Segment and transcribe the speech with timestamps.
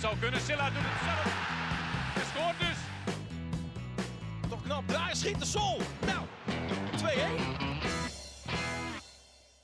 [0.00, 0.40] Borgt zou kunnen.
[0.40, 1.32] Silla doet het zelf.
[2.14, 2.78] Hij scoort dus.
[4.50, 4.88] Toch knap.
[4.88, 5.80] Daar schiet de sol.
[6.06, 6.26] Nou,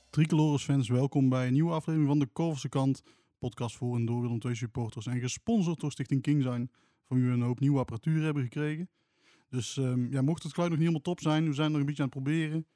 [0.07, 0.09] 2-1.
[0.09, 3.03] Tricolores fans, welkom bij een nieuwe aflevering van de Korverse Kant.
[3.39, 6.71] Podcast voor en door Willem II supporters en gesponsord door Stichting King zijn.
[7.03, 8.89] Van wie we een hoop nieuwe apparatuur hebben gekregen.
[9.49, 11.85] Dus ehm, ja, mocht het geluid nog niet helemaal top zijn, we zijn nog een
[11.85, 12.67] beetje aan het proberen.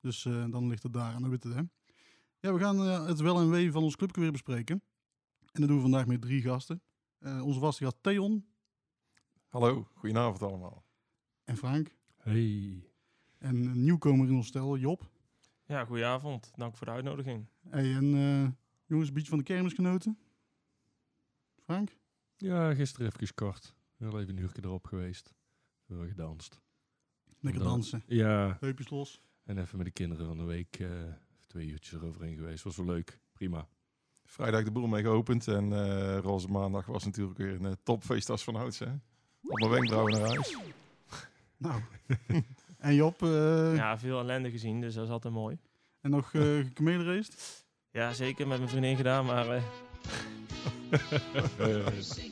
[0.00, 1.48] Dus eh, dan ligt het daar aan de witte.
[1.48, 1.60] Hè?
[2.40, 4.82] Ja, we gaan eh, het wel en wee van ons clubje weer bespreken.
[5.52, 6.82] En dat doen we vandaag met drie gasten.
[7.18, 8.46] Eh, onze gast Theon
[9.48, 10.84] Hallo, goedenavond allemaal.
[11.44, 11.94] en Frank.
[12.16, 12.84] Hey.
[13.38, 15.10] En een nieuwkomer in ons stel, Job.
[15.66, 16.50] Ja, goedenavond.
[16.56, 17.46] Dank voor de uitnodiging.
[17.68, 18.48] Hey, en eh,
[18.86, 20.18] jongens, een beetje van de kermis genoten?
[21.64, 21.96] Frank?
[22.36, 23.74] Ja, gisteren even kort.
[23.96, 25.34] Wel even een uurtje erop geweest.
[25.86, 26.60] Veel gedanst.
[27.40, 28.02] Lekker Dan- dansen.
[28.06, 29.20] Ja, Heupjes los.
[29.44, 31.02] en even met de kinderen van de week eh,
[31.46, 32.64] twee uurtjes eroverheen geweest.
[32.64, 33.20] Was wel leuk.
[33.32, 33.68] Prima.
[34.26, 38.30] Vrijdag de boel mee geopend en eh roze maandag was natuurlijk weer een eh, topfeest
[38.30, 38.78] als van ouds.
[38.78, 38.86] Hè?
[39.42, 40.56] Op mijn wenkbrauwen naar huis.
[41.58, 41.80] Nou.
[42.78, 45.58] en Job, eh, Ja, veel ellende gezien, dus dat is altijd mooi.
[46.00, 47.64] en nog uh, gemelenraced?
[47.90, 49.62] Ja, zeker met mijn vriendin gedaan, maar eh,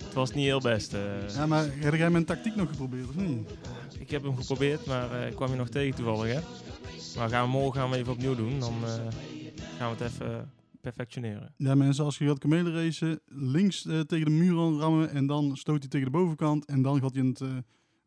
[0.03, 0.93] het was niet heel best.
[0.95, 1.29] eh.
[1.35, 3.51] Ja, maar heb jij mijn tactiek nog geprobeerd of niet?
[3.99, 6.41] Ik heb hem geprobeerd, maar eh, ik kwam je nog tegen toevallig, hè.
[7.19, 8.95] Maar gaan we morgen gaan we even opnieuw doen, dan eh,
[9.79, 10.51] gaan we het even
[10.85, 11.55] perfectioneren.
[11.57, 15.57] Ja mensen, als je gaat kamelenracen, links eh, tegen de muur aan rammen en dan
[15.57, 17.49] stoot hij tegen de bovenkant en dan gaat hij in het eh,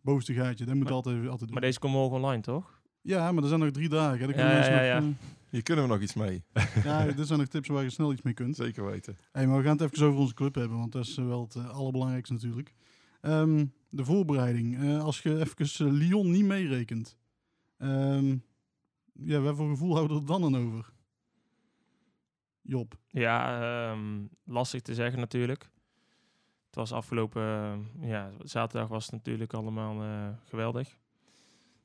[0.01, 0.65] bovenste gaatje.
[0.65, 1.51] Dat moet je Maar- altijd, altijd doen.
[1.51, 2.81] Maar deze komt morgen online, toch?
[3.01, 4.29] Ja, maar er zijn nog drie dagen.
[4.29, 4.41] hè.
[4.41, 5.13] Ja, mensen ja, nog,
[5.49, 6.43] Hier kunnen we nog iets mee.
[6.53, 8.55] eh, ja, dit zijn nog tips waar je snel iets mee kunt.
[8.55, 9.17] Zeker weten.
[9.31, 11.41] Hey, maar we gaan het even over onze club hebben, want dat is eh, wel
[11.41, 12.73] het eh, allerbelangrijkste natuurlijk.
[13.21, 14.77] Ehm, de voorbereiding.
[14.83, 17.17] Eh, als je even eh, Lyon niet meerekent.
[17.77, 18.35] Ehm,
[19.13, 20.93] ja, wat voor gevoel houden we er dan aan over?
[22.67, 22.97] Job.
[23.07, 25.63] Ja, ehm, lastig te zeggen natuurlijk.
[26.65, 30.97] Het was afgelopen, eh, ja, zaterdag was het natuurlijk allemaal eh, geweldig.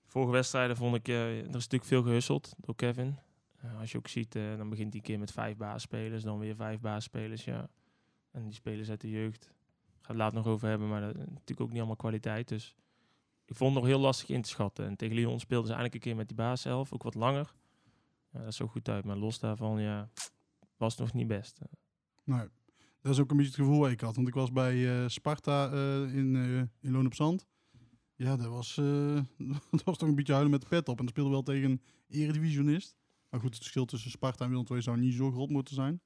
[0.06, 3.19] Vorige wedstrijden vond ik, eh, er is natuurlijk veel gehusseld door Kevin.
[3.56, 6.81] Eh, als je ook ziet, dan begint een keer met vijf baasspelers, dan weer vijf
[6.81, 7.69] baasspelers, ja.
[8.31, 9.53] En die spelers uit de jeugd,
[10.00, 12.48] ga het later nog over hebben, maar dat natuurlijk ook niet allemaal kwaliteit.
[12.48, 12.75] Dus
[13.47, 14.87] ik vond het nog heel lastig in te schatten.
[14.87, 17.53] En tegen Lyon speelden ze eigenlijk een keer met die baaself, ook wat langer.
[18.32, 20.10] Dat is zo goed uit, maar los daarvan, ja,
[20.82, 21.59] was nog niet best.
[22.25, 22.48] Nou,
[23.00, 24.16] dat is ook een beetje het gevoel wat ik had.
[24.16, 27.47] Want ik was bij eh, Sparta eh, in, eh in Loon op Zand.
[28.15, 29.21] Ja, dat was, eh,
[29.71, 30.98] dat was toch een beetje huilen met de pet op.
[30.98, 32.97] En dat speelde wel tegen een eredivisionist.
[33.28, 36.00] Maar goed, het verschil tussen Sparta en Willem II zou niet zo groot moeten zijn.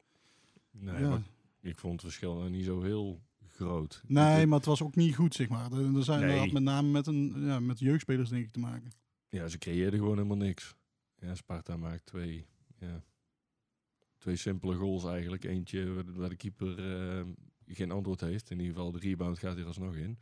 [0.70, 1.08] Nee, ja.
[1.08, 1.22] maar
[1.60, 4.02] ik vond het verschil nou niet zo heel groot.
[4.06, 5.72] Nee, Ik- maar het was ook niet goed, zeg maar.
[5.72, 6.30] Er, er zijn Nee.
[6.32, 8.90] er had met name met, een, ja, met jeugdspelers denk ik te maken.
[9.28, 10.76] Ja, ze creëerden gewoon helemaal niks.
[11.18, 12.46] Ja, Sparta maakt twee,
[12.78, 13.02] ja,
[14.26, 15.44] twee simpele goals eigenlijk.
[15.44, 17.24] Eentje waar de- keeper eh,
[17.66, 18.50] geen antwoord heeft.
[18.50, 20.18] In ieder geval de rebound gaat er alsnog in.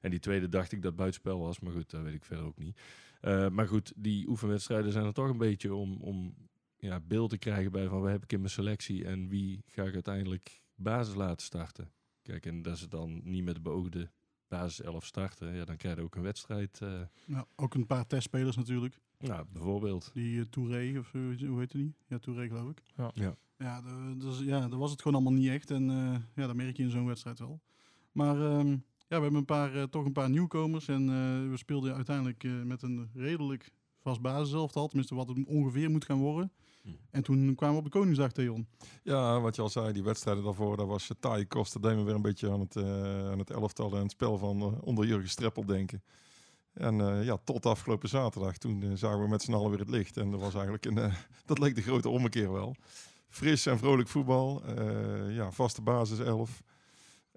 [0.00, 2.58] En die tweede dacht ik dat buitenspel was, maar goed, dat weet ik verder ook
[2.58, 2.80] niet.
[3.20, 6.34] Eh, maar goed, die oefenwedstrijden zijn er toch een beetje om, om
[6.76, 9.84] ja, beeld te krijgen bij van wat heb ik in mijn selectie en wie ga
[9.84, 11.92] ik uiteindelijk basis laten starten.
[12.22, 14.10] Kijk, en dat ze dan niet met de beoogde
[14.48, 16.78] basis 11 starten, ja, dan krijg je ook een wedstrijd.
[16.82, 19.00] eh, Ja, ook een paar testspelers natuurlijk.
[19.18, 20.10] nou, bijvoorbeeld.
[20.14, 21.94] Die Touré, of eh, hoe heet die?
[22.06, 22.82] Ja, Touré geloof ik.
[22.96, 23.10] Ja.
[23.14, 23.34] Ja.
[23.58, 23.82] Ja,
[24.18, 25.70] dus, ja, dat was het gewoon allemaal niet echt.
[25.70, 27.60] En eh, ja, dat merk je in zo'n wedstrijd wel.
[28.12, 30.88] Maar ehm, ja, we hebben een paar, eh, toch een paar nieuwkomers.
[30.88, 33.70] En eh, we speelden uiteindelijk eh, met een redelijk
[34.00, 34.86] vast basiselftal.
[34.88, 36.52] Tenminste, wat het ongeveer moet gaan worden.
[36.82, 36.90] Hm.
[37.10, 38.66] En toen kwamen we op de Koningsdag, Theon.
[39.02, 41.72] Ja, wat je al zei, die wedstrijden daarvoor, dat was taai kost.
[41.72, 44.38] Dat deed me weer een beetje aan het, eh, aan het elftal en het spel
[44.38, 46.02] van eh, onder Jurgen Streppel denken.
[46.72, 50.16] En eh, ja, tot afgelopen zaterdag, toen zagen we met z'n allen weer het licht.
[50.16, 51.12] En dat was eigenlijk een,
[51.46, 52.74] dat leek de grote ommekeer wel.
[53.28, 54.62] Fris en vrolijk voetbal,
[55.28, 56.62] ja, vaste basis 11.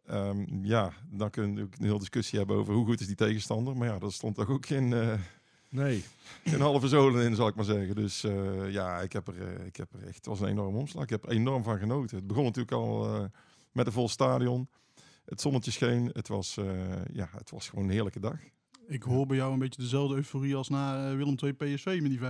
[0.05, 3.15] Ehm, ja, dan kunnen we ook een hele discussie hebben over hoe goed is die
[3.15, 3.77] tegenstander.
[3.77, 5.13] Maar ja, dat stond toch ook eh,
[5.71, 6.03] Nee.
[6.43, 7.95] geen halve zolen in, zal ik maar zeggen.
[7.95, 10.75] Dus eh, ja, ik heb, er, eh, ik heb er echt, het was een enorm
[10.75, 11.03] omslag.
[11.03, 12.17] Ik heb er enorm van genoten.
[12.17, 13.23] Het begon natuurlijk al eh,
[13.71, 14.69] met een vol stadion.
[15.25, 16.09] Het zonnetje scheen.
[16.13, 16.57] Het was,
[17.11, 18.37] ja, het was gewoon een heerlijke dag.
[18.87, 22.19] Ik hoor bij jou een beetje dezelfde euforie als na Willem II PSV met die
[22.19, 22.23] 5-0.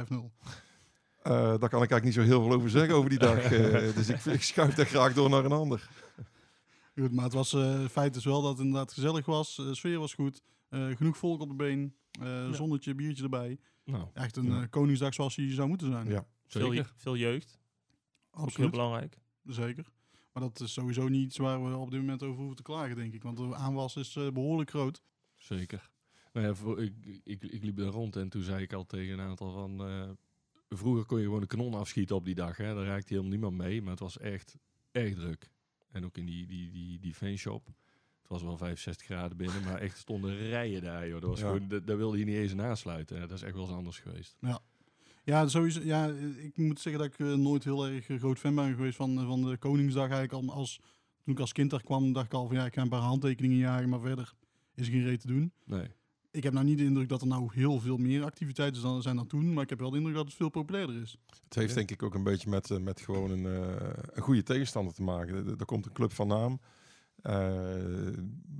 [1.21, 3.47] Eh, daar kan ik eigenlijk niet zo heel veel over zeggen over die dag.
[3.95, 5.89] dus ik, ik schuif daar graag door naar een ander.
[6.95, 9.55] Goed, maar het was, eh feit is wel dat het inderdaad gezellig was.
[9.55, 10.41] De sfeer was goed.
[10.69, 11.95] genoeg volk op de been.
[12.21, 13.59] Eh, Zonnetje, biertje erbij.
[13.85, 14.61] Nou, Echt een Ja.
[14.61, 16.07] eh, Koningsdag zoals die zou moeten zijn.
[16.07, 16.25] Ja.
[16.47, 16.93] Veel, zeker.
[16.95, 17.59] veel jeugd,
[18.31, 18.71] ook heel Absoluut.
[18.71, 19.17] belangrijk.
[19.45, 19.85] Zeker.
[20.33, 22.95] Maar dat is sowieso niet iets waar we op dit moment over hoeven te klagen,
[22.95, 23.23] denk ik.
[23.23, 25.01] Want de aanwas is eh, behoorlijk groot.
[25.37, 25.89] Zeker.
[26.33, 29.13] Nou ja, voor, ik, ik, ik liep daar rond en toen zei ik al tegen
[29.19, 29.87] een aantal van...
[29.87, 30.09] eh,
[30.69, 32.57] vroeger kon je gewoon een kanon afschieten op die dag.
[32.57, 32.75] Hè.
[32.75, 33.81] Daar raakte helemaal niemand mee.
[33.81, 34.55] Maar het was echt
[34.91, 35.49] erg druk.
[35.91, 37.67] En ook in die, die, die, die fanshop.
[38.31, 41.21] Was wel 65 graden binnen, maar echt stonden rijen daar, joh.
[41.21, 41.45] Dat was Ja.
[41.45, 43.15] gewoon, da- daar wilde je niet eens in aansluiten.
[43.15, 44.37] Ja, dat is echt wel eens anders geweest.
[45.23, 45.81] Ja, sowieso.
[45.83, 46.07] Ja,
[46.37, 49.25] ik moet zeggen dat ik eh, nooit heel erg eh, groot fan ben geweest van,
[49.25, 50.09] van de Koningsdag.
[50.09, 50.79] Eigenlijk al als,
[51.23, 52.99] toen ik als kind daar kwam, dacht ik al van ja, ik ga een paar
[53.01, 54.33] handtekeningen jagen, maar verder
[54.75, 55.51] is er geen reet te doen.
[55.65, 55.87] Nee.
[56.31, 59.15] Ik heb nou niet de indruk dat er nou heel veel meer activiteiten dan- zijn
[59.15, 61.17] dan toen, maar ik heb wel de indruk dat het veel populairder is.
[61.43, 64.43] Het heeft denk ik ook een beetje met, eh, met gewoon een, eh, een goede
[64.43, 65.35] tegenstander te maken.
[65.35, 66.59] Er- Er komt een club van naam.
[67.21, 67.33] Eh,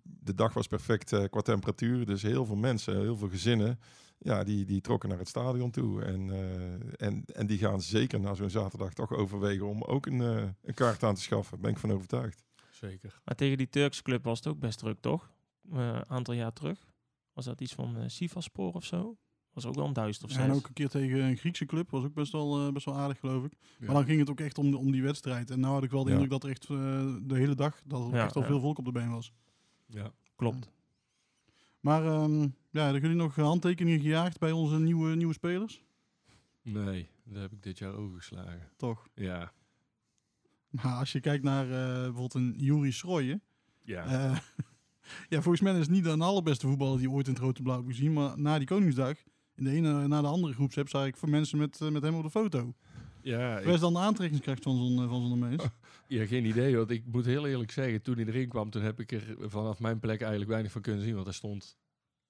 [0.04, 2.06] de dag was perfect eh, qua temperatuur.
[2.06, 3.80] Dus heel veel mensen, heel veel gezinnen,
[4.18, 6.04] ja, die, die trokken naar het stadion toe.
[6.04, 10.22] En, eh, en, en die gaan zeker na zo'n zaterdag toch overwegen om ook een,
[10.22, 11.52] eh, een kaart aan te schaffen.
[11.52, 12.44] Daar ben ik van overtuigd.
[12.72, 13.22] Zeker.
[13.26, 15.32] Maar tegen die Turkse club was het ook best druk, toch?
[15.72, 16.90] Eh, Een aantal jaar terug.
[17.34, 19.18] Was dat iets van eh Sivasspor of zo?
[19.54, 20.46] Was ook wel een duizend of Ja, zes.
[20.46, 22.96] en ook een keer tegen een Griekse club, was ook best wel, eh, best wel
[22.98, 23.54] aardig geloof ik.
[23.62, 23.86] Ja.
[23.86, 25.50] Maar dan ging het ook echt om, om die wedstrijd.
[25.50, 26.16] En nou had ik wel de Ja.
[26.16, 28.48] indruk dat er echt eh, de hele dag, dat er Ja, echt al ja.
[28.48, 29.34] veel volk op de been was.
[29.86, 30.12] Ja.
[30.36, 30.70] Klopt.
[31.80, 35.84] Maar ehm, ja, hebben jullie nog handtekeningen gejaagd bij onze nieuwe, nieuwe spelers?
[36.62, 38.70] Nee, dat heb ik dit jaar overgeslagen.
[38.78, 39.08] Toch.
[39.16, 39.52] Ja.
[40.70, 43.42] Maar als je kijkt naar eh, bijvoorbeeld een Juri Schroeien.
[43.84, 44.06] Ja.
[44.06, 44.38] eh,
[45.30, 47.78] ja, volgens mij is het niet de allerbeste voetballer die ooit in het Rode Blauw
[47.78, 48.14] heb gezien.
[48.14, 49.18] Maar na die Koningsdag,
[49.56, 52.16] in de ene na de andere groepsapp, zag ik voor mensen met, eh, met hem
[52.16, 52.74] op de foto.
[53.22, 55.64] ja, Waar is dan de aantrekkingskracht van zo'n eh, van zo'n mens?
[56.08, 56.76] Ja, geen idee.
[56.78, 59.80] Want ik moet heel eerlijk zeggen, toen hij erin kwam, toen heb ik er vanaf
[59.80, 61.14] mijn plek eigenlijk weinig van kunnen zien.
[61.14, 61.78] Want hij stond,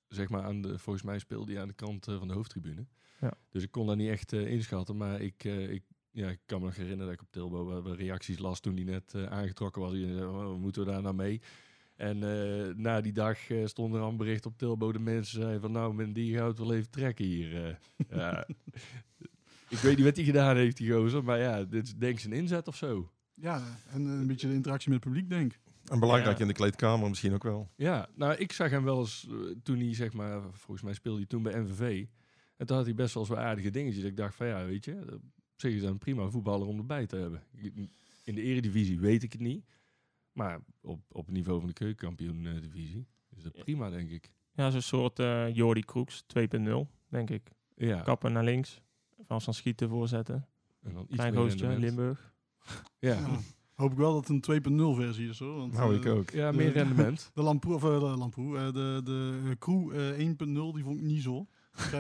[0.08, 2.86] zeg maar, aan de, volgens mij speelde hij aan de kant eh, van de hoofdtribune.
[3.22, 3.34] Ja.
[3.50, 4.98] Dus ik kon dat niet echt inschatten.
[4.98, 8.60] Maar ik, ik, ja, ik kan me nog herinneren dat ik op Tilbo reacties las
[8.60, 9.94] toen hij net aangetrokken was.
[9.94, 11.42] Iedereen zei, oh, moeten we daar nou mee?
[12.02, 14.92] En eh, na die dag eh, stond er al een bericht op Tilbo.
[14.92, 17.66] De mensen zeiden van, nou, men die gaat wel even trekken hier.
[17.66, 17.76] eh.
[18.18, 18.48] ja.
[19.70, 21.24] Ik weet niet wat hij gedaan heeft, die gozer.
[21.24, 23.12] Maar ja, dit is denk ik zijn inzet of zo.
[23.34, 23.62] Ja,
[23.92, 25.60] en een beetje de interactie met het publiek, denk ik.
[25.86, 26.42] En belangrijk Ja.
[26.42, 27.70] in de kleedkamer misschien ook wel.
[27.76, 29.28] Ja, nou, ik zag hem wel eens
[29.64, 32.06] toen hij, zeg maar, volgens mij speelde hij toen bij MVV.
[32.58, 34.04] En toen had hij best wel eens wat aardige dingetjes.
[34.04, 35.00] Ik dacht van ja, weet je,
[35.54, 37.44] op zich is dat een prima voetballer om erbij te hebben.
[38.24, 39.66] In de eredivisie weet ik het niet.
[40.32, 43.64] Maar op, op het niveau van de keukenkampioen-divisie is dat Ja.
[43.64, 44.32] prima, denk ik.
[44.54, 47.52] Ja, zo'n soort eh Jordi Kroeks 2.0, denk ik.
[47.76, 48.82] Ja, Kappen naar links.
[49.28, 50.48] Van van schieten voorzetten.
[50.82, 51.80] en dan iets Klein rendement.
[51.80, 52.34] Limburg.
[53.00, 53.14] Ja.
[53.14, 53.40] Ja.
[53.76, 54.62] Hoop ik wel dat het een
[54.96, 55.56] 2.0 versie is hoor.
[55.56, 56.30] Want, Nou, eh, ik ook.
[56.30, 57.30] ja, De- meer rendement.
[57.34, 60.98] De Lamproe, of eh, de Lamproe, eh, de, de eh, crew eh, 1.0, die vond
[60.98, 61.48] ik niet zo.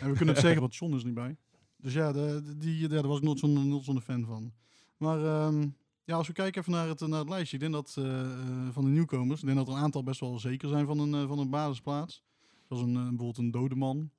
[0.00, 1.36] En we kunnen het zeggen, want John is niet bij.
[1.76, 4.52] Dus ja, de, die, ja, daar was ik nooit zo'n zo'n fan van.
[4.96, 5.68] Maar ehm,
[6.10, 8.72] ja, als we kijken even naar het, naar het lijstje, ik denk dat eh, eh,
[8.72, 11.14] van de nieuwkomers, ik denk dat er een aantal best wel zeker zijn van een,
[11.14, 12.24] eh, van een basisplaats.
[12.68, 14.10] Zoals een, bijvoorbeeld een dode man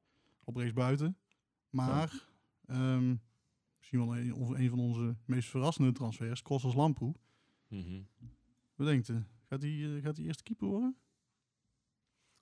[0.43, 1.17] op rechts buiten.
[1.69, 2.27] Maar
[2.65, 3.15] ehm,
[3.77, 7.15] misschien wel een, of een van onze meest verrassende transfers, Kostas Lamproe.
[7.67, 8.01] Mhm.
[8.75, 9.23] Wat denkt u?
[9.49, 10.95] Gaat hij gaat hij eerste keeper worden?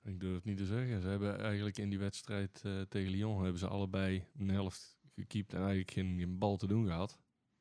[0.03, 1.01] Ik durf het niet te zeggen.
[1.01, 5.59] Ze hebben eigenlijk in die wedstrijd tegen Lyon hebben ze allebei een helft gekiept en
[5.59, 7.19] eigenlijk geen, geen bal te doen gehad.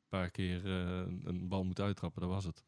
[0.09, 2.65] Paar keer eh, een, bal moeten uittrappen, dat was het.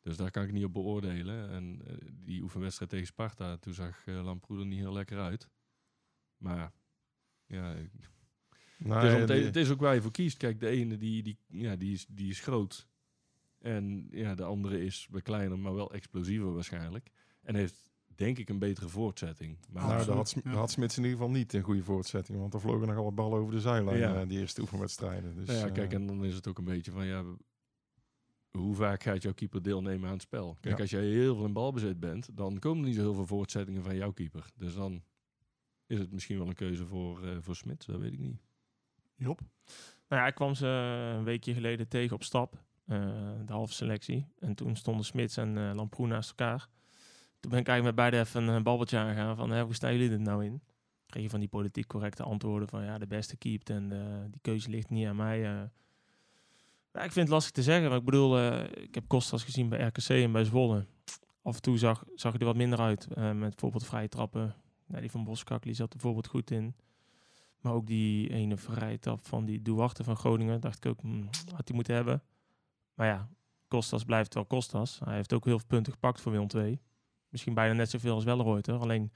[0.00, 1.50] Dus daar kan ik niet op beoordelen.
[1.50, 5.50] En eh, die oefenwedstrijd tegen Sparta, toen zag uh, Lamproe er niet heel lekker uit.
[6.36, 6.72] Maar
[7.46, 7.74] ja,
[8.78, 10.36] Nou, het, is, ja, om te- die- het is ook waar je voor kiest.
[10.36, 12.88] Kijk, de ene die, die, ja, die, is, die is groot.
[13.58, 17.10] En ja, de andere is wat kleiner, maar wel explosiever waarschijnlijk.
[17.42, 19.58] En heeft denk ik een betere voortzetting.
[19.72, 20.66] Maar nou, daar had, ja.
[20.66, 22.38] Smits in ieder geval niet een goede voortzetting.
[22.38, 24.20] Want er vlogen nogal wat ballen over de zijlijn, Ja.
[24.20, 25.34] eh, die eerste oefenwedstrijden.
[25.34, 27.24] Dus, Nou ja, kijk, eh, en dan is het ook een beetje van ja,
[28.50, 30.56] hoe vaak gaat jouw keeper deelnemen aan het spel?
[30.60, 30.80] Kijk, Ja.
[30.82, 33.82] als jij heel veel in balbezit bent, dan komen er niet zo heel veel voortzettingen
[33.82, 34.46] van jouw keeper.
[34.56, 35.02] Dus dan
[35.86, 38.40] is het misschien wel een keuze voor, eh voor Smit, dat weet ik niet.
[39.16, 39.40] Job?
[40.08, 40.66] Nou ja, ik kwam ze
[41.18, 42.62] een weekje geleden tegen op stap.
[42.84, 42.98] eh,
[43.46, 44.26] de halve selectie.
[44.38, 46.68] En toen stonden Smits en eh Lamproe naast elkaar.
[47.44, 50.10] Toen ben ik eigenlijk met beide even een babbeltje aangegaan van hè, hoe staan jullie
[50.10, 50.62] er nou in?
[51.06, 54.40] Kreeg je van die politiek correcte antwoorden van ja, de beste keept en eh, die
[54.40, 55.38] keuze ligt niet aan mij.
[55.44, 55.62] eh.
[56.92, 57.88] Ja, ik vind het lastig te zeggen.
[57.88, 60.86] Maar ik bedoel, eh, ik heb Kostas gezien bij RKC en bij Zwolle.
[61.42, 63.06] Af en toe zag, zag hij er wat minder uit.
[63.06, 64.54] eh, met bijvoorbeeld vrije trappen.
[64.86, 66.74] Die van Boskak die zat bijvoorbeeld goed in.
[67.60, 70.60] Maar ook die ene vrije trap van die Duarte van Groningen.
[70.60, 72.22] Dacht ik ook, hmm, had hij moeten hebben.
[72.94, 73.28] Maar ja,
[73.68, 75.00] Kostas blijft wel Kostas.
[75.04, 76.80] Hij heeft ook heel veel punten gepakt voor Willem II.
[77.34, 78.74] Misschien bijna net zoveel als Welleroyter.
[78.78, 79.12] Alleen,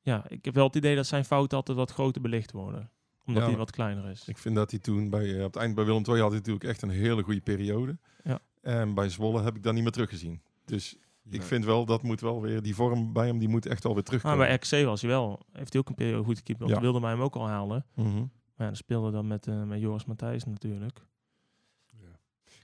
[0.00, 2.90] ja, ik heb wel het idee dat zijn fouten altijd wat groter belicht worden.
[3.24, 3.48] Omdat Ja.
[3.48, 4.28] hij wat kleiner is.
[4.28, 6.38] Ik vind dat hij toen bij, eh, op het eind bij Willem II had hij
[6.38, 7.98] natuurlijk echt een hele goede periode.
[8.24, 8.38] Ja.
[8.62, 10.42] En bij Zwolle heb ik dat niet meer teruggezien.
[10.64, 10.96] Dus
[11.30, 13.94] ik vind wel, dat moet wel weer, die vorm bij hem, die moet echt wel
[13.94, 14.46] weer Maar terugkomen.
[14.46, 15.40] bij RKC was hij wel.
[15.52, 16.58] Heeft hij ook een periode goed gekiept.
[16.58, 16.80] Want Ja.
[16.80, 17.86] wilde mij hem ook al halen.
[17.94, 18.14] Mhm.
[18.16, 20.98] Maar ja, dan speelde dan met, eh, met Joris Matthijs natuurlijk.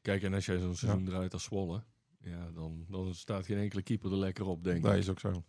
[0.02, 1.82] Kijk, en als jij zo'n seizoen draait als Zwolle,
[2.30, 4.98] Ja, dan, dan staat geen enkele keeper er lekker op, denk Dat ik.
[4.98, 5.42] is ook zo.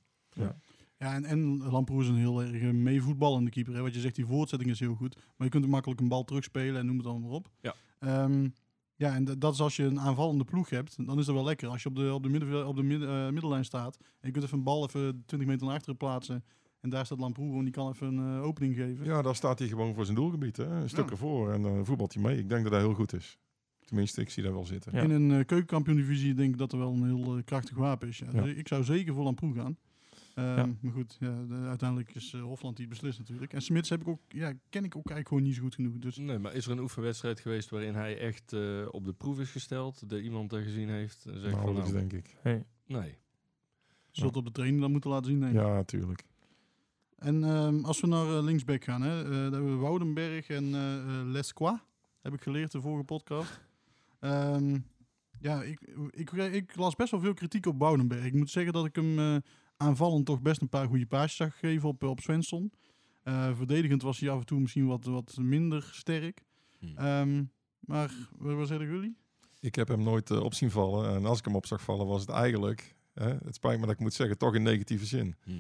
[0.99, 3.73] Ja, en, en Lamproe is een heel erg eh, meevoetballende keeper.
[3.73, 3.81] Hè.
[3.81, 5.15] Wat je zegt, die voortzetting is heel goed.
[5.15, 7.49] Maar je kunt ook makkelijk een bal terugspelen en noem het dan maar op.
[7.61, 7.73] Ja.
[7.99, 8.47] Ehm,
[8.95, 11.67] ja, en dat is als je een aanvallende ploeg hebt, dan is dat wel lekker.
[11.69, 14.31] Als je op de, op de, midden, op de midden, eh, middellijn staat en je
[14.31, 16.43] kunt even een bal even 20 meter naar achteren plaatsen.
[16.81, 19.05] En daar staat Lamproe en die kan even een eh, opening geven.
[19.05, 20.57] Ja, daar staat hij gewoon voor zijn doelgebied.
[20.57, 20.65] Hè?
[20.65, 21.11] Een stuk Ja.
[21.11, 22.37] ervoor en dan voetbalt hij mee.
[22.37, 23.37] Ik denk dat dat heel goed is.
[23.87, 24.91] Tenminste, ik zie dat wel zitten.
[24.95, 25.01] Ja.
[25.01, 28.17] In een uh, keukenkampioen-divisie denk ik dat er wel een heel eh, krachtig wapen is.
[28.17, 28.27] Ja.
[28.33, 28.41] Ja.
[28.41, 29.77] Dus ik zou zeker voor Lamproe gaan.
[30.33, 30.69] Ehm, Ja.
[30.79, 33.53] Maar goed, ja, de- uiteindelijk is eh, Hofland die het beslist natuurlijk.
[33.53, 35.97] En Smits heb ik ook, ja, ken ik ook eigenlijk gewoon niet zo goed genoeg.
[35.97, 39.39] Dus Nee, maar is er een oefenwedstrijd geweest waarin hij echt eh, op de proef
[39.39, 40.09] is gesteld?
[40.09, 42.35] Dat iemand er gezien heeft en zegt van Nauwelijks, nou, denk ik.
[42.41, 42.65] Hey.
[42.85, 43.17] nee.
[44.11, 45.39] zult op de training dan moeten laten zien.
[45.39, 45.59] Denk ik.
[45.59, 46.23] Ja, natuurlijk.
[47.17, 50.97] En ehm, als we naar linksback gaan, hè, eh, daar hebben we Woudenberg en eh
[50.97, 51.83] eh, Lesqua.
[52.21, 53.59] Heb ik geleerd de vorige podcast.
[54.27, 54.77] Ehm,
[55.39, 55.79] ja, ik,
[56.09, 58.25] ik, ik las best wel veel kritiek op Woudenberg.
[58.25, 59.35] Ik moet zeggen dat ik hem eh,
[59.77, 62.71] aanvallend toch best een paar goede paasjes zag geven op, op Svensson.
[63.23, 66.43] Eh, verdedigend was hij af en toe misschien wat, wat minder sterk.
[66.79, 66.97] Hm.
[66.97, 67.43] Ehm,
[67.79, 69.17] maar wat, zeggen jullie?
[69.59, 71.15] Ik heb hem nooit eh, op zien vallen.
[71.15, 72.95] En als ik hem op zag vallen, was het eigenlijk...
[73.13, 75.35] Hè, het spijt me dat ik moet zeggen, toch in negatieve zin.
[75.43, 75.51] Hm.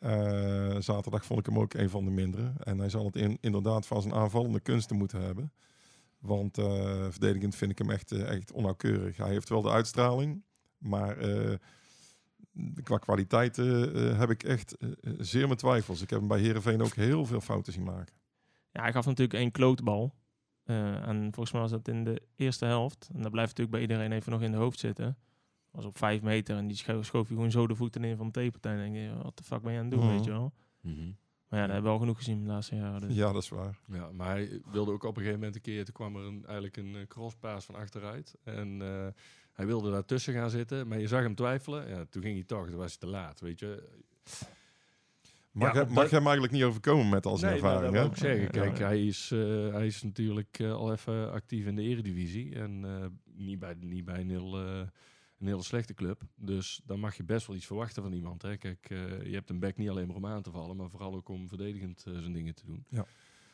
[0.00, 2.52] Eh, zaterdag vond ik hem ook een van de mindere.
[2.58, 5.52] En hij zal het in, inderdaad van zijn aanvallende kunsten moeten hebben.
[6.26, 9.16] Want eh, verdedigend vind ik hem echt, eh, echt onnauwkeurig.
[9.16, 10.42] Hij heeft wel de uitstraling,
[10.78, 11.54] maar eh,
[12.82, 13.56] qua kwaliteit
[14.16, 14.76] heb ik echt
[15.18, 16.02] zeer mijn twijfels.
[16.02, 18.14] Ik heb hem bij Herenveen ook heel veel fouten zien maken.
[18.70, 20.14] Ja, hij gaf natuurlijk één klootbal.
[20.64, 23.08] Eh, en volgens mij was dat in de eerste helft.
[23.14, 25.16] En dat blijft natuurlijk bij iedereen even nog in de hoofd zitten.
[25.70, 28.26] Was op vijf meter en die scho- schoof je gewoon zo de voeten in van
[28.26, 28.72] de tegenpartij.
[28.72, 30.14] En denk je, wat de fuck ben je aan het doen, Mhm.
[30.14, 30.52] weet je wel.
[30.80, 31.10] Mhm.
[31.48, 33.08] Maar ja, dat hebben we al genoeg gezien de laatste jaren.
[33.08, 33.16] Dus.
[33.16, 33.78] Ja, dat is waar.
[33.86, 36.42] Ja, maar hij wilde ook op een gegeven moment een keer, toen kwam er een,
[36.44, 38.34] eigenlijk een eh, crosspaas van achteruit.
[38.44, 39.06] En eh,
[39.52, 41.88] hij wilde daartussen gaan zitten, maar je zag hem twijfelen.
[41.88, 43.82] Ja, toen ging hij toch, toen was hij te laat, weet je.
[45.50, 47.84] Mag, Ja, hem, op mag dat- hem eigenlijk niet overkomen met al zijn Nee, ervaring.
[47.84, 48.00] dat hè?
[48.00, 48.42] wil ik zeggen.
[48.44, 48.48] Ja.
[48.66, 49.38] Kijk, hij is, eh,
[49.72, 52.54] hij is natuurlijk eh, al even actief in de eredivisie.
[52.54, 53.06] En eh,
[53.44, 54.80] niet, bij, niet bij eh,
[55.38, 56.22] een hele slechte club.
[56.34, 58.42] Dus dan mag je best wel iets verwachten van iemand.
[58.42, 58.56] Hè.
[58.56, 61.14] Kijk, eh, je hebt een back niet alleen maar om aan te vallen, maar vooral
[61.14, 62.84] ook om verdedigend eh, zijn dingen te doen.
[62.88, 63.06] Ja.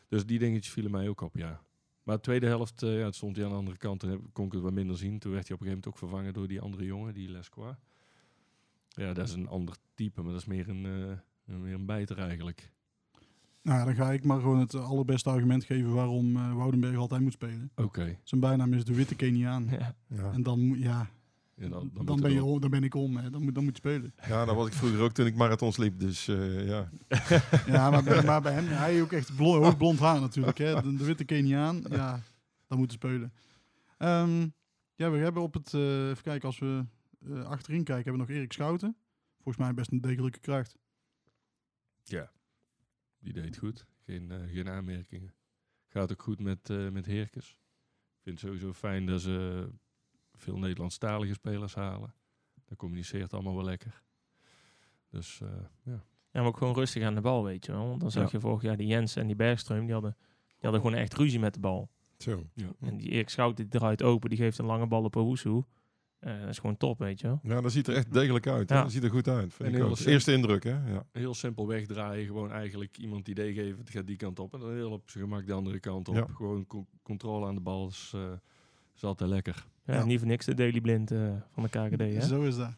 [0.09, 1.63] Dus die dingetjes vielen mij ook op, ja.
[2.03, 4.03] Maar de tweede helft, eh, ja, het stond hij aan de andere kant.
[4.03, 5.19] Heb- kon ik het wat minder zien.
[5.19, 7.79] Toen werd hij op een gegeven moment ook vervangen door die andere jongen, die Lesqua.
[8.89, 11.17] Ja, dat is een ander type, maar dat is meer een, eh,
[11.55, 12.71] een- meer een bijter eigenlijk.
[13.63, 17.21] Nou, ja, dan ga ik maar gewoon het allerbeste argument geven waarom eh, Woudenberg altijd
[17.21, 17.71] moet spelen.
[17.77, 18.19] Oké.
[18.23, 19.67] Zijn bijnaam is de witte Keniaan.
[19.71, 19.95] Ja.
[20.09, 20.33] Ja.
[20.33, 21.11] En dan, moet- ja,
[21.63, 23.17] Ja, dan, moet ben, je, om- dan ben ik om.
[23.17, 23.31] Hè.
[23.31, 24.15] Dan, moet, dan moet je spelen.
[24.29, 25.99] ja, dat was ik vroeger ook toen ik marathons liep.
[26.01, 26.91] Dus eh, ja.
[27.67, 30.59] Ja, maar bij, maar bij hem, hij ook echt blond, hoog blond haar natuurlijk.
[30.59, 30.83] Hè.
[30.83, 32.21] De, de witte Keniaan, ja,
[32.67, 33.33] dan moet hij spelen.
[33.99, 34.49] Ehm,
[34.95, 36.85] ja, we hebben op het, eh, even kijken, als we
[37.27, 38.97] eh, achterin kijken, hebben we nog Erik Schouten.
[39.35, 40.77] Volgens mij best een degelijke kracht.
[43.19, 43.87] Die deed goed.
[44.05, 45.35] Geen, eh, geen aanmerkingen.
[45.89, 47.49] Gaat ook goed met, eh met Heerkes.
[47.51, 49.69] Ik vind het sowieso fijn dat ze
[50.43, 52.15] veel Nederlandstalige spelers halen.
[52.69, 54.03] Dat communiceert allemaal wel lekker.
[55.11, 55.49] Dus eh,
[55.85, 56.05] ja.
[56.33, 57.89] Ja, maar ook gewoon rustig aan de bal, weet je wel.
[57.89, 58.29] Want dan zag Ja.
[58.33, 61.39] je vorig jaar die Jens en die Bergström, die hadden, die hadden gewoon echt ruzie
[61.41, 61.91] met de bal.
[62.19, 62.47] Zo.
[62.81, 65.63] En die Erik Schout, die draait open, die geeft een lange bal op Owusu.
[66.19, 67.41] Eh dat is gewoon top, weet je wel.
[67.43, 68.69] Ja, dat ziet er echt degelijk uit.
[68.71, 68.77] hè.
[68.77, 68.83] Ja.
[68.83, 69.55] Dat ziet er goed uit.
[69.55, 69.97] Vind En ik ook.
[69.97, 70.13] simpel.
[70.13, 70.93] Eerste indruk, hè?
[70.93, 71.07] Ja.
[71.13, 72.27] Heel simpel wegdraaien.
[72.27, 73.79] Gewoon eigenlijk iemand idee geven.
[73.79, 74.55] Het gaat die kant op.
[74.55, 76.15] En dan heel op zijn gemak de andere kant op.
[76.15, 76.27] Ja.
[76.35, 78.33] Gewoon co- controle aan de bal is, eh,
[78.95, 79.67] is altijd lekker.
[79.85, 80.05] Ja, Ja.
[80.05, 82.21] Niet voor niks de Daily Blind eh, van de KKD, hè?
[82.21, 82.71] Zo is dat.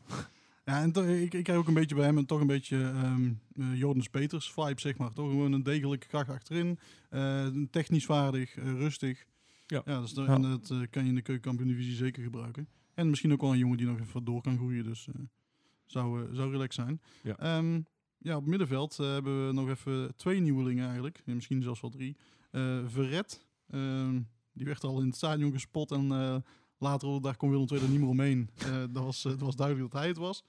[0.65, 2.93] Ja, en toch, ik, ik heb ook een beetje bij hem en toch een beetje
[3.75, 5.13] Jordans Peters vibe, zeg maar.
[5.13, 6.79] Toch gewoon een degelijke kracht achterin.
[7.11, 9.25] eh, technisch vaardig, rustig.
[9.67, 9.83] Ja.
[9.85, 10.27] ja dus Ja.
[10.27, 12.69] en dat eh, kan je in de keukenkampioen-divisie zeker gebruiken.
[12.95, 14.85] En misschien ook wel een jongen die nog even door kan groeien.
[14.85, 15.15] Dus eh,
[15.87, 17.01] zou, zou relaxed zijn.
[17.23, 17.37] Ja.
[17.39, 17.81] Ehm,
[18.19, 21.23] ja, op middenveld hebben we nog even twee nieuwelingen eigenlijk.
[21.25, 22.17] Ja, misschien zelfs wel drie.
[22.51, 24.21] Eh Verret, ehm,
[24.53, 26.37] die werd al in het stadion gespot en eh,
[26.85, 28.51] later op de dag kon Willem II er niet meer omheen.
[28.57, 30.45] Eh, dat, was, eh, het was duidelijk dat hij het was.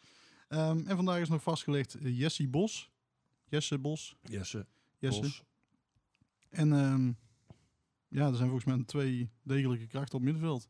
[0.48, 2.92] Ehm, en vandaag is nog vastgelegd eh, Jesse Bos.
[3.46, 4.16] Jesse Bos.
[4.22, 4.66] Jesse.
[4.98, 5.22] Jesse.
[5.22, 5.44] Bos.
[6.50, 7.12] En ehm,
[8.08, 10.68] ja, er zijn volgens mij twee degelijke krachten op middenveld.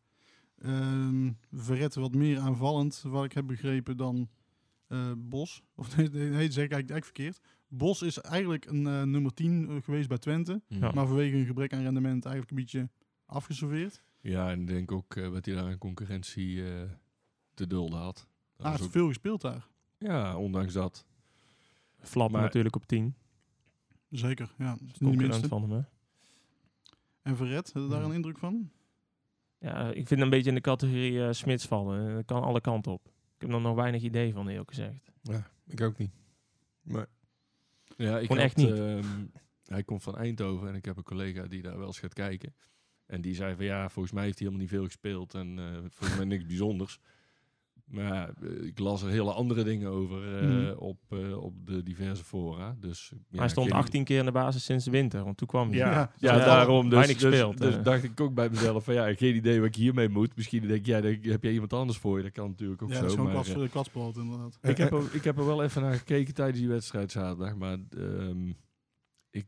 [0.58, 4.30] Ehm Verret wat meer aanvallend, wat ik heb begrepen, dan
[4.88, 5.64] eh, Bos.
[5.76, 7.40] Of nee, nee, zeg ik eigenlijk, eigenlijk verkeerd.
[7.68, 10.62] Bos is eigenlijk een eh, nummer 10 eh, geweest bij Twente.
[10.68, 10.92] Ja.
[10.92, 12.90] Maar vanwege een gebrek aan rendement eigenlijk een beetje
[13.26, 14.04] afgeserveerd.
[14.32, 16.82] Ja, en ik denk ook eh, wat hij daar aan concurrentie eh,
[17.54, 18.28] te dulden had.
[18.56, 19.68] Dat Ah, heeft ook- veel gespeeld daar.
[19.98, 21.06] Ja, ondanks dat.
[22.00, 23.16] Flap Maar- natuurlijk op 10.
[24.10, 24.70] Zeker, ja.
[24.70, 25.48] Dat is niet de Concurrent minste.
[25.48, 25.82] van hem, hè?
[27.22, 28.70] En Verret, heb je daar een indruk van?
[29.60, 32.14] ja, ik vind een beetje in de categorie eh, Smits vallen.
[32.16, 33.06] Dat kan alle kanten op.
[33.06, 35.12] Ik heb er nog weinig idee van, eerlijk gezegd.
[35.22, 36.12] Ja, ik ook niet.
[36.82, 37.08] Maar
[37.98, 38.70] Ja, ik Gewoon had, echt niet.
[38.72, 39.26] ehm,
[39.66, 42.56] hij komt van Eindhoven en ik heb een collega die daar wel eens gaat kijken.
[43.06, 45.66] En die zei van ja, volgens mij heeft hij helemaal niet veel gespeeld en eh,
[45.90, 47.00] volgens mij niks bijzonders.
[47.86, 50.78] Maar ja, eh, ik las er hele andere dingen over eh, Mhm.
[50.78, 52.76] op, eh, op de diverse fora.
[52.80, 55.48] Dus, ja, hij stond geen- 18 keer in de basis sinds de winter, want toen
[55.48, 55.78] kwam hij.
[55.78, 56.90] Ja, Ja, ja, ja, daarom.
[56.90, 59.76] Dus, dus, gespeeld, dus dacht ik ook bij mezelf van ja, geen idee wat ik
[59.76, 60.36] hiermee moet.
[60.36, 62.24] Misschien denk ik, ja, dan heb jij iemand anders voor je.
[62.24, 63.02] Dat kan natuurlijk ook Ja, zo.
[63.02, 64.58] dat is gewoon maar, kwats, inderdaad.
[64.72, 67.56] ik, heb er, ik heb er wel even naar gekeken tijdens die wedstrijd zaterdag.
[67.56, 68.50] Maar ehm,
[69.30, 69.46] ik,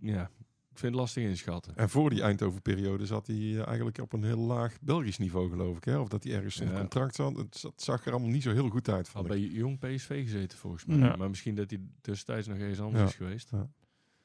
[0.00, 0.30] ja,
[0.74, 1.76] ik vind het lastig inschatten.
[1.76, 5.76] En voor die Eindhoven-periode zat hij eh, eigenlijk op een heel laag Belgisch niveau, geloof
[5.76, 5.84] ik.
[5.84, 5.98] Hè?
[5.98, 6.72] Of dat hij ergens Ja.
[6.78, 7.36] contract zat.
[7.36, 9.08] Het zat- zag er allemaal niet zo heel goed uit.
[9.08, 10.98] Had bij jong PSV gezeten volgens mij.
[10.98, 11.16] Ja.
[11.16, 13.08] Maar misschien dat hij tussentijds nog eens anders Ja.
[13.08, 13.50] is geweest.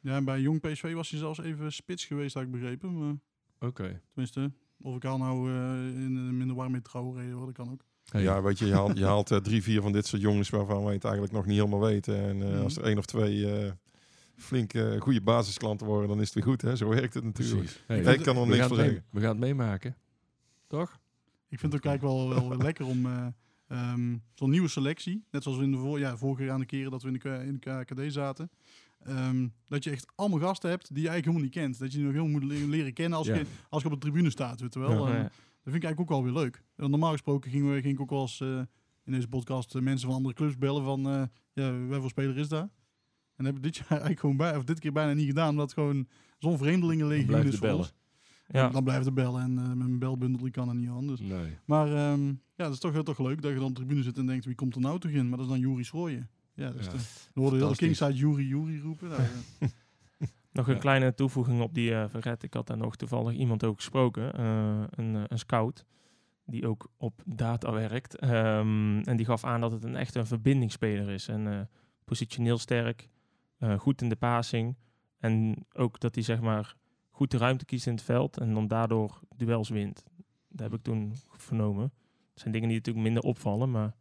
[0.02, 2.98] Ja, en bij Jong PSV was hij zelfs even spits geweest, had ik begrepen.
[2.98, 3.16] Maar,
[3.60, 4.02] Oké.
[4.14, 4.52] tenminste,
[4.82, 5.56] of ik haal nou eh,
[6.04, 7.82] in een minder warme trouwreden, hoor, dat kan ook.
[8.12, 8.22] Hey.
[8.22, 10.84] Ja, weet je, je haalt, je haalt eh, drie, vier van dit soort jongens waarvan
[10.84, 12.16] wij het eigenlijk nog niet helemaal weten.
[12.22, 12.62] En eh, Mhm.
[12.64, 13.72] als er één of twee eh,
[14.40, 16.62] flink eh, goede basisklanten worden, dan is het weer goed.
[16.62, 16.76] Hè?
[16.76, 17.84] Zo werkt het natuurlijk.
[17.88, 19.04] Hey, Ik kan er niks voor zeggen.
[19.10, 19.96] we gaan het meemaken.
[20.68, 21.00] Toch?
[21.50, 23.28] Ik vind het ook eigenlijk wel, wel lekker om eh,
[23.68, 26.92] ehm, zo'n nieuwe selectie, net zoals we in de voor, ja, vorige aan de keren
[26.92, 28.50] dat we in de, in de KKD zaten,
[29.04, 31.80] ehm, dat je echt allemaal gasten hebt die je eigenlijk helemaal niet kent.
[31.80, 33.36] Dat je die nog helemaal moet le- leren kennen als, Ja.
[33.36, 35.08] je, als je op de tribune staat, weet je wel.
[35.08, 35.14] Ja.
[35.14, 35.32] En Ja.
[35.64, 36.64] Dat vind ik eigenlijk ook wel weer leuk.
[36.76, 38.60] En normaal gesproken gingen we, ging ik ook wel eens eh,
[39.06, 41.22] in deze podcast eh, mensen van andere clubs bellen van, eh
[41.54, 42.70] ja, voor speler is daar?
[43.40, 45.50] En dat heb ik dit jaar eigenlijk gewoon bij, of dit keer bijna niet gedaan,
[45.50, 47.78] omdat gewoon zo'n vreemdelingenlegioen is voor bellen.
[47.78, 47.94] ons.
[48.48, 48.70] Ja.
[48.70, 51.08] Dan blijft de bellen en eh, met mijn belbundel die kan er niet aan.
[51.08, 51.20] Dus.
[51.20, 51.58] Nee.
[51.66, 54.18] Maar ehm, ja, dat is toch, toch leuk dat je dan op de tribune zit
[54.18, 55.30] en denkt, wie komt er nou toch in?
[55.30, 56.30] Maar dat is dan Juri Schrooien.
[56.54, 56.92] Ja, dus Ja.
[56.92, 56.98] de,
[57.34, 57.76] we hoorden heel de.
[57.76, 59.10] Kingside Juri Juri roepen.
[59.10, 59.22] Nou,
[60.52, 60.80] Nog een Ja.
[60.80, 62.44] kleine toevoeging op die eh Verret.
[62.44, 65.86] Ik had daar nog toevallig iemand ook gesproken, eh, een, een scout,
[66.46, 68.16] die ook op data werkt.
[68.18, 71.28] Ehm, en die gaf aan dat het een echt een verbindingsspeler is.
[71.28, 71.60] En eh,
[72.06, 73.10] positioneel sterk,
[73.60, 74.76] eh, goed in de passing.
[75.20, 76.76] En ook dat hij zeg maar
[77.10, 80.04] goed de ruimte kiest in het veld en dan daardoor duels wint.
[80.48, 81.84] Dat heb ik toen vernomen.
[82.32, 83.96] Het zijn dingen die natuurlijk minder opvallen, maar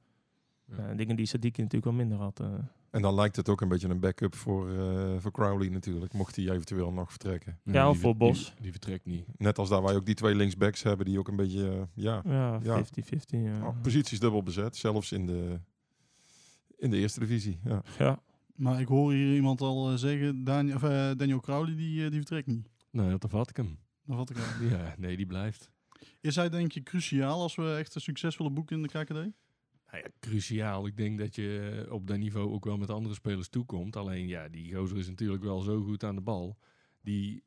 [0.65, 0.77] Ja.
[0.89, 2.41] eh, dingen die Sadiki natuurlijk wel minder had.
[2.41, 2.47] eh.
[2.91, 6.13] En dan lijkt het ook een beetje een backup voor, eh, voor Crowley natuurlijk.
[6.13, 7.59] Mocht hij eventueel nog vertrekken.
[7.65, 8.55] Ja, die of voor die- Bos.
[8.61, 9.25] Die, vertrekt niet.
[9.37, 12.59] Net als daar wij ook die twee linksbacks hebben die ook een beetje ja, ja,
[12.63, 12.77] Ja.
[12.85, 13.43] 50-50.
[13.45, 13.67] ja.
[13.67, 14.77] oh, posities dubbel bezet.
[14.77, 15.61] Zelfs in de,
[16.77, 17.59] in de eerste divisie.
[17.65, 17.83] Ja.
[17.99, 18.21] ja.
[18.59, 22.11] Maar ik hoor hier iemand al eh, zeggen, Daniel, of, eh, Daniel Crowley, die, eh,
[22.11, 22.69] die vertrekt niet.
[22.91, 23.79] Nee, dat vat ik hem.
[24.05, 24.71] Dat vat ik uit.
[24.71, 25.71] Ja, nee, die blijft.
[26.21, 29.13] Is hij denk je cruciaal als we echt een succes willen boeken in de KKD?
[29.91, 30.87] Nou ja, cruciaal.
[30.87, 33.97] Ik denk dat je op dat niveau ook wel met andere spelers toekomt.
[33.97, 36.59] Alleen ja, die gozer is natuurlijk wel zo goed aan de bal.
[37.03, 37.43] Die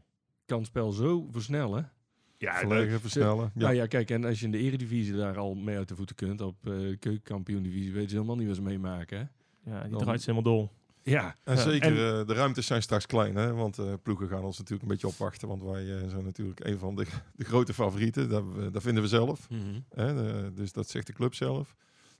[0.46, 1.92] kan het spel zo versnellen.
[2.38, 3.44] Ja, Verleggen, versnellen.
[3.44, 3.52] Ja.
[3.54, 3.62] Ja.
[3.62, 6.16] Nou ja, kijk, en als je in de eredivisie daar al mee uit de voeten
[6.16, 9.18] kunt, op eh keukenkampioen divisie, weet je helemaal niet wat ze meemaken.
[9.18, 9.26] Hè?
[9.72, 10.72] Ja, die draait ze helemaal dol.
[11.04, 13.54] Ja, En Ja, zeker, en- eh, de ruimtes zijn straks klein, hè?
[13.54, 15.48] want eh, ploegen gaan ons natuurlijk een beetje opwachten.
[15.48, 18.30] Want wij eh, zijn natuurlijk een van de, de grote favorieten.
[18.30, 19.48] Dat, we- dat vinden we zelf.
[19.90, 20.14] Hè?
[20.14, 21.76] De- dus dat zegt de club zelf.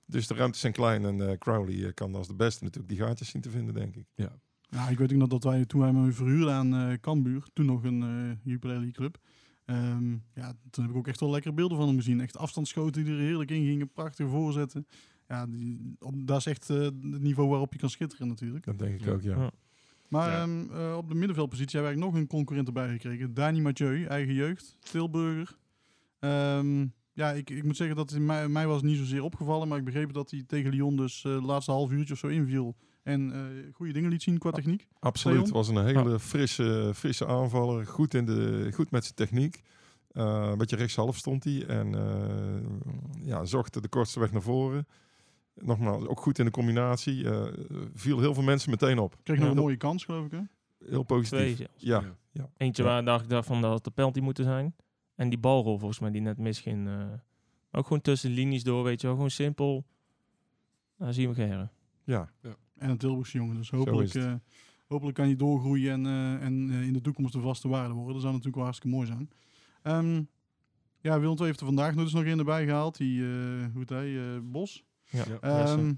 [0.06, 3.28] Dus de ruimtes zijn klein en eh, Crowley kan als de beste natuurlijk die gaatjes
[3.28, 4.06] zien te vinden, denk ik.
[4.68, 7.66] Ja, ik weet ook nog dat wij toen wij hem verhuurden aan eh Cambuur, toen
[7.66, 9.18] nog een eh Jupiler League club.
[9.64, 12.20] ehm, ja, toen heb ik ook echt wel lekkere beelden van hem gezien.
[12.20, 14.86] Echt afstandsschoten die er heerlijk in gingen, prachtige voorzetten.
[15.32, 18.64] Ja, die, op, dat is echt eh, het niveau waarop je kan schitteren natuurlijk.
[18.64, 19.12] Dat denk ik Ja.
[19.12, 19.36] ook, ja.
[19.36, 19.50] Ja.
[20.08, 20.42] Maar Ja.
[20.42, 23.34] ehm, eh, op de middenveldpositie hebben we eigenlijk nog een concurrent erbij gekregen.
[23.34, 25.56] Dani Mathieu, eigen jeugd, Tilburger.
[26.18, 29.68] Ehm, ja, ik, ik moet zeggen dat hij mij, mij was het niet zozeer opgevallen,
[29.68, 32.26] maar ik begreep dat hij tegen Lyon dus eh, de laatste half uurtje of zo
[32.26, 32.76] inviel.
[33.02, 33.40] En eh
[33.74, 34.86] goede dingen liet zien qua techniek.
[34.98, 35.38] Absoluut.
[35.38, 35.50] Leon?
[35.52, 37.86] was een hele frisse, frisse aanvaller.
[37.86, 39.62] Goed, in de, goed met zijn techniek.
[40.12, 41.66] Eh, een beetje rechtshalf stond hij.
[41.66, 44.86] En eh, ja, zocht de kortste weg naar voren.
[45.54, 47.30] Nogmaals, ook goed in de combinatie.
[47.30, 47.46] Eh,
[47.94, 49.16] viel heel veel mensen meteen op.
[49.22, 50.30] Kreeg nog Ja, een mooie kans, geloof ik.
[50.30, 50.40] Hè?
[50.88, 51.38] Heel positief.
[51.38, 51.72] Twee zelfs.
[51.82, 52.48] Ja, Ja.
[52.56, 52.88] Eentje Ja.
[52.88, 54.74] waar dacht ik daarvan dat het de penalty moeten zijn.
[55.14, 56.88] En die balrol volgens mij die net misging.
[56.88, 57.04] eh
[57.74, 59.16] ook gewoon tussen de linies door, weet je wel.
[59.16, 59.84] Gewoon simpel.
[60.98, 61.70] Daar zien we Gerren.
[62.04, 62.28] ja.
[62.78, 63.56] En een Tilburgse jongen.
[63.56, 64.24] Dus hopelijk, het.
[64.24, 64.34] eh,
[64.86, 68.12] hopelijk kan hij doorgroeien en, eh, en eh, in de toekomst een vaste waarde worden.
[68.12, 69.30] Dat zou natuurlijk wel hartstikke mooi zijn.
[69.82, 70.22] Ehm
[71.00, 72.96] ja, Willem II heeft er vandaag nog eens nog in erbij gehaald.
[72.96, 73.28] Die, eh
[73.72, 74.84] hoe heet hij, eh, Bos.
[75.12, 75.24] Ja.
[75.40, 75.40] Ja.
[75.40, 75.92] Ehm,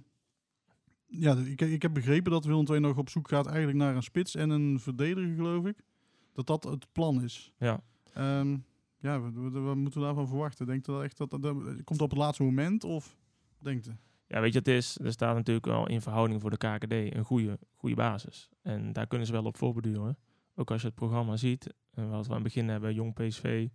[1.06, 4.02] ja, ik, ik heb begrepen dat Willem II nog op zoek gaat eigenlijk naar een
[4.02, 5.84] spits en een verdediger, geloof ik.
[6.32, 7.52] Dat dat het plan is.
[7.58, 7.80] Ja.
[8.12, 8.56] Ehm,
[8.98, 9.32] ja, wat,
[9.76, 10.66] moeten we daarvan verwachten?
[10.66, 13.16] Denkt u dat echt dat, dat, dat- komt op het laatste moment of
[13.58, 13.90] denkt?
[14.26, 17.24] Ja, weet je, het is, er staat natuurlijk wel in verhouding voor de KKD een
[17.24, 18.48] goede, goede basis.
[18.62, 20.18] En daar kunnen ze wel op voorbeduren.
[20.54, 23.68] Ook als je het programma ziet, en wat we aan het begin hebben, Jong PSV.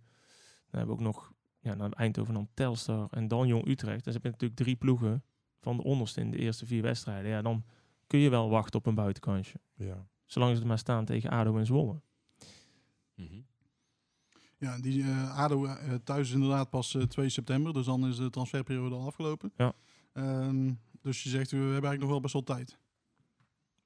[0.70, 4.04] Dan hebben we ook nog ja, naar Eindhoven, dan Telstar en dan Jong Utrecht.
[4.04, 5.24] Dus heb je natuurlijk drie ploegen
[5.60, 7.30] van de onderste in de eerste vier wedstrijden.
[7.30, 7.64] Ja, dan
[8.06, 9.60] kun je wel wachten op een buitenkansje.
[9.74, 10.06] Ja.
[10.24, 12.00] Zolang ze er maar staan tegen ADO en Zwolle.
[13.14, 13.40] Mhm.
[14.56, 17.72] Ja, die eh, ADO eh, thuis is inderdaad pas eh, 2 september.
[17.72, 19.52] Dus dan is de transferperiode al afgelopen.
[19.56, 19.72] Ja.
[20.12, 22.78] Ehm, dus je zegt, we hebben eigenlijk nog wel best wel tijd.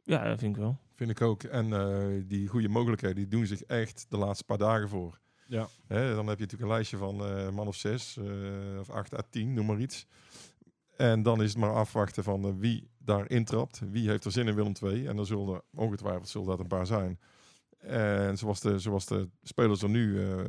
[0.03, 0.79] Ja, dat vind ik wel.
[0.95, 1.43] Vind ik ook.
[1.43, 5.21] En eh, die goede mogelijkheden die doen zich echt de laatste paar dagen voor.
[5.55, 5.69] Ja.
[5.87, 9.14] Hè, dan heb je natuurlijk een lijstje van eh man of zes, eh, of acht
[9.14, 10.07] à tien, noem maar iets.
[10.97, 13.81] En dan is het maar afwachten van eh, wie daar intrapt.
[13.90, 15.07] Wie heeft er zin in Willem II?
[15.07, 17.19] En dan zullen er ongetwijfeld zullen dat een paar zijn.
[17.79, 20.45] En zoals de, zoals de spelers er nu eh,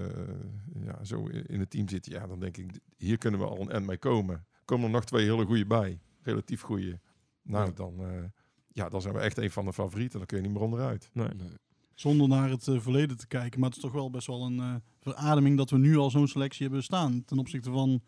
[0.86, 3.72] ja, zo in het team zitten, ja, dan denk ik, hier kunnen we al een
[3.72, 4.46] end mee komen.
[4.66, 7.00] Komen er nog twee hele goede bij, relatief goede.
[7.42, 7.72] Nou, Ja.
[7.72, 8.24] dan, eh,
[8.68, 10.18] ja, dan zijn we echt een van de favorieten.
[10.18, 11.10] Dan kun je niet meer onderuit.
[11.14, 11.28] Nee.
[11.28, 11.48] Nee.
[11.96, 13.60] Zonder naar het eh, verleden te kijken.
[13.60, 16.28] Maar het is toch wel best wel een eh, verademing dat we nu al zo'n
[16.28, 17.26] selectie hebben staan.
[17.26, 18.02] Ten opzichte van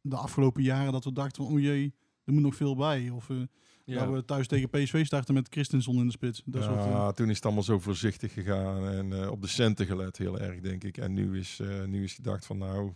[0.00, 1.94] de afgelopen jaren dat we dachten van, oh jee,
[2.24, 3.10] er moet nog veel bij.
[3.10, 3.36] Of eh
[3.84, 4.04] Ja.
[4.04, 6.42] dat we thuis tegen PSV starten met Christensen in de spits.
[6.44, 9.86] Dat soort, ja, toen is het allemaal zo voorzichtig gegaan en eh, op de centen
[9.86, 10.98] gelet heel erg, denk ik.
[10.98, 12.92] En nu is, eh, nu is gedacht van nou,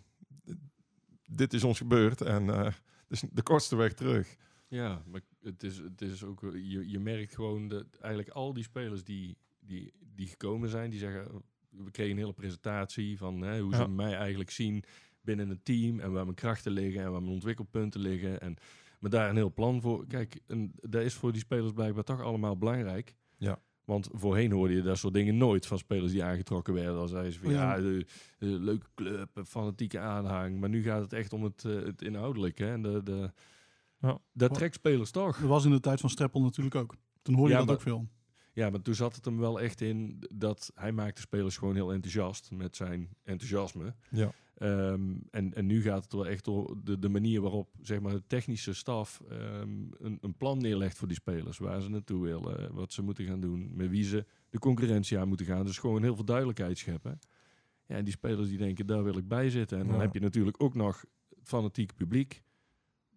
[1.26, 2.72] dit is ons gebeurd en eh
[3.08, 4.36] dus de kortste weg terug.
[4.68, 8.62] Ja, maar het is, het is ook, je, je merkt gewoon dat eigenlijk al die
[8.64, 13.60] spelers die, die, die gekomen zijn, die zeggen, we kregen een hele presentatie van hè,
[13.60, 13.76] hoe Ja.
[13.82, 14.84] ze mij eigenlijk zien
[15.20, 18.40] binnen een team en waar mijn krachten liggen en waar mijn ontwikkelpunten liggen.
[18.40, 18.56] En
[19.00, 20.06] maar daar een heel plan voor.
[20.06, 23.14] Kijk, en dat is voor die spelers blijkbaar toch allemaal belangrijk.
[23.36, 23.58] Ja.
[23.84, 26.94] Want voorheen hoorde je dat soort dingen nooit van spelers die aangetrokken werden.
[26.94, 27.82] Dan zeiden ze van Oh ja, ja.
[27.82, 28.06] de,
[28.38, 30.60] de leuke club, fanatieke aanhang.
[30.60, 32.64] Maar nu gaat het echt om het, eh, het inhoudelijke.
[32.64, 32.72] Hè?
[32.72, 33.32] En de, de,
[34.00, 34.18] Ja.
[34.32, 35.38] dat trekt spelers toch.
[35.38, 36.94] Dat was in de tijd van Streppel natuurlijk ook.
[37.22, 38.08] Toen hoorde je dat maar- ook veel.
[38.56, 41.92] Ja, maar toen zat het hem wel echt in dat hij maakte spelers gewoon heel
[41.92, 43.94] enthousiast met zijn enthousiasme.
[44.10, 44.32] Ja.
[44.54, 48.12] Ehm, en, en nu gaat het wel echt door de, de manier waarop zeg maar,
[48.12, 51.58] de technische staf ehm, een, een plan neerlegt voor die spelers.
[51.58, 55.28] Waar ze naartoe willen, wat ze moeten gaan doen, met wie ze de concurrentie aan
[55.28, 55.64] moeten gaan.
[55.66, 57.18] Dus gewoon heel veel duidelijkheid scheppen.
[57.86, 59.78] Ja, en die spelers die denken, daar wil ik bij zitten.
[59.78, 60.00] En dan Ja.
[60.02, 61.04] heb je natuurlijk ook nog
[61.38, 62.42] het fanatieke publiek.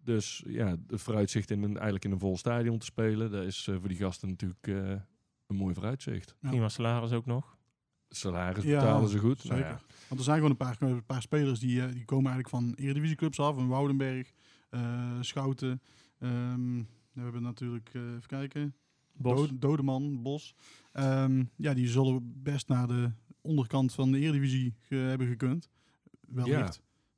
[0.04, 3.66] Dus ja, de vooruitzicht in een, eigenlijk in een vol stadion te spelen, dat is
[3.68, 4.94] eh, voor die gasten natuurlijk eh,
[5.50, 6.34] een mooi vooruitzicht.
[6.40, 6.48] Ja.
[6.48, 7.58] Prima salaris ook nog.
[8.08, 9.44] Salaris Ja, betalen ze goed.
[9.44, 9.72] Nou Zeker.
[9.74, 12.48] ja, Want er zijn gewoon een paar, een paar spelers die, eh, die komen eigenlijk
[12.64, 13.56] van eredivisieclubs af.
[13.56, 14.32] Een Woudenberg,
[14.70, 15.82] eh, Schouten.
[16.18, 16.76] ehm,
[17.12, 18.74] we hebben natuurlijk, eh, even kijken,
[19.12, 19.48] Bos.
[19.48, 20.54] Do- Dodeman, Bos.
[20.92, 23.10] Ehm, ja, die zullen best naar de
[23.40, 25.68] onderkant van de Eredivisie ge- hebben gekund.
[26.20, 26.50] Wellicht.
[26.50, 26.58] Ja.
[26.60, 26.70] Maar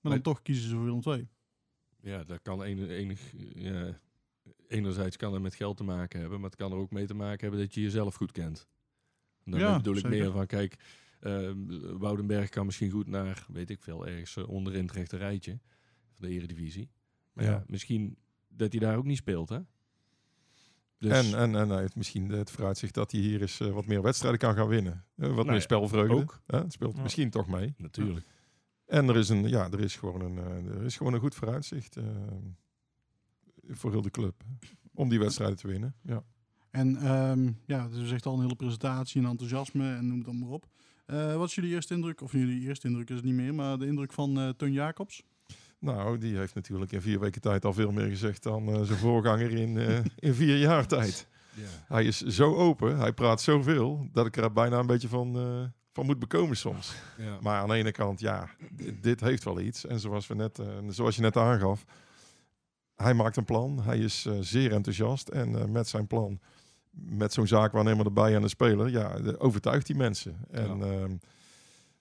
[0.02, 1.28] dan Maar- toch kiezen ze voor Willem II.
[2.00, 3.20] ja, dat kan enig, enig,
[3.54, 3.98] ja,
[4.72, 7.14] enerzijds kan het met geld te maken hebben, maar het kan er ook mee te
[7.14, 8.68] maken hebben dat je jezelf goed kent.
[9.44, 10.18] Dan Ja, bedoel ik zeker.
[10.18, 10.76] meer van, kijk,
[11.20, 11.56] ehm,
[11.98, 15.58] Woudenberg kan misschien goed naar, weet ik veel, ergens eh, onderin het rechte rijtje
[16.16, 16.90] van de Eredivisie.
[17.32, 17.50] Maar ja.
[17.50, 17.64] Ja.
[17.66, 18.16] misschien
[18.48, 19.58] dat hij daar ook niet speelt, hè?
[20.98, 23.86] Dus, En, en, en hij heeft misschien het vooruitzicht dat hij hier eens eh, wat
[23.86, 25.04] meer wedstrijden kan gaan winnen.
[25.16, 26.14] Eh, wat Nou meer spelvreugde.
[26.14, 26.42] ook.
[26.46, 26.58] Hè?
[26.58, 27.02] Het speelt Ja.
[27.02, 27.74] misschien toch mee.
[27.76, 28.26] natuurlijk.
[28.86, 31.34] En er is, een, ja, er, is gewoon een, eh, er is gewoon een goed
[31.34, 32.04] vooruitzicht eh,
[33.68, 34.42] voor heel de club.
[34.94, 35.94] Om die wedstrijden te winnen.
[36.02, 36.22] Ja.
[36.70, 40.38] En ehm, ja, dus zegt al een hele presentatie en enthousiasme en noem het dan
[40.38, 40.66] maar op.
[41.06, 42.20] Eh, wat is jullie eerste indruk?
[42.20, 45.22] Of jullie eerste indruk is het niet meer, maar de indruk van eh Teun Jacobs?
[45.78, 48.98] Nou, die heeft natuurlijk in vier weken tijd al veel meer gezegd dan eh, zijn
[48.98, 49.98] voorganger in, eh,
[50.28, 51.28] in vier jaar tijd.
[51.54, 51.94] Ja.
[51.94, 55.62] Hij is zo open, hij praat zoveel, dat ik er bijna een beetje van, eh,
[55.92, 56.94] van moet bekomen soms.
[57.18, 57.38] Ja.
[57.40, 59.86] Maar aan de ene kant, ja, dit, dit heeft wel iets.
[59.86, 61.84] En zoals, we net, eh, zoals je net aangaf,
[62.96, 63.82] hij maakt een plan.
[63.82, 65.28] Hij is eh, zeer enthousiast.
[65.28, 66.40] En eh, met zijn plan,
[66.90, 70.36] met zo'n zaakwaarnemer erbij en de speler, ja, overtuigt die mensen.
[70.50, 71.08] En Ja.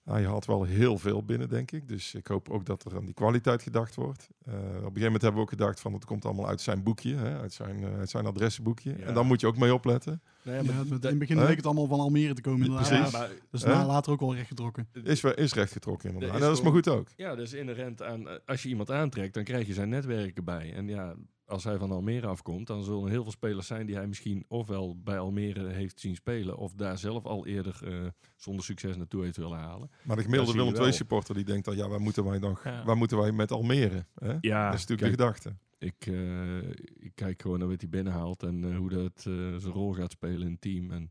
[0.06, 1.88] Ehm, hij haalt wel heel veel binnen, denk ik.
[1.88, 4.28] Dus ik hoop ook dat er aan die kwaliteit gedacht wordt.
[4.46, 6.84] Eh, op een gegeven moment hebben we ook gedacht van, het komt allemaal uit zijn
[6.84, 8.96] boekje, hè, uit, zijn, eh, uit zijn adressenboekje.
[8.98, 9.06] Ja.
[9.06, 10.22] En daar moet je ook mee opletten.
[10.44, 12.66] Nee, Ja, maar in het begin leek het allemaal van Almere te komen.
[12.66, 12.88] inderdaad.
[12.90, 13.12] Precies.
[13.12, 14.88] Ja, maar is na- later ook wel rechtgetrokken.
[15.04, 16.30] Is, wel- is rechtgetrokken inderdaad.
[16.30, 17.08] Er En is dat is maar goed ook.
[17.16, 18.28] Ja, dat is inherent aan.
[18.30, 20.74] eh, Als je iemand aantrekt, dan krijg je zijn netwerk erbij.
[20.74, 21.16] En ja,
[21.52, 24.46] als hij van Almere afkomt, dan zullen er heel veel spelers zijn die hij misschien
[24.48, 29.24] ofwel bij Almere heeft zien spelen, of daar zelf al eerder eh, zonder succes naartoe
[29.24, 29.90] heeft willen halen.
[29.90, 32.58] Maar de Dat gemiddelde Willem II supporter die denkt dan, ja, waar moeten wij dan,
[32.64, 32.84] Ja.
[32.86, 34.06] waar moeten wij met Almere?
[34.16, 34.34] Hè?
[34.42, 35.56] Ja, dat is natuurlijk kijk, de gedachte.
[35.80, 36.70] ik, eh,
[37.06, 40.12] ik kijk gewoon naar wat hij binnenhaalt en eh, hoe dat eh, zijn rol gaat
[40.12, 40.92] spelen in het team.
[40.92, 41.10] En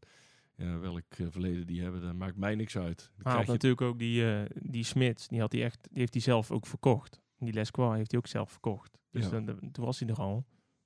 [0.56, 2.98] ja, welk verleden die hebben, dat maakt mij niks uit.
[2.98, 5.88] Dan Hij krijg had je- natuurlijk ook die, eh die Smits, die, had hij echt,
[5.90, 7.20] die heeft hij zelf ook verkocht.
[7.40, 8.98] Die Lesquois heeft hij ook zelf verkocht.
[9.10, 9.40] Dus Ja.
[9.40, 10.44] dan, toen was hij er al.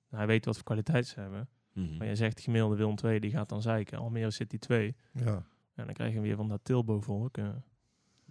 [0.09, 1.49] Hij weet wat voor kwaliteit ze hebben.
[1.73, 1.97] Mhm.
[1.97, 3.99] Maar je zegt, de gemiddelde Willem 2, die gaat dan zeiken.
[3.99, 4.97] Almere City 2.
[5.13, 5.47] Ja.
[5.75, 7.37] En dan krijg je weer van dat Tilbo-volk.
[7.39, 7.49] eh.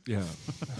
[0.04, 0.22] Ja.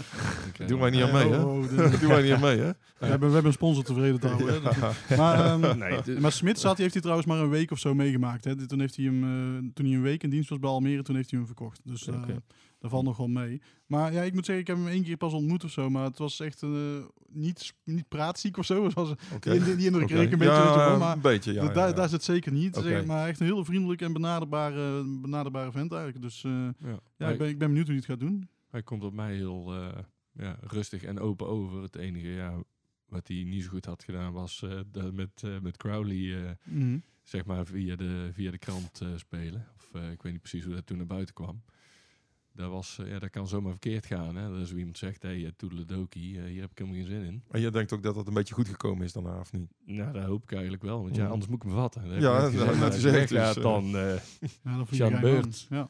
[0.66, 1.42] Doe mij niet aan mee, hè?
[1.42, 2.70] Oh, oh, Doe mij niet aan mee, hè?
[2.98, 4.20] we, hebben, we hebben een sponsor tevreden.
[4.20, 7.94] Dat- Maar, ehm, Nee, maar Smit zat, heeft hij trouwens maar een week of zo
[7.94, 8.44] meegemaakt.
[8.44, 8.66] Hè.
[8.66, 11.16] Toen, heeft hij hem, eh, toen hij een week in dienst was bij Almere, toen
[11.16, 11.80] heeft hij hem verkocht.
[11.84, 12.42] Dus eh Oké.
[12.78, 13.62] dat valt nog wel mee.
[13.86, 15.90] Maar ja, ik moet zeggen, ik heb hem één keer pas ontmoet of zo.
[15.90, 16.70] Maar het was echt eh,
[17.28, 18.84] niet, niet praatziek of zo.
[18.84, 20.54] Het was, die, die indruk kreeg een beetje.
[20.54, 21.60] Ja, maar een beetje, ja.
[21.60, 21.94] da- ja, daar, ja.
[21.94, 22.76] daar zit zeker niet.
[22.82, 26.22] Zeg, maar echt een hele vriendelijke en benaderbare, benaderbare vent eigenlijk.
[26.22, 26.52] Dus eh,
[27.18, 27.28] ja.
[27.28, 28.48] ik ben, ik ben benieuwd hoe hij het gaat doen.
[28.74, 29.98] Hij komt op mij heel eh,
[30.32, 31.82] ja, rustig en open over.
[31.82, 32.62] Het enige ja,
[33.08, 36.50] wat hij niet zo goed had gedaan was eh, dat met, eh, met Crowley eh,
[36.64, 36.98] Mhm.
[37.22, 39.66] zeg maar via de, via de krant eh, spelen.
[39.76, 41.62] Of eh, ik weet niet precies hoe dat toen naar buiten kwam.
[42.52, 44.36] Dat, was, eh, ja, dat kan zomaar verkeerd gaan.
[44.36, 44.50] Hè?
[44.50, 47.22] Dat is wie iemand zegt, hé, hey, toedeledokie, eh hier heb ik helemaal geen zin
[47.24, 47.42] in.
[47.50, 49.70] En jij denkt ook dat dat een beetje goed gekomen is daarna, of niet?
[49.84, 51.02] Nou, dat hoop ik eigenlijk wel.
[51.02, 51.32] Want ja, Mhm.
[51.32, 52.02] anders moet ik me vatten.
[52.08, 53.96] Dat Ja, dat- je dus, eh, dan...
[53.96, 54.16] eh,
[54.90, 55.66] Ja, Beurt.
[55.70, 55.88] Ja.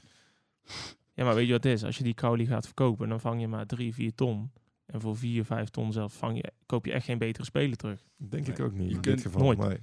[1.14, 1.84] Ja, maar weet je wat het is?
[1.84, 4.50] Als je die Crowley gaat verkopen, dan vang je maar 3, 4 ton.
[4.86, 8.06] En voor 4, 5 ton zelf vang je, koop je echt geen betere speler terug.
[8.16, 8.88] Denk ik ook niet.
[8.88, 9.42] Je in kunt dit geval.
[9.42, 9.58] nooit.
[9.58, 9.78] Nee.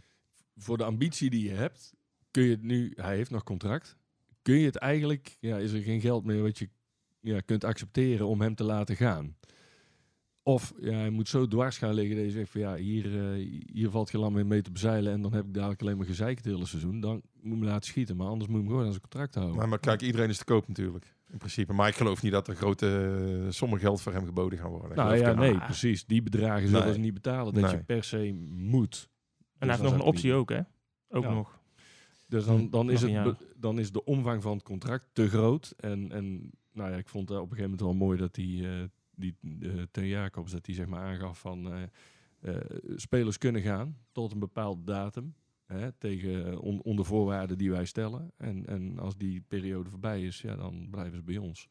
[0.56, 1.94] voor de ambitie die je hebt,
[2.32, 3.98] kun je het nu, hij heeft nog contract,
[4.42, 6.70] kun je het eigenlijk, ja, is er geen geld meer wat je
[7.20, 9.36] ja, kunt accepteren om hem te laten gaan.
[10.44, 13.62] Of ja, hij moet zo dwars gaan liggen dat je zegt van ja, hier, eh,
[13.74, 16.06] hier valt geen lam meer mee te bezeilen en dan heb ik dadelijk alleen maar
[16.06, 17.00] gezeikt het hele seizoen.
[17.00, 19.36] Dan moet je me laten schieten, maar anders moet je hem gewoon aan zijn contract
[19.36, 19.56] houden.
[19.56, 21.16] Maar, maar kijk, iedereen is te koop natuurlijk.
[21.32, 21.74] In principe.
[21.74, 23.10] Maar ik geloof niet dat er grote
[23.46, 24.98] eh, sommen geld voor hem geboden gaan worden.
[24.98, 26.06] Nou ja, nee, precies.
[26.06, 26.94] Die bedragen zullen Nee.
[26.94, 29.10] ze niet betalen dat je per se moet.
[29.58, 30.60] En Dus hij heeft nog een optie ook, hè?
[31.10, 31.34] Ook Ja.
[31.34, 31.60] nog.
[32.28, 35.74] Dus dan, dan, is het dan is de omvang van het contract te groot.
[35.78, 38.68] En, en nou ja, ik vond het op een gegeven moment wel mooi dat die,
[38.68, 38.84] eh
[39.16, 41.82] die eh, Teun Jacobs dat die zeg maar aangaf van eh,
[42.42, 42.62] eh,
[42.96, 45.36] spelers kunnen gaan tot een bepaalde datum.
[45.72, 48.32] Hè, tegen on- onder voorwaarden die wij stellen.
[48.38, 51.68] En, en als die periode voorbij is, ja, dan blijven ze bij ons.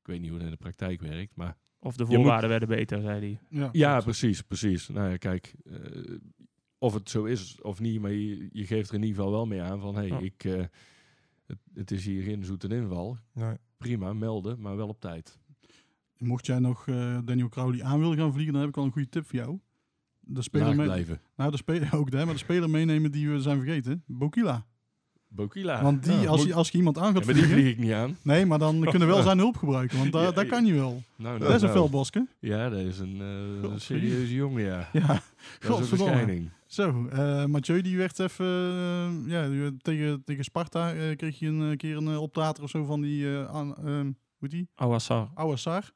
[0.00, 2.68] Ik weet niet hoe dat in de praktijk werkt, maar Of de moet- voorwaarden werden
[2.68, 3.70] beter, zei hij.
[3.72, 4.88] Ja, precies, precies.
[4.88, 6.14] Nou ja, kijk, eh,
[6.78, 9.46] of het zo is of niet, maar je, je geeft er in ieder geval wel
[9.46, 10.18] mee aan van, hé, hey, Ja.
[10.18, 10.64] ik, eh,
[11.46, 13.16] het, het is hier geen zoete inval.
[13.32, 13.56] Nee.
[13.76, 15.38] Prima, melden, maar wel op tijd.
[16.18, 18.92] Mocht jij nog eh, Daniel Crowley aan willen gaan vliegen, dan heb ik al een
[18.92, 19.58] goede tip voor jou.
[20.30, 21.20] De speler, blijven.
[21.36, 24.02] nou, de speler ook, hè, maar de speler meenemen die we zijn vergeten.
[24.06, 24.66] Bokila.
[25.28, 25.82] Bokila.
[25.82, 27.78] Want die, Ja, als, je, als je iemand aan Ja, gaat maar die vlieg ik
[27.78, 28.16] niet aan.
[28.22, 30.50] Nee, maar dan kunnen we wel zijn hulp gebruiken, want daar, Ja, daar ja.
[30.50, 31.02] kan je wel.
[31.16, 32.26] Nou, dat is een velboske.
[32.40, 33.20] Ja, dat is een,
[33.62, 34.88] eh, een serieuze jongen, ja.
[34.92, 35.22] Ja,
[35.60, 36.50] Dat is een.
[36.66, 38.46] Zo, eh Mathieu die werd even...
[38.46, 43.00] eh, ja, tegen, tegen Sparta kreeg je een keer een uh, optater of zo van
[43.00, 43.26] die...
[43.38, 44.68] eh aan, hoe heet die?
[44.74, 45.28] Awassar.
[45.34, 45.90] Awassar.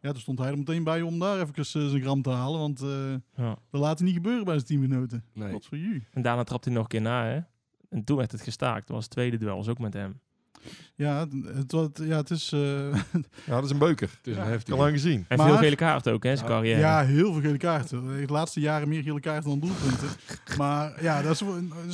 [0.00, 2.60] Ja, toen stond hij er meteen bij om daar even eh, zijn gram te halen.
[2.60, 3.56] Want eh, Ja.
[3.70, 5.24] dat laat hij niet gebeuren bij zijn teamgenoten.
[5.32, 5.52] Nee.
[5.52, 6.06] Wat voor jullie.
[6.10, 7.40] En daarna trapte hij nog een keer na, hè?
[7.88, 8.86] En toen werd het gestaakt.
[8.86, 10.20] Dat was het tweede duel, was ook met hem.
[10.94, 12.52] Ja, het, ja, het is...
[12.52, 12.60] eh,
[13.46, 14.10] Ja, dat is een beuker.
[14.16, 14.72] Het is Ja, een heftige.
[14.76, 15.24] Al lang gezien.
[15.28, 16.54] En Maar- veel gele kaarten ook, hè, zijn Ja.
[16.54, 16.78] carrière.
[16.80, 18.06] ja, heel veel gele kaarten.
[18.26, 20.08] De laatste jaren meer gele kaarten dan doelpunten.
[20.58, 21.42] maar ja, dat is,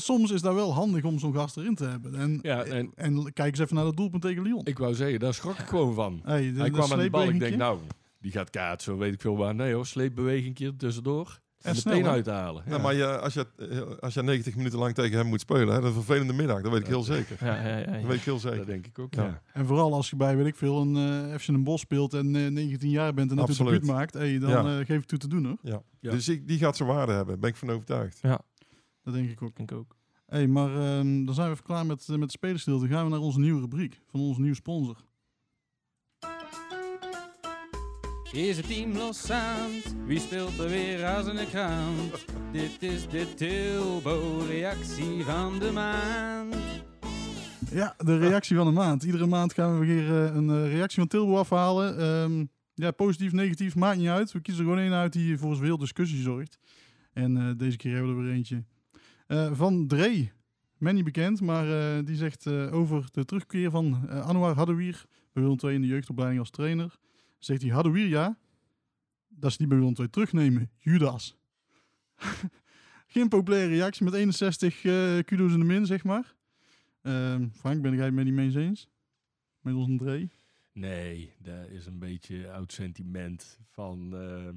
[0.04, 2.14] soms is dat wel handig om zo'n gast erin te hebben.
[2.14, 4.60] En, Ja, en- en kijk eens even naar dat doelpunt tegen Lyon.
[4.64, 6.20] Ik wou zeggen, daar schrok ik gewoon van.
[6.24, 7.78] Hey, de, Hij de kwam aan de bal, ik denk, nou,
[8.20, 9.54] die gaat kaart, zo weet ik veel waar.
[9.54, 11.40] Nee hoor, sleepbeweging tussendoor.
[11.60, 12.14] En, En snel, meteen hè?
[12.14, 12.62] uithalen.
[12.68, 12.78] Ja.
[12.78, 15.80] maar je, als, je, eh, als je 90 minuten lang tegen hem moet spelen, hè,
[15.80, 16.62] dat is een vervelende middag.
[16.62, 17.36] Dat weet ik heel zeker.
[17.44, 17.84] Ja, ja, ja, ja.
[17.92, 18.56] Dat weet ik heel zeker.
[18.56, 19.24] Dat denk ik ook, Ja.
[19.24, 19.42] ja.
[19.52, 20.96] En vooral als je bij, weet ik veel, een
[21.30, 23.72] eh FC een Bos speelt en eh, 19 jaar bent en Absoluut.
[23.72, 24.14] debuut maakt.
[24.14, 24.78] Hey, dan Ja.
[24.78, 25.58] eh, geef ik toe te doen hoor.
[25.62, 25.82] Ja.
[26.00, 26.10] Ja.
[26.10, 28.20] Dus ik, die gaat zijn waarde hebben, ben ik van overtuigd.
[29.02, 29.56] Dat denk ik ook.
[29.56, 29.96] denk ik ook.
[30.26, 32.86] Hey, maar ehm, dan zijn we even klaar met, eh, met de spelerstilte.
[32.88, 35.04] Dan gaan we naar onze nieuwe rubriek van onze nieuwe sponsor.
[38.32, 39.96] Is het team loszand?
[40.06, 42.24] Wie speelt er weer een krant?
[42.52, 46.56] Dit is de Tilbo-reactie van de maand.
[47.70, 49.02] Ja, de reactie van de maand.
[49.02, 51.98] Iedere maand gaan we weer eh, een eh, reactie van Tilbo afhalen.
[51.98, 54.32] Ehm, ja, positief, negatief, maakt niet uit.
[54.32, 56.58] We kiezen er gewoon één uit die voor veel discussie zorgt.
[57.12, 58.64] En eh, deze keer hebben we er weer eentje.
[59.52, 60.30] Van Dre.
[60.78, 61.66] Men niet bekend, maar
[62.04, 66.50] die zegt over de terugkeer van Anouar Hadouir bij Willem II in de jeugdopleiding als
[66.50, 66.98] trainer.
[67.46, 68.38] Zegt hij Hadouir ja,
[69.28, 70.70] dat is die bij Willem II terugnemen.
[70.78, 71.36] Judas.
[73.14, 76.34] Geen populaire reactie met 61 eh kudo's in de min, zeg maar.
[77.02, 78.88] Ehm, Frank, ben jij het met die mee eens?
[79.60, 80.28] Met ons Dre?
[80.72, 84.14] Nee, dat is een beetje oud sentiment van...
[84.14, 84.56] ehm,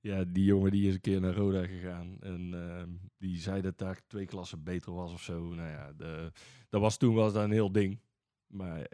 [0.00, 2.16] ja, die jongen die is een keer naar Roda gegaan.
[2.20, 5.54] En ehm, die zei dat daar twee klassen beter was of zo.
[5.54, 6.32] Nou ja, de,
[6.68, 8.00] dat was toen dat een heel ding.
[8.46, 8.86] Maar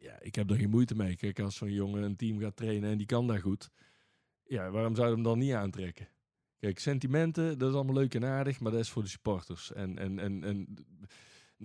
[0.00, 1.16] ja, ik heb er geen moeite mee.
[1.16, 3.70] Kijk, als zo'n jongen een team gaat trainen en die kan daar goed.
[4.44, 6.08] Ja, waarom zou je hem dan niet aantrekken?
[6.58, 9.72] Kijk, sentimenten, dat is allemaal leuk en aardig, maar dat is voor de supporters.
[9.72, 10.74] En, en, en, en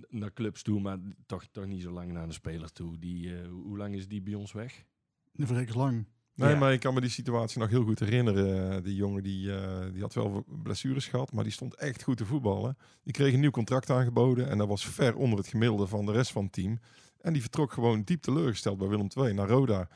[0.08, 2.98] naar clubs toe, maar toch, toch niet zo lang naar de speler toe.
[2.98, 4.84] Die, eh, hoe lang is die bij ons weg?
[5.32, 6.06] De verrek is lang.
[6.34, 6.58] Nee, Ja.
[6.58, 8.70] maar ik kan me die situatie nog heel goed herinneren.
[8.76, 12.16] Eh, Die jongen die, eh, die had wel blessures gehad, maar die stond echt goed
[12.16, 12.76] te voetballen.
[13.02, 16.12] Die kreeg een nieuw contract aangeboden en dat was ver onder het gemiddelde van de
[16.12, 16.78] rest van het team.
[17.20, 19.88] En die vertrok gewoon diep teleurgesteld bij Willem II naar Roda.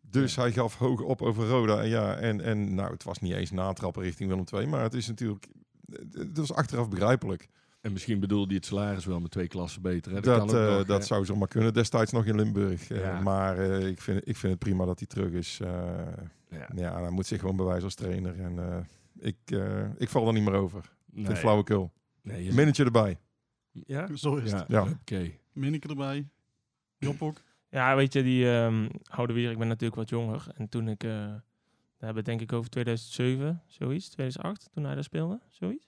[0.00, 1.82] Dus hij gaf hoog op over Roda.
[1.82, 4.94] En ja, en, en nou, het was niet eens natrappen richting Willem II, maar het
[4.94, 5.46] is natuurlijk,
[6.12, 7.48] het was achteraf begrijpelijk.
[7.80, 10.12] En misschien bedoelde hij het salaris wel met twee klassen beter.
[10.12, 10.20] Hè?
[10.20, 11.06] Dat, kan ook eh, nog, dat hè.
[11.06, 12.90] zou zomaar kunnen, destijds nog in Limburg.
[12.90, 15.60] Eh, maar eh, ik, vind, ik vind het prima dat hij terug is.
[15.60, 15.68] Eh,
[16.50, 16.68] Ja.
[16.74, 18.40] ja, hij moet zich gewoon bewijzen als trainer.
[18.40, 18.78] En eh,
[19.18, 20.78] ik, eh, ik val er niet meer over.
[20.78, 21.24] Ik Nee.
[21.24, 21.92] vind flauwekul.
[22.22, 23.18] Nee, je- Minnetje erbij.
[23.70, 24.16] Ja?
[24.16, 24.68] Zo is Ja, het.
[24.68, 24.82] Ja.
[24.82, 25.30] oké.
[25.52, 26.28] Minneke erbij.
[27.70, 30.46] Ja, weet je, die ehm Houdewier, ik ben natuurlijk wat jonger.
[30.54, 34.84] En toen ik, eh daar hebben we het denk ik over 2007, zoiets, 2008, toen
[34.84, 35.86] hij daar speelde, zoiets.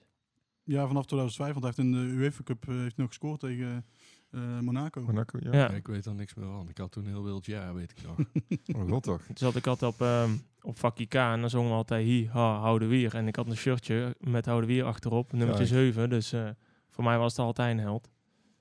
[0.63, 3.85] Ja, vanaf 2005, want hij heeft in de UEFA Cup eh, heeft nog gescoord tegen
[4.31, 5.01] eh, Monaco.
[5.01, 5.69] Monaco, ja.
[5.69, 6.69] Ik weet er niks meer van.
[6.69, 8.17] Ik had toen een heel wild jaar, weet ik nog.
[8.81, 9.21] Oh god toch.
[9.21, 12.59] Toen zat ik altijd op, ehm op K en dan zongen we altijd hi, ha,
[12.59, 13.15] Houdewier.
[13.15, 15.93] En ik had een shirtje met Houdewier achterop, nummertje Kijk.
[15.93, 16.09] 7.
[16.09, 16.49] Dus eh,
[16.89, 18.09] voor mij was het altijd een held.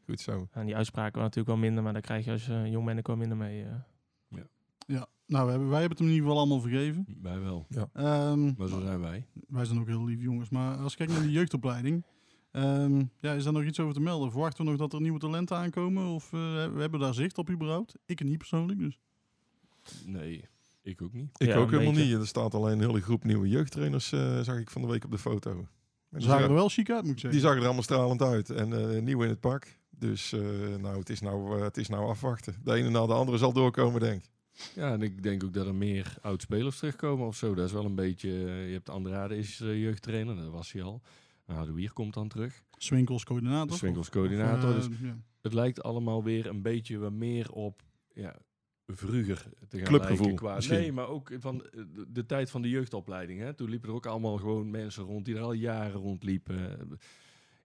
[0.08, 0.48] Goed zo.
[0.52, 2.98] En die uitspraken waren natuurlijk wel minder, maar daar krijg je als je jong bent
[2.98, 3.62] ook wel minder mee.
[3.64, 3.70] eh.
[4.86, 7.06] Ja, nou, we hebben, wij hebben het hem in ieder geval allemaal vergeven.
[7.22, 7.66] Wij wel.
[7.92, 9.26] Ehm, Maar zo zijn wij.
[9.48, 10.48] wij zijn ook heel lief jongens.
[10.50, 12.04] Maar als ik kijk naar die jeugdopleiding,
[12.50, 14.30] ehm, ja, is daar nog iets over te melden?
[14.30, 16.06] Verwachten we nog dat er nieuwe talenten aankomen?
[16.06, 16.40] Of eh,
[16.72, 17.94] we hebben daar zicht op überhaupt?
[18.06, 18.98] Ik niet persoonlijk, dus.
[20.06, 20.44] Nee,
[20.82, 21.30] ik ook niet.
[21.40, 22.08] Ik Ja, ook helemaal beetje.
[22.10, 22.20] niet.
[22.20, 25.10] Er staat alleen een hele groep nieuwe jeugdtrainers, eh, zag ik van de week op
[25.10, 25.50] de foto.
[25.50, 25.66] En
[26.10, 27.40] Ze die, zagen er wel chic uit, moet ik die zeggen.
[27.40, 28.50] zagen er allemaal stralend uit.
[28.50, 29.76] En eh, nieuw in het pak.
[29.98, 30.40] Dus eh,
[30.80, 32.54] nou, het is nou, eh, het is nou afwachten.
[32.64, 34.30] De ene na de andere zal doorkomen, denk ik.
[34.74, 37.54] Ja, en ik denk ook dat er meer oud-spelers terugkomen of zo.
[37.54, 38.28] Dat is wel een beetje...
[38.30, 41.02] eh, je hebt Andrade is jeugdtrainer, dat was hij al.
[41.46, 42.62] Nou, de Wier komt dan terug.
[42.76, 43.76] Swinkels coördinator.
[43.76, 44.74] Swinkels Of, coördinator.
[44.74, 45.16] dus ja.
[45.40, 47.82] het lijkt allemaal weer een beetje wat meer op...
[48.14, 48.36] Ja,
[48.86, 50.78] vroeger te gaan Clubgevoel, lijken Qua, misschien.
[50.78, 53.40] nee, maar ook van de, de tijd van de jeugdopleiding.
[53.40, 53.54] Hè.
[53.54, 56.78] Toen liepen er ook allemaal gewoon mensen rond die er al jaren rondliepen.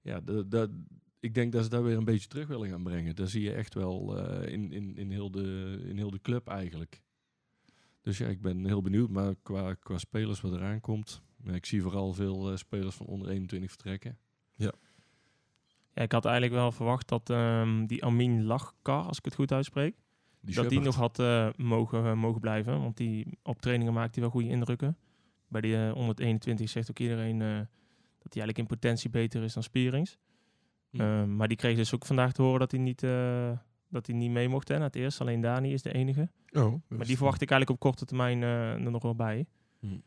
[0.01, 0.81] Ja, de, de,
[1.23, 3.15] ik denk dat ze daar weer een beetje terug willen gaan brengen.
[3.15, 6.47] Dat zie je echt wel eh, in, in, in, heel de, in heel de club
[6.47, 7.01] eigenlijk.
[8.01, 9.09] Dus ja, ik ben heel benieuwd.
[9.09, 11.21] Maar qua, qua spelers wat eraan komt...
[11.43, 14.17] ja, ik zie vooral veel eh, spelers van onder 21 vertrekken.
[14.55, 14.73] Ja,
[15.93, 19.95] ik had eigenlijk wel verwacht dat ehm, die Amin Lachkar, als ik het goed uitspreek,
[20.41, 22.81] Die dat die nog had eh, mogen, mogen blijven.
[22.81, 24.97] Want die, op trainingen maakt hij wel goede indrukken.
[25.47, 27.47] Bij die eh, 121 zegt ook iedereen eh,
[28.19, 30.17] dat hij eigenlijk in potentie beter is dan Spierings.
[30.93, 31.01] Hm.
[31.01, 33.51] Ehm, maar die kreeg dus ook vandaag te horen dat hij niet, eh,
[33.89, 35.21] dat hij niet mee mocht hè, naar het eerst.
[35.21, 36.29] Alleen Dani is de enige.
[36.51, 39.45] Oh, Maar die verwacht ik eigenlijk op korte termijn eh, er nog wel bij.
[39.79, 39.97] Hm.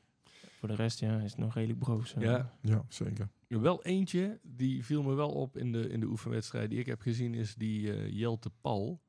[0.59, 2.15] Voor de rest ja, is het nog redelijk broos.
[2.15, 2.23] eh.
[2.23, 3.29] Ja, Ja, zeker.
[3.49, 6.87] Ja, Wel eentje, die viel me wel op in de, in de oefenwedstrijd die ik
[6.87, 9.01] heb gezien, is die eh, Jelte Pal.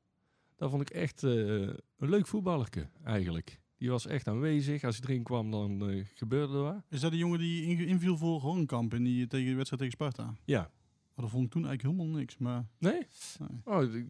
[0.56, 3.60] Daar vond ik echt eh, een leuk voetballerke eigenlijk.
[3.78, 4.84] Die was echt aanwezig.
[4.84, 6.82] Als hij erin kwam, dan eh, gebeurde er wat.
[6.90, 10.34] Is dat de jongen die inviel voor Horenkamp in die tegen de wedstrijd tegen Sparta?
[10.44, 10.70] Ja.
[11.18, 12.38] Maar dat vond ik toen eigenlijk helemaal niks.
[12.38, 13.06] Maar Nee?
[13.38, 13.60] Nee.
[13.64, 14.06] Oh, ik,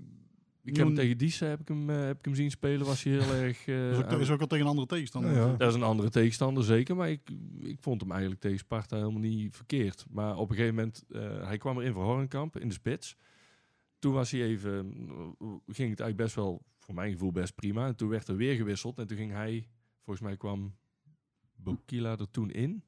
[0.62, 2.87] ik heb hem tegen Diesse heb ik hem, eh, heb ik hem zien spelen.
[2.87, 3.66] Was hij heel erg...
[3.66, 5.31] eh, is, ook, is ook al tegen een andere tegenstander.
[5.33, 5.57] Ja, ja.
[5.57, 6.97] Dat is een andere tegenstander, zeker.
[6.97, 10.07] Maar ik, ik vond hem eigenlijk tegen Sparta helemaal niet verkeerd.
[10.11, 13.16] Maar op een gegeven moment, eh, hij kwam erin voor Hornkamp in de spits.
[13.99, 14.94] Toen was hij even,
[15.66, 17.87] ging het eigenlijk best wel, voor mijn gevoel best prima.
[17.87, 18.99] En toen werd er weer gewisseld.
[18.99, 19.68] En toen ging hij,
[20.05, 20.75] volgens mij kwam
[21.57, 22.83] Bokila er toen in.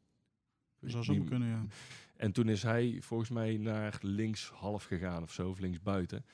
[0.80, 1.66] Dat zou zo kunnen, ja.
[2.20, 6.24] En toen is hij volgens mij naar links half gegaan of zo, of links buiten.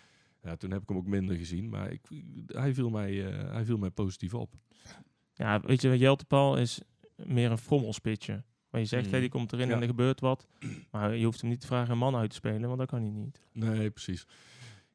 [0.42, 1.68] Ja, toen heb ik hem ook minder gezien.
[1.68, 2.00] Maar ik,
[2.46, 4.54] hij, viel mij, eh, hij viel mij positief op.
[5.34, 6.80] Ja, weet je, Jeltepal is
[7.16, 8.42] meer een frommelspitje.
[8.70, 9.12] Maar je zegt, Mm.
[9.12, 9.74] hè, die komt erin Ja.
[9.74, 10.46] en er gebeurt wat.
[10.90, 13.00] Maar je hoeft hem niet te vragen een man uit te spelen, want dat kan
[13.02, 13.40] hij niet.
[13.52, 14.26] Nee, precies.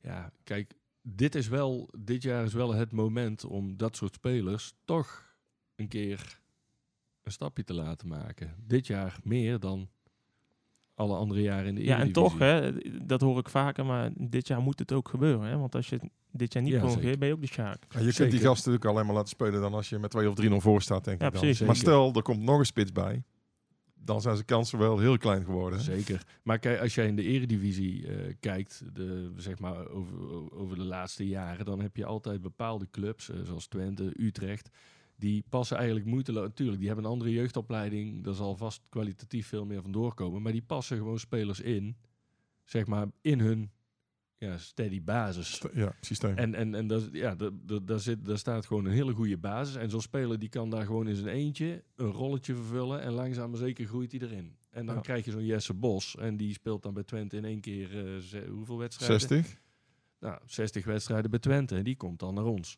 [0.01, 4.73] Ja, kijk, dit is wel, dit jaar is wel het moment om dat soort spelers
[4.85, 5.35] toch
[5.75, 6.39] een keer
[7.23, 8.55] een stapje te laten maken.
[8.67, 9.89] Dit jaar meer dan
[11.01, 12.71] alle andere jaren in de Ja, en toch, hè,
[13.05, 15.47] dat hoor ik vaker, maar dit jaar moet het ook gebeuren.
[15.49, 15.57] Hè?
[15.57, 15.99] Want als je
[16.31, 17.83] dit jaar niet Ja, ben je ook de Sjaak.
[17.89, 20.29] Ja, je kunt die gasten natuurlijk alleen maar laten spelen dan als je met 2
[20.29, 21.41] of 3-0 voor staat, denk Ja, ik dan.
[21.41, 21.65] precies.
[21.65, 23.23] Maar stel, er komt nog een spits bij.
[24.03, 25.79] Dan zijn zijn kansen wel heel klein geworden.
[25.81, 26.25] Zeker.
[26.43, 30.15] Maar kijk, als jij in de eredivisie eh, kijkt, de, zeg maar over,
[30.53, 34.69] over de laatste jaren, dan heb je altijd bepaalde clubs, eh, zoals Twente, Utrecht,
[35.21, 36.43] die passen eigenlijk moeiteloos.
[36.47, 40.51] Natuurlijk, die hebben een andere jeugdopleiding, daar zal vast kwalitatief veel meer van doorkomen, maar
[40.51, 41.95] die passen gewoon spelers in,
[42.63, 43.71] zeg maar, in hun
[44.37, 45.61] ja, steady basis.
[45.73, 46.35] Ja, systeem.
[46.37, 47.51] En, en, en daar, ja, daar,
[47.85, 49.75] daar, zit, daar staat gewoon een hele goede basis.
[49.75, 53.01] En zo'n speler die kan daar gewoon in zijn eentje een rolletje vervullen.
[53.01, 54.55] En langzaam maar zeker groeit hij erin.
[54.69, 55.01] En dan Ja.
[55.01, 56.15] krijg je zo'n Jesse Bos.
[56.15, 59.19] En die speelt dan bij Twente in één keer eh, hoeveel wedstrijden?
[59.19, 59.59] 60.
[60.19, 61.75] Nou, 60 wedstrijden bij Twente.
[61.75, 62.77] En die komt dan naar ons.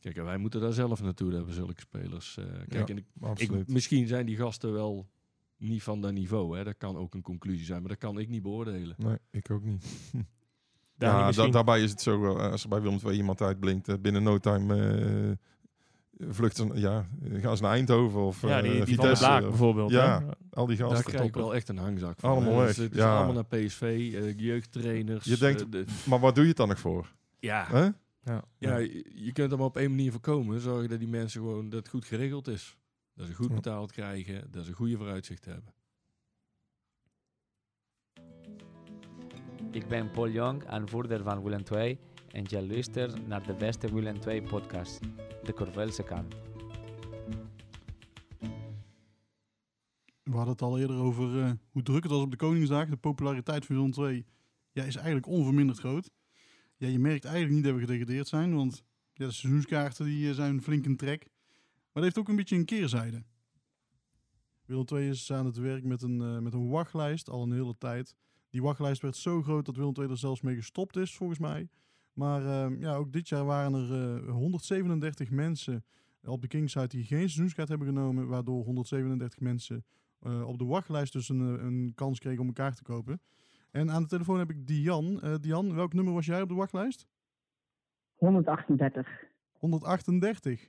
[0.00, 2.36] Kijk, en wij moeten daar zelf naartoe hebben, zulke spelers.
[2.38, 5.08] Eh, kijk, Ja, en ik, misschien zijn die gasten wel
[5.56, 6.56] niet van dat niveau.
[6.56, 6.64] Hè?
[6.64, 8.94] Dat kan ook een conclusie zijn, maar dat kan ik niet beoordelen.
[8.98, 9.84] Nee, ik ook niet.
[10.98, 13.88] Daar ja, da- daarbij is het zo, eh, als er bij Willem II iemand uitblinkt,
[13.88, 15.32] eh, binnen no time eh
[16.28, 19.24] vlucht ze, ja, gaan ze naar Eindhoven of ja, die, eh, die van de Vitesse.
[19.24, 19.90] Blaak of- bijvoorbeeld.
[19.90, 20.20] ja.
[20.20, 20.26] hè?
[20.50, 21.12] al die Daar gasten.
[21.12, 22.30] krijg ik wel echt een hangzak van.
[22.30, 22.58] Allemaal hè.
[22.58, 23.16] weg, Dus het is ja.
[23.16, 23.82] allemaal naar PSV,
[24.14, 25.24] eh, jeugdtrainers.
[25.24, 27.12] Je denkt- de- Maar wat doe je het dan nog voor?
[27.38, 27.88] ja, Hè?
[28.26, 28.44] Ja.
[28.58, 28.76] ja,
[29.14, 30.60] je kunt er maar op één manier voorkomen.
[30.60, 32.76] Zorgen dat die mensen gewoon dat het goed geregeld is.
[33.14, 33.54] Dat ze goed Ja.
[33.54, 35.74] betaald krijgen, dat ze goede vooruitzicht hebben.
[39.70, 41.98] Ik ben Paul Jong, aanvoerder van Willem II
[42.32, 45.00] en je luistert naar de beste Willem II podcast,
[45.44, 46.34] de Corvelse Kant.
[50.22, 52.88] We hadden het al eerder over eh, hoe druk het was op de Koningsdag.
[52.88, 54.24] De populariteit van Willem II
[54.72, 56.10] ja, is eigenlijk onverminderd groot.
[56.76, 60.34] Ja, je merkt eigenlijk niet dat we gedegradeerd zijn, want ja, de seizoenskaarten die, eh,
[60.34, 61.28] zijn flink in trek.
[61.68, 63.24] Maar dat heeft ook een beetje een keerzijde.
[64.64, 67.78] Willem II is aan het werk met een, eh, met een wachtlijst al een hele
[67.78, 68.16] tijd.
[68.50, 71.68] Die wachtlijst werd zo groot dat Willem II er zelfs mee gestopt is, volgens mij.
[72.12, 75.84] Maar eh, ja, ook dit jaar waren er eh, 137 mensen
[76.22, 79.84] op de Kingside die geen seizoenskaart hebben genomen, waardoor 137 mensen
[80.20, 83.20] eh, op de wachtlijst dus een, eh, een kans kregen om elkaar te kopen.
[83.76, 85.20] En aan de telefoon heb ik Dian.
[85.20, 87.06] Eh Dian, welk nummer was jij op de wachtlijst?
[88.14, 89.08] 138.
[89.52, 90.68] 138.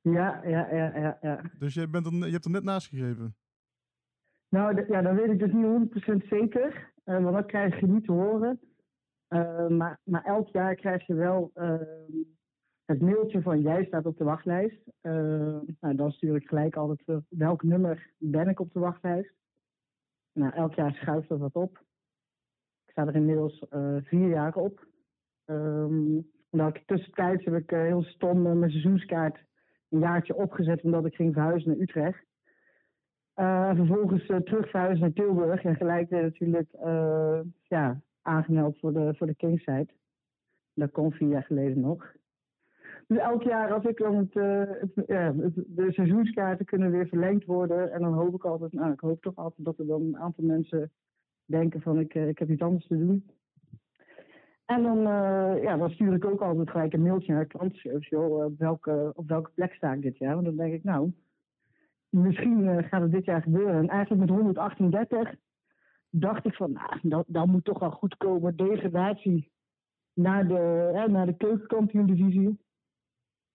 [0.00, 1.40] Ja, ja, ja, ja, ja.
[1.58, 3.36] Dus je, bent er, je hebt er net naast gegeven.
[4.48, 8.04] Nou, ja, dat weet ik dus niet 100% zeker, eh, want dat krijg je niet
[8.04, 8.60] te horen.
[9.28, 11.80] Eh, maar, maar elk jaar krijg je wel eh,
[12.84, 14.82] het mailtje van jij staat op de wachtlijst.
[15.00, 15.12] Eh,
[15.80, 19.34] nou, dan stuur ik gelijk altijd welk nummer ben ik op de wachtlijst.
[20.32, 21.90] Nou, elk jaar schuift dat wat op.
[22.92, 24.86] Sta er inmiddels eh, vier jaar op.
[26.50, 29.38] Omdat ik tussentijds heb ik eh, heel stom eh, mijn seizoenskaart
[29.90, 32.24] een jaartje opgezet omdat ik ging verhuizen naar Utrecht.
[33.34, 38.92] Eh, vervolgens eh, terug verhuisd naar Tilburg en gelijk weer natuurlijk eh, ja, aangemeld voor
[38.92, 39.88] de, voor de Kingside.
[40.74, 42.12] Dat kon vier jaar geleden nog.
[43.06, 44.32] Dus elk jaar als ik dan het-
[45.66, 47.92] de seizoenskaarten kunnen weer verlengd worden.
[47.92, 50.44] En dan hoop ik altijd, nou ik hoop toch altijd dat er dan een aantal
[50.44, 50.90] mensen
[51.44, 53.30] denken van ik, eh, ik heb iets anders te doen.
[54.64, 58.16] En dan, eh, ja, dan stuur ik ook altijd gelijk een mailtje naar klantenservice.
[58.16, 60.34] Joh, eh, op, welke, op welke plek sta ik dit jaar?
[60.34, 61.12] Want dan denk ik, nou,
[62.08, 63.74] misschien gaat het dit jaar gebeuren.
[63.74, 65.34] En eigenlijk met 138
[66.10, 68.56] dacht ik van, nou, dat, dat moet toch wel goed komen.
[68.56, 69.52] Degradatie
[70.12, 72.58] naar de, hè, naar de keukenkampioen-divisie.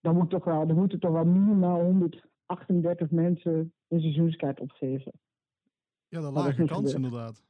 [0.00, 5.12] Dan, moet toch wel, dan moeten toch wel minimaal 138 mensen een seizoenskaart opgeven.
[6.08, 6.94] Ja, dat lage kans gebeurd.
[6.94, 7.47] inderdaad.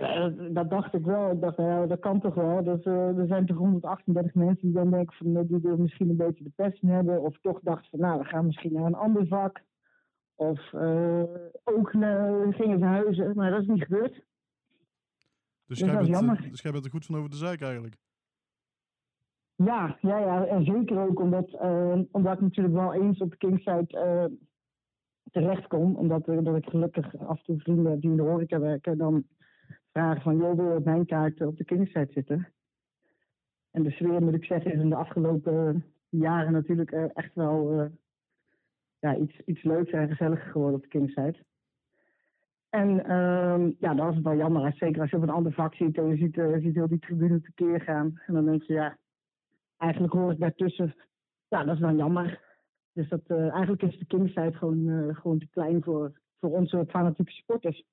[0.00, 1.30] Ja, dat, dat dacht ik wel.
[1.30, 2.64] Ik dacht, ja, dat kan toch wel.
[2.64, 6.08] Dus, eh, er zijn toch 138 mensen die dan denken van, eh, die er misschien
[6.08, 7.22] een beetje de pest in hebben.
[7.22, 9.60] Of toch dachten van, nou, we gaan misschien naar een ander vak.
[10.34, 11.22] Of eh,
[11.64, 13.34] ook naar, gingen verhuizen.
[13.34, 14.12] Maar dat is niet gebeurd.
[14.12, 14.24] Dus
[15.66, 17.96] Dus jij, bent, dus jij bent er goed van over de zeik eigenlijk.
[19.54, 21.50] Ja, ja, ja, en zeker ook omdat,
[22.10, 24.30] omdat ik natuurlijk wel eens op de Kingside
[25.30, 25.96] terecht kom.
[25.96, 28.98] Omdat, dat ik gelukkig af en toe vrienden die in de horeca werken.
[28.98, 29.24] Dan
[29.92, 32.52] vragen van, joh, wil je op mijn kaart op de Kingside zitten?
[33.70, 37.80] En de sfeer, moet ik zeggen, is in de afgelopen jaren natuurlijk eh, echt wel
[37.80, 37.86] eh,
[38.98, 41.36] ja, iets, iets leuks en gezelliger geworden op de Kingside.
[42.68, 44.72] En ehm, ja, dat is wel jammer.
[44.72, 46.98] Zeker als je op een ander vak ziet en je ziet, eh, ziet heel die
[46.98, 48.20] tribune tekeer gaan.
[48.26, 48.98] En dan denk je, ja,
[49.76, 50.94] eigenlijk hoor ik daartussen.
[51.48, 52.40] Ja, dat is dan jammer.
[52.92, 57.84] Dus dat, eigenlijk is de Kingside gewoon, gewoon te klein voor, voor onze fanatieke supporters.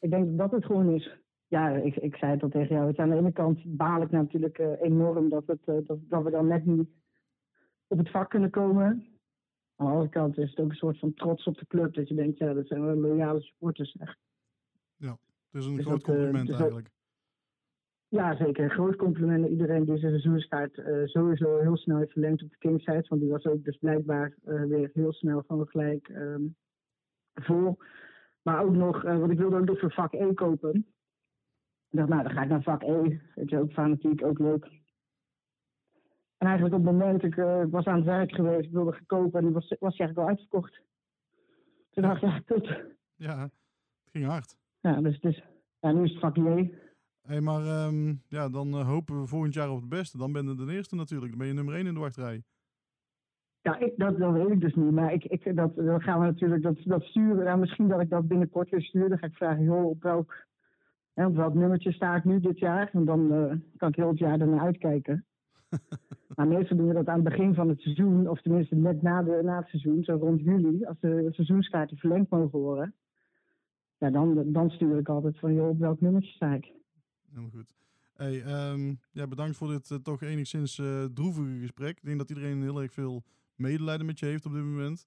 [0.00, 1.23] Ik denk dat dat het gewoon is.
[1.54, 2.86] Ja, ik, ik zei het al tegen jou.
[2.86, 6.22] Het aan de ene kant baal ik natuurlijk eh, enorm dat, het, eh, dat, dat
[6.22, 6.88] we dan net niet
[7.86, 8.84] op het vak kunnen komen.
[9.76, 11.94] Aan de andere kant is het ook een soort van trots op de club.
[11.94, 13.96] Dat je denkt, ja, dat zijn wel loyale supporters.
[13.96, 14.18] Echt.
[15.50, 16.90] Het is een Dus groot dat, eh, compliment dus dat- eigenlijk.
[18.08, 18.64] Ja, zeker.
[18.64, 22.58] Een groot compliment aan iedereen die zijn seizoenskaart sowieso heel snel heeft verlengd op de
[22.58, 23.04] Kingside.
[23.08, 26.42] Want die was ook dus blijkbaar weer heel snel gewoon gelijk ehm,
[27.34, 27.78] vol.
[28.42, 30.93] Maar ook nog, eh, want ik wilde ook nog voor vak E kopen.
[31.94, 33.18] Ik dacht, nou, dan ga ik naar vak E.
[33.34, 34.64] Weet je, ook fanatiek, ook leuk.
[36.36, 38.92] En eigenlijk op het moment, ik, eh, ik was aan het werk geweest, ik wilde
[38.92, 40.80] gaan kopen en die was, was die eigenlijk al uitverkocht.
[41.90, 42.66] Toen dacht ik, ja, kut.
[43.14, 44.56] Ja, het ging hard.
[44.80, 45.42] Ja, dus, dus
[45.80, 46.70] ja, nu is het vak E.
[47.22, 50.18] Hey, maar ehm, ja, dan eh, hopen we volgend jaar op het beste.
[50.18, 51.30] Dan ben je de eerste natuurlijk.
[51.30, 52.42] Dan ben je nummer 1 in de wachtrij.
[53.60, 54.90] Ja, ik, dat, dat weet ik dus niet.
[54.90, 57.44] Maar ik, ik, dat, dan gaan we natuurlijk dat, dat sturen.
[57.44, 59.08] Nou, misschien dat ik dat binnenkort weer stuur.
[59.08, 60.46] Dan ga ik vragen, joh, op welk,
[61.14, 62.90] hè, op welk nummertje sta ik nu dit jaar?
[62.92, 65.24] En dan eh, kan ik heel het jaar ernaar uitkijken.
[66.36, 69.22] maar meestal doen we dat aan het begin van het seizoen, of tenminste net na,
[69.22, 72.94] de, na het seizoen, zo rond juli, als de seizoenskaarten verlengd mogen worden.
[73.98, 76.72] Ja, dan, dan stuur ik altijd van, joh, op welk nummertje sta ik?
[77.28, 77.72] Helemaal goed.
[78.14, 81.96] Hey, ehm, ja, bedankt voor dit eh, toch enigszins eh, droevige gesprek.
[81.96, 83.22] Ik denk dat iedereen heel erg veel
[83.54, 85.06] medelijden met je heeft op dit moment.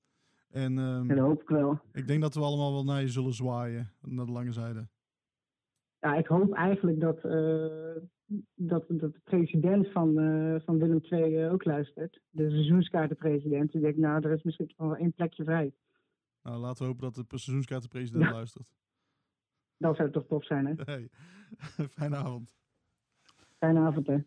[0.49, 1.79] En Ja, dat hoop ik wel.
[1.93, 4.87] ik denk dat we allemaal wel naar je zullen zwaaien, naar de lange zijde.
[5.99, 7.95] Ja, ik hoop eigenlijk dat, eh,
[8.55, 12.21] dat, dat de president van, eh, van Willem II eh, ook luistert.
[12.29, 13.71] De seizoenskaartenpresident.
[13.71, 15.73] Die denkt, nou, er is misschien wel één plekje vrij.
[16.43, 18.31] Nou, laten we hopen dat de seizoenskaartenpresident Ja.
[18.31, 18.67] luistert.
[19.77, 20.73] Dat zou toch tof zijn, hè?
[20.85, 21.09] Hey,
[21.97, 22.55] fijne avond.
[23.57, 24.17] Fijne avond, hè?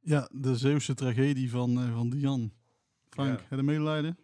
[0.00, 2.52] Ja, de Zeeuwse tragedie van, eh, van Dian.
[3.08, 3.44] Frank, Ja.
[3.48, 4.18] heb je medelijden?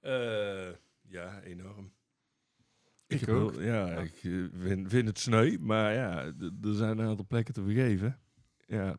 [0.00, 1.92] Eh, ja, enorm.
[3.20, 3.54] Ik ook.
[3.60, 7.62] ja, ik eh, vind, vind het sneu, maar ja, er zijn een aantal plekken te
[7.62, 8.18] vergeven.
[8.66, 8.96] Ja,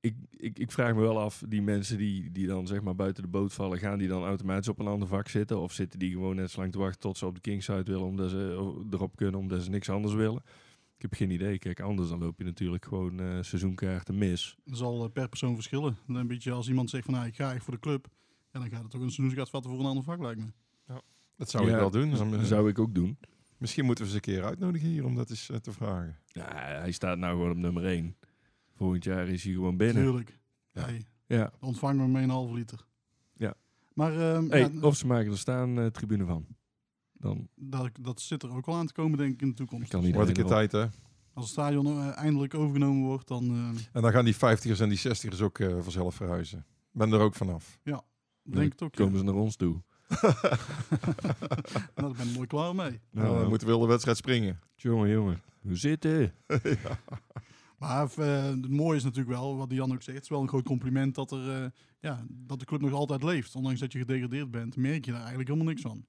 [0.00, 3.22] ik, ik, ik vraag me wel af, die mensen die, die dan zeg maar buiten
[3.22, 5.60] de boot vallen, gaan die dan automatisch op een ander vak zitten?
[5.60, 8.06] Of zitten die gewoon net zo lang te wachten tot ze op de Kingside willen,
[8.06, 10.42] omdat ze erop kunnen, omdat ze niks anders willen?
[11.00, 11.58] Ik heb geen idee.
[11.58, 14.56] Kijk, anders dan loop je natuurlijk gewoon eh, seizoenkaarten mis.
[14.64, 15.96] Dat zal eh, per persoon verschillen.
[16.06, 18.08] Een beetje als iemand zegt van, nou, ik ga echt voor de club.
[18.52, 20.46] Ja, dan gaat het toch een seizoenskaart vatten voor een ander vak, lijkt me.
[21.40, 22.10] Dat zou ik Ja, wel doen.
[22.10, 23.18] Dan, Dat eh, zou ik ook doen.
[23.58, 26.18] Misschien moeten we ze een keer uitnodigen hier om dat eens eh, te vragen.
[26.26, 28.16] Ja, hij staat nou gewoon op nummer 1.
[28.76, 30.02] Volgend jaar is hij gewoon binnen.
[30.02, 30.38] Tuurlijk.
[30.72, 30.82] Ja.
[30.82, 31.52] Hey, Ja.
[31.60, 32.86] ontvangen we mee een halve liter.
[33.34, 33.54] Ja.
[33.94, 36.46] Maar ehm, Hey, ja, of ze maken er staan eh, tribune van.
[37.12, 39.90] Dan dat, dat zit er ook wel aan te komen, denk ik, in de toekomst.
[39.90, 40.86] kan niet Wordt een keer tijd, hè?
[41.32, 44.98] Als het stadion eindelijk overgenomen wordt, dan eh, En dan gaan die 50ers en die
[44.98, 46.66] 60ers ook eh, vanzelf verhuizen.
[46.92, 47.78] Ben er ook vanaf.
[48.42, 48.94] denk ik het ook.
[48.94, 49.04] ja.
[49.04, 49.82] komen ze naar ons toe.
[51.94, 53.00] Nou, daar ben ik mooi klaar mee.
[53.10, 54.60] Nou, dan moeten we wel de wedstrijd springen.
[54.76, 55.42] jongen, jongen.
[55.60, 56.32] Hoe zitten?
[57.80, 60.48] Maar eh, het mooie is natuurlijk wel, wat Jan ook zegt, het is wel een
[60.48, 63.54] groot compliment dat, er, eh, ja, dat de club nog altijd leeft.
[63.54, 66.04] Ondanks dat je gedegradeerd bent, merk je daar eigenlijk helemaal niks van.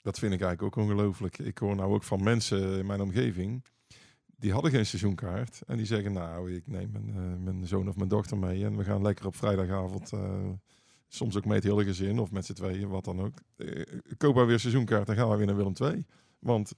[0.00, 1.38] Dat vind ik eigenlijk ook ongelooflijk.
[1.38, 3.64] Ik hoor nou ook van mensen in mijn omgeving.
[4.36, 5.62] Die hadden geen seizoenkaart.
[5.66, 8.64] En die zeggen, nou, ik neem mijn, eh, mijn zoon of mijn dochter mee.
[8.64, 10.12] En we gaan lekker op vrijdagavond.
[11.12, 13.34] Eh, soms ook met het hele gezin of met z'n tweeën, wat dan ook.
[13.56, 13.82] Eh,
[14.16, 16.06] koop maar weer seizoenkaart en gaan we weer naar Willem II.
[16.38, 16.72] Want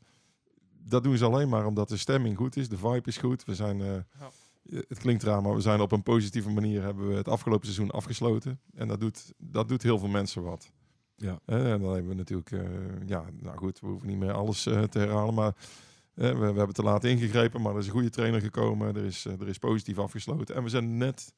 [0.87, 2.69] dat doen ze alleen maar omdat de stemming goed is.
[2.69, 3.45] De vibe is goed.
[3.45, 3.81] We zijn...
[3.81, 3.95] eh,
[4.89, 7.91] Het klinkt raar, maar we zijn op een positieve manier hebben we het afgelopen seizoen
[7.91, 8.61] afgesloten.
[8.75, 10.71] En dat doet, dat doet heel veel mensen wat.
[11.17, 11.41] Ja.
[11.45, 12.61] Eh, en dan hebben we natuurlijk, eh,
[13.07, 15.55] ja, nou goed, we hoeven niet meer alles eh, te herhalen, maar
[16.15, 19.05] eh, we, we hebben te laat ingegrepen, maar er is een goede trainer gekomen, er
[19.05, 21.35] is, eh, er is positief afgesloten en we zijn net,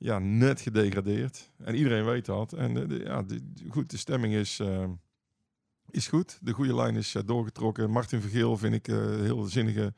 [0.00, 1.50] ja, net gedegradeerd.
[1.56, 2.52] En iedereen weet dat.
[2.52, 4.88] En eh, de, ja, de, goed, de stemming is, eh,
[5.90, 6.38] is goed.
[6.42, 7.90] De goede lijn is eh, doorgetrokken.
[7.90, 9.94] Martin Vergeel vind ik eh, heel zinnige,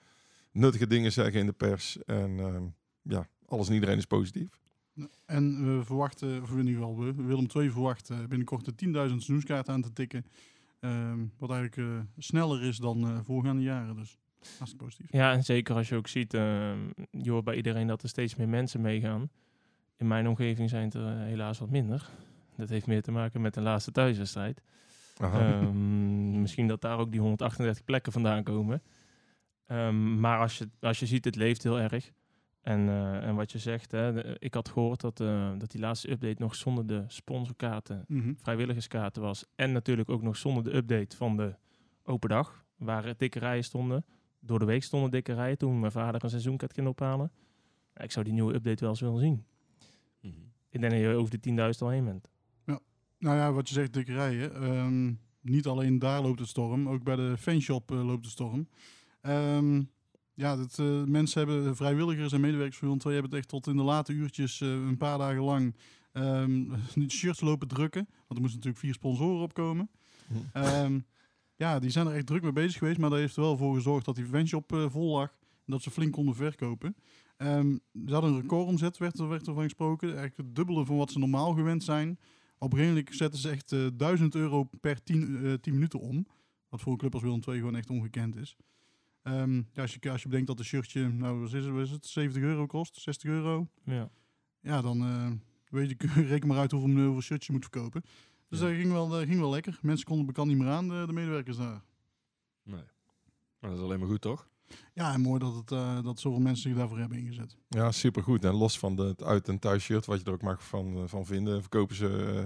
[0.52, 2.04] nuttige dingen zeggen in de pers.
[2.04, 2.62] En eh,
[3.02, 4.60] ja, alles en iedereen is positief.
[5.26, 9.74] En we verwachten, of in ieder geval we, Willem II verwacht binnenkort de 10.000 seizoenskaarten
[9.74, 10.24] aan te tikken.
[10.82, 13.96] Ehm, wat eigenlijk sneller is dan eh, voorgaande jaren.
[13.96, 15.12] Dus hartstikke positief.
[15.12, 16.78] Ja, en zeker als je ook ziet, ehm,
[17.10, 19.30] je hoort bij iedereen dat er steeds meer mensen meegaan.
[20.02, 22.08] In mijn omgeving zijn het er eh, helaas wat minder.
[22.56, 24.62] Dat heeft meer te maken met de laatste thuiswedstrijd.
[25.18, 28.82] Ehm, misschien dat daar ook die 138 plekken vandaan komen.
[29.66, 32.12] Ehm, maar als je, als je ziet, het leeft heel erg.
[32.62, 35.80] En, eh, en wat je zegt, hè, de- ik had gehoord dat, eh, dat die
[35.80, 38.32] laatste update nog zonder de sponsorkaarten, Mhm.
[38.36, 39.44] vrijwilligerskaarten was.
[39.54, 41.54] En natuurlijk ook nog zonder de update van de
[42.04, 44.04] open dag, waar dikke rijen stonden.
[44.40, 47.32] Door de week stonden dikke rijen toen mijn vader een seizoenkaart ging ophalen.
[47.96, 49.44] Ik zou die nieuwe update wel eens willen zien.
[50.72, 52.30] Ik denk dat je over de 10.000 al heen bent.
[53.22, 54.54] Nou ja, wat je zegt, dikke rijen.
[54.54, 58.68] Ehm, niet alleen daar loopt het storm, ook bij de fanshop eh, loopt de storm.
[59.20, 59.82] Ehm,
[60.34, 63.66] ja, dat, eh, mensen hebben, vrijwilligers en medewerkers van Willem II hebben het echt tot
[63.66, 65.74] in de late uurtjes, eh, een paar dagen lang,
[66.12, 68.04] ehm de shirts lopen drukken.
[68.04, 69.90] Want er moesten natuurlijk vier sponsoren opkomen.
[70.26, 70.34] Hm.
[70.52, 70.98] Ehm,
[71.56, 73.74] ja, die zijn er echt druk mee bezig geweest, maar dat heeft er wel voor
[73.74, 75.28] gezorgd dat die fanshop eh, vol lag.
[75.66, 76.96] En dat ze flink konden verkopen.
[77.42, 77.76] Ehm,
[78.06, 80.08] ze hadden een recordomzet, werd er, werd er van gesproken.
[80.08, 82.18] Eigenlijk het dubbele van wat ze normaal gewend zijn.
[82.58, 86.00] Op een gegeven moment zetten ze echt eh 1000 euro per 10, eh 10 minuten
[86.00, 86.26] om.
[86.68, 88.56] Wat voor een club als Willem II gewoon echt ongekend is.
[89.22, 91.82] Ehm, ja, als, je, als je bedenkt dat een shirtje, nou wat is het, wat
[91.84, 93.68] is het 70 euro kost, 60 euro.
[93.84, 94.10] Ja.
[94.60, 95.30] Ja, dan eh,
[95.68, 95.96] weet je,
[96.28, 98.02] reken maar uit hoeveel, hoeveel shirts je moet verkopen.
[98.48, 98.66] Dus Ja.
[98.66, 99.78] dat ging wel, dat ging wel lekker.
[99.82, 101.82] Mensen konden bekend niet meer aan, de, de medewerkers daar.
[102.62, 102.82] Nee.
[103.58, 104.48] Maar dat is alleen maar goed, toch?
[104.94, 107.56] Ja, en mooi dat, het, eh, dat zoveel mensen zich daarvoor hebben ingezet.
[107.68, 108.44] Ja, supergoed.
[108.44, 111.02] En los van de, het uit- en thuisshirt, wat je er ook mag van, eh,
[111.06, 112.42] van vinden, verkopen ze eh,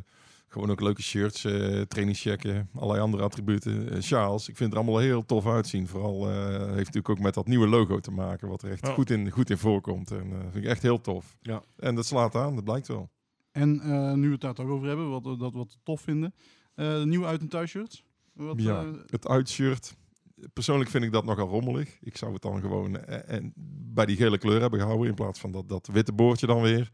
[0.48, 4.02] Gewoon ook leuke shirts, eh trainingschecken, allerlei andere attributen.
[4.02, 5.86] Sjaals, ik vind het er allemaal heel tof uitzien.
[5.88, 9.10] Vooral eh, heeft natuurlijk ook met dat nieuwe logo te maken, wat er echt goed,
[9.10, 10.10] in, goed in voorkomt.
[10.10, 11.36] En eh vind ik echt heel tof.
[11.42, 11.62] Ja.
[11.76, 13.10] En dat slaat aan, dat blijkt wel.
[13.52, 16.34] En eh, nu we het daar toch over hebben, wat we dat wat tof vinden.
[16.74, 18.04] eh, de nieuwe uit- en thuisshirts.
[18.32, 18.84] Wat, Ja.
[19.06, 19.96] Het uitshirt,
[20.52, 21.96] persoonlijk vind ik dat nogal rommelig.
[22.00, 23.52] Ik zou het dan gewoon eh, en
[23.94, 26.90] bij die gele kleur hebben gehouden in plaats van dat, dat witte boordje dan weer.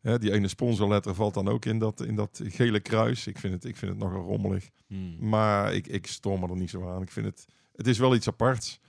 [0.00, 3.26] Hè, die ene sponsorletter valt dan ook in dat, in dat gele kruis.
[3.26, 4.68] Ik vind het, ik vind het nogal rommelig.
[4.86, 5.28] Hmm.
[5.28, 7.02] Maar ik, ik storm er niet zo aan.
[7.02, 8.80] Ik vind het, het is wel iets aparts.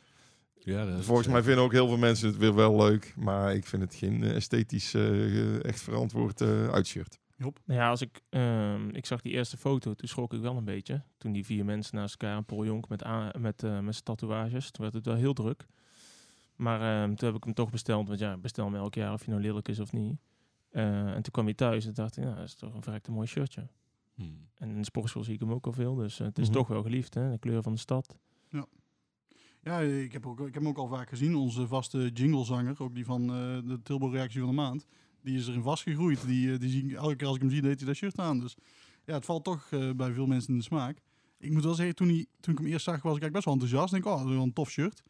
[0.63, 3.13] Ja, dat Volgens mij vinden ook heel veel mensen het weer wel leuk.
[3.15, 7.19] Maar ik vind het geen eh, esthetisch eh, echt verantwoord eh uitshirt.
[7.65, 10.65] Nou ja, als ik, ehm, ik zag die eerste foto, toen schrok ik wel een
[10.65, 11.01] beetje.
[11.17, 13.03] Toen die vier mensen naast elkaar, een Paul Jonk met,
[13.39, 15.65] met, eh, met zijn tatoeages, toen werd het wel heel druk.
[16.55, 19.25] Maar ehm, toen heb ik hem toch besteld, want ja, bestel hem elk jaar of
[19.25, 20.19] hij nou lelijk is of niet.
[20.69, 23.11] Eh, en toen kwam hij thuis en dacht ik, ja, dat is toch een verrekte
[23.11, 23.67] mooi shirtje.
[24.15, 24.47] Hmm.
[24.57, 26.57] En in de sportschool zie ik hem ook al veel, dus eh, het is Mhm.
[26.57, 28.17] toch wel geliefd, hè, de kleur van de stad.
[29.63, 31.35] Ja, ik heb, ook, ik heb hem ook al vaak gezien.
[31.35, 34.85] Onze vaste jinglezanger, ook die van de Tilburg Reactie van de Maand.
[35.23, 36.27] Die is erin vastgegroeid.
[36.27, 38.19] Die, eh, die zie ik, elke keer als ik hem zie, deed hij dat shirt
[38.19, 38.39] aan.
[38.39, 38.55] Dus
[39.05, 41.01] ja, het valt toch eh, bij veel mensen in de smaak.
[41.39, 43.93] Ik moet wel zeggen, toen, toen ik hem eerst zag, was ik best wel enthousiast.
[43.93, 45.03] Ik denk, oh, dat is wel een tof shirt.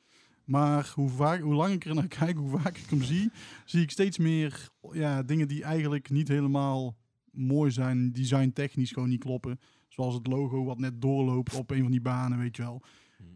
[0.45, 3.31] Maar hoe, vaak, hoe langer ik er naar kijk, hoe vaak ik hem zie,
[3.65, 6.95] zie ik steeds meer ja, dingen die eigenlijk niet helemaal
[7.31, 8.11] mooi zijn.
[8.11, 9.59] Designtechnisch gewoon niet kloppen.
[9.87, 12.81] Zoals het logo wat net doorloopt op een van die banen, weet je wel.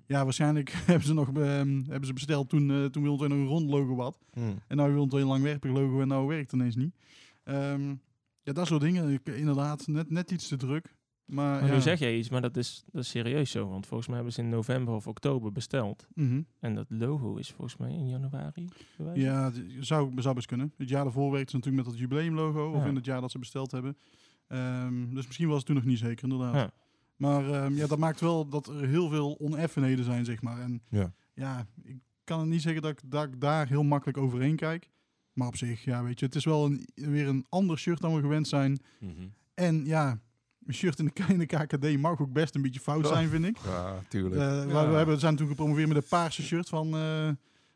[0.07, 3.69] Ja, waarschijnlijk hebben ze nog ehm, hebben ze besteld toen, eh toen nog een rond
[3.69, 4.19] logo had.
[4.67, 6.95] En nou II een langwerpig logo en nou werkt het ineens niet.
[7.43, 7.89] Ehm,
[8.41, 9.09] ja, dat soort dingen.
[9.09, 10.95] Ik, inderdaad, net, net iets te druk.
[11.25, 11.73] Maar, Maar ja.
[11.75, 13.69] nu zeg jij iets, maar dat is, dat is serieus zo.
[13.69, 16.07] Want volgens mij hebben ze in november of oktober besteld.
[16.13, 16.41] Mhm.
[16.59, 19.21] En dat logo is volgens mij in januari geweest.
[19.21, 20.73] Ja, zou, zou best kunnen.
[20.77, 22.69] Het jaar daarvoor werkte ze natuurlijk met dat jubileumlogo.
[22.71, 22.89] Of Ja.
[22.89, 23.97] in het jaar dat ze besteld hebben.
[24.47, 26.53] Ehm, dus misschien was het toen nog niet zeker, inderdaad.
[26.53, 26.71] Ja.
[27.15, 30.59] Maar ehm, ja, dat maakt wel dat er heel veel oneffenheden zijn, zeg maar.
[30.59, 31.13] En Ja.
[31.33, 34.89] ja, ik kan het niet zeggen dat ik, dat ik daar heel makkelijk overheen kijk.
[35.33, 38.15] Maar op zich, ja, weet je, het is wel een, weer een ander shirt dan
[38.15, 38.79] we gewend zijn.
[38.99, 39.11] Mhm.
[39.53, 40.19] En ja,
[40.65, 43.13] een shirt in de, K- in de KKD mag ook best een beetje fout Ja.
[43.13, 43.57] zijn, vind ik.
[43.65, 44.41] Ja, tuurlijk.
[44.41, 46.95] Eh, we, we hebben, zijn toen gepromoveerd met een paarse shirt van...
[46.95, 47.29] eh,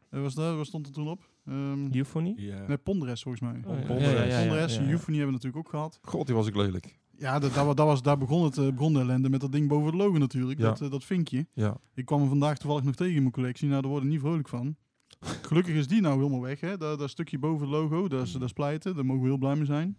[0.10, 0.56] wat was dat?
[0.56, 1.30] Wat stond er toen op?
[1.46, 2.34] Ehm Euphony?
[2.68, 3.62] Nee, Pondres volgens mij.
[3.66, 3.86] Oh, ja.
[3.86, 4.12] Pondres.
[4.12, 4.90] Ja, ja, ja, ja, Pondres, ja, ja.
[4.90, 6.00] Euphony hebben we natuurlijk ook gehad.
[6.02, 6.98] God, die was ik lelijk.
[7.20, 9.52] Ja, dat, dat, wa- dat was, daar begon, het, eh, begon de ellende met dat
[9.52, 10.60] ding boven het logo natuurlijk.
[10.60, 10.66] Ja.
[10.66, 11.48] Dat, eh, dat vinkje.
[11.54, 11.78] Ja.
[11.94, 13.68] Ik kwam hem vandaag toevallig nog tegen in mijn collectie.
[13.68, 14.76] Nou, daar word ik niet vrolijk van.
[15.48, 16.60] Gelukkig is die nou helemaal weg.
[16.60, 16.78] Hè?
[16.78, 18.96] Dat, dat stukje boven het logo, dat is, dat is pleiten.
[18.96, 19.98] Daar mogen we heel blij mee zijn.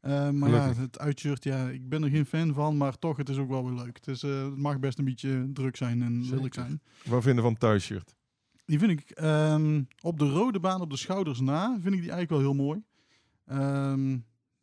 [0.00, 2.76] Eh, maar ja, het uitshirt, ja, ik ben er geen fan van.
[2.76, 3.96] Maar toch, het is ook wel weer leuk.
[3.96, 6.80] Het, is, het mag best een beetje druk zijn en lelijk zijn.
[7.04, 8.14] Wat vinden van het thuisshirt?
[8.64, 12.10] Die vind ik ehm, op de rode baan op de schouders na, vind ik die
[12.10, 12.82] eigenlijk wel heel mooi.
[13.46, 14.18] Ehm,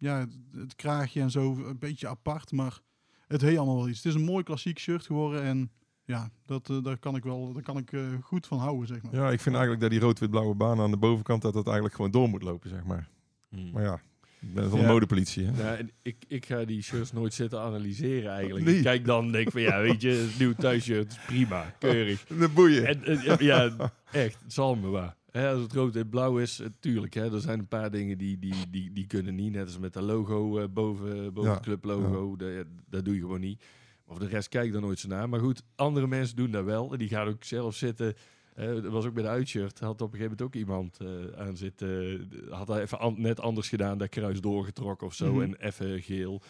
[0.05, 2.79] ja, het, het kraagje en zo, een beetje apart, maar
[3.27, 4.03] het heet allemaal wel iets.
[4.03, 5.71] Het is een mooi klassiek shirt geworden en
[6.05, 9.01] ja, dat, eh, daar kan ik wel, daar kan ik eh, goed van houden, zeg
[9.01, 9.15] maar.
[9.15, 12.11] Ja, ik vind eigenlijk dat die rood-wit-blauwe baan aan de bovenkant, dat dat eigenlijk gewoon
[12.11, 13.09] door moet lopen, zeg maar.
[13.49, 13.71] Hmm.
[13.71, 14.01] Maar ja,
[14.39, 15.63] ik ben van de modepolitie, hè.
[15.63, 18.65] Ja, en ik, ik ga die shirts nooit zitten analyseren eigenlijk.
[18.65, 18.75] Nee.
[18.75, 22.25] Ik kijk dan en denk van ja, weet je, het nieuw thuisshirt is prima, keurig.
[22.39, 22.87] De boeien.
[22.87, 25.15] En, en, ja, echt, het zal me waar.
[25.35, 28.17] Hè, als het rood en blauw is, eh, tuurlijk, hè, er zijn een paar dingen
[28.17, 29.51] die, die, die, die kunnen niet.
[29.51, 33.19] Net als met dat logo eh, boven, boven Ja, het clublogo, dat, dat doe je
[33.21, 33.63] gewoon niet.
[34.07, 35.29] Of de rest kijk ik dan nooit zo naar.
[35.29, 36.91] Maar goed, andere mensen doen dat wel.
[36.91, 38.13] En die gaan ook zelf zitten.
[38.53, 39.79] eh, dat was ook bij de uitshirt.
[39.79, 42.19] Had op een gegeven moment ook iemand eh, aan zitten.
[42.47, 43.97] eh, had hij even an- net anders gedaan.
[43.97, 45.33] Dat kruis doorgetrokken of zo.
[45.33, 45.41] Mhm.
[45.41, 46.41] En even geel.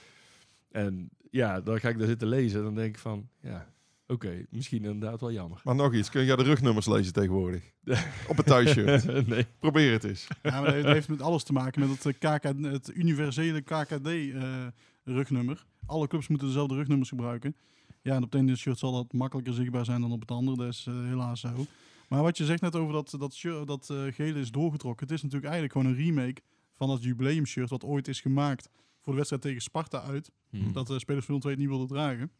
[0.71, 2.57] En ja, dan ga ik daar zitten lezen.
[2.59, 3.73] En dan denk ik van, ja,
[4.07, 5.61] oké, misschien inderdaad wel jammer.
[5.63, 7.63] Maar nog iets, kun je de rugnummers lezen tegenwoordig?
[8.29, 9.27] Op het thuisshirt.
[9.27, 9.45] nee.
[9.59, 10.27] Probeer het eens.
[10.43, 15.65] Ja, maar dat heeft- met alles te maken met het, eh, KK, het universele KKD-rugnummer.
[15.85, 17.55] Alle clubs moeten dezelfde rugnummers gebruiken.
[18.01, 20.57] Ja, en op het ene shirt zal dat makkelijker zichtbaar zijn dan op het andere.
[20.57, 21.65] Dat is eh, helaas zo.
[22.07, 25.05] Maar wat je zegt net over dat, dat, shirt, dat eh, gele is doorgetrokken.
[25.07, 26.41] Het is natuurlijk eigenlijk gewoon een remake
[26.73, 28.69] van dat jubileumshirt wat ooit is gemaakt
[29.01, 30.31] voor de wedstrijd tegen Sparta uit.
[30.49, 30.73] Hmm.
[30.73, 32.31] Dat de spelers van 02 het niet wilden dragen.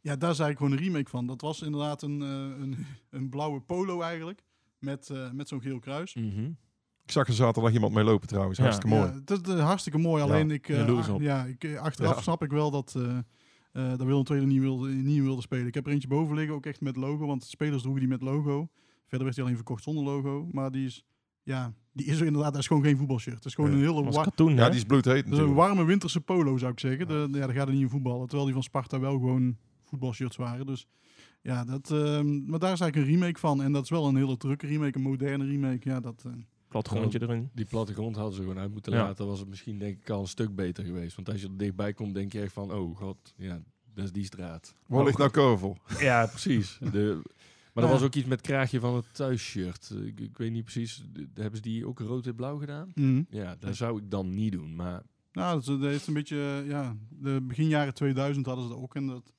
[0.00, 1.26] Ja, daar is eigenlijk gewoon een remake van.
[1.26, 2.28] Dat was inderdaad een, eh,
[2.62, 2.86] een,
[3.20, 4.42] een blauwe polo eigenlijk.
[4.78, 6.14] Met, eh, met zo'n geel kruis.
[6.14, 6.44] Mhm.
[7.04, 8.58] Ik zag er zaterdag iemand mee lopen trouwens.
[8.58, 8.64] Ja.
[8.64, 9.10] Hartstikke mooi.
[9.10, 10.22] Ja, het is eh, hartstikke mooi.
[10.22, 11.20] Alleen ik, eh, ach- op.
[11.20, 12.22] ja, ik, achteraf Ja.
[12.22, 13.18] snap ik wel dat, eh
[13.72, 15.66] eh dat Willem II niet wilde, niet wilde spelen.
[15.66, 17.26] Ik heb er eentje boven liggen, ook echt met logo.
[17.26, 18.68] Want de spelers droegen die met logo.
[19.06, 20.48] Verder werd hij alleen verkocht zonder logo.
[20.52, 21.04] Maar die is,
[21.42, 22.52] ja, die is er inderdaad.
[22.52, 23.36] Dat is gewoon geen voetbalshirt.
[23.36, 23.78] Het is gewoon Nee.
[23.80, 26.20] een hele Dat wa- was katoen, Ja, die is bloedheet dat is een warme winterse
[26.20, 27.06] polo, zou ik zeggen.
[27.08, 28.20] De, ja, daar gaat er niet in voetballen.
[28.26, 29.56] Terwijl die van Sparta wel gewoon
[29.90, 30.66] voetbalshirts waren.
[30.66, 30.86] Dus
[31.42, 33.62] ja, dat, ehm, maar daar is eigenlijk een remake van.
[33.62, 35.88] En dat is wel een hele drukke remake, een moderne remake.
[35.88, 36.32] Ja, dat, eh,
[36.68, 37.50] plattegrondje erin.
[37.54, 39.02] Die plattegrond hadden ze gewoon uit moeten Ja.
[39.02, 39.26] laten.
[39.26, 41.16] Was het misschien denk ik al een stuk beter geweest.
[41.16, 42.72] Want als je er dichtbij komt, denk je echt van...
[42.72, 43.62] Oh god, ja,
[43.94, 44.74] dat is die straat.
[44.86, 45.78] Waar ligt nou Kovel?
[45.98, 46.78] Ja, precies.
[46.92, 47.20] De,
[47.74, 49.90] maar er was ook iets met kraagje van het thuisshirt.
[50.04, 51.04] Ik, ik weet niet precies.
[51.12, 52.92] de- Hebben ze die ook rood en blauw gedaan?
[52.94, 53.22] Mhm.
[53.30, 54.74] Ja, dat zou ik dan niet doen.
[54.76, 58.78] Maar Nou, dat, is- dat een beetje, ja, de begin jaren 2000 hadden ze dat
[58.78, 58.94] ook.
[58.94, 59.32] En dat,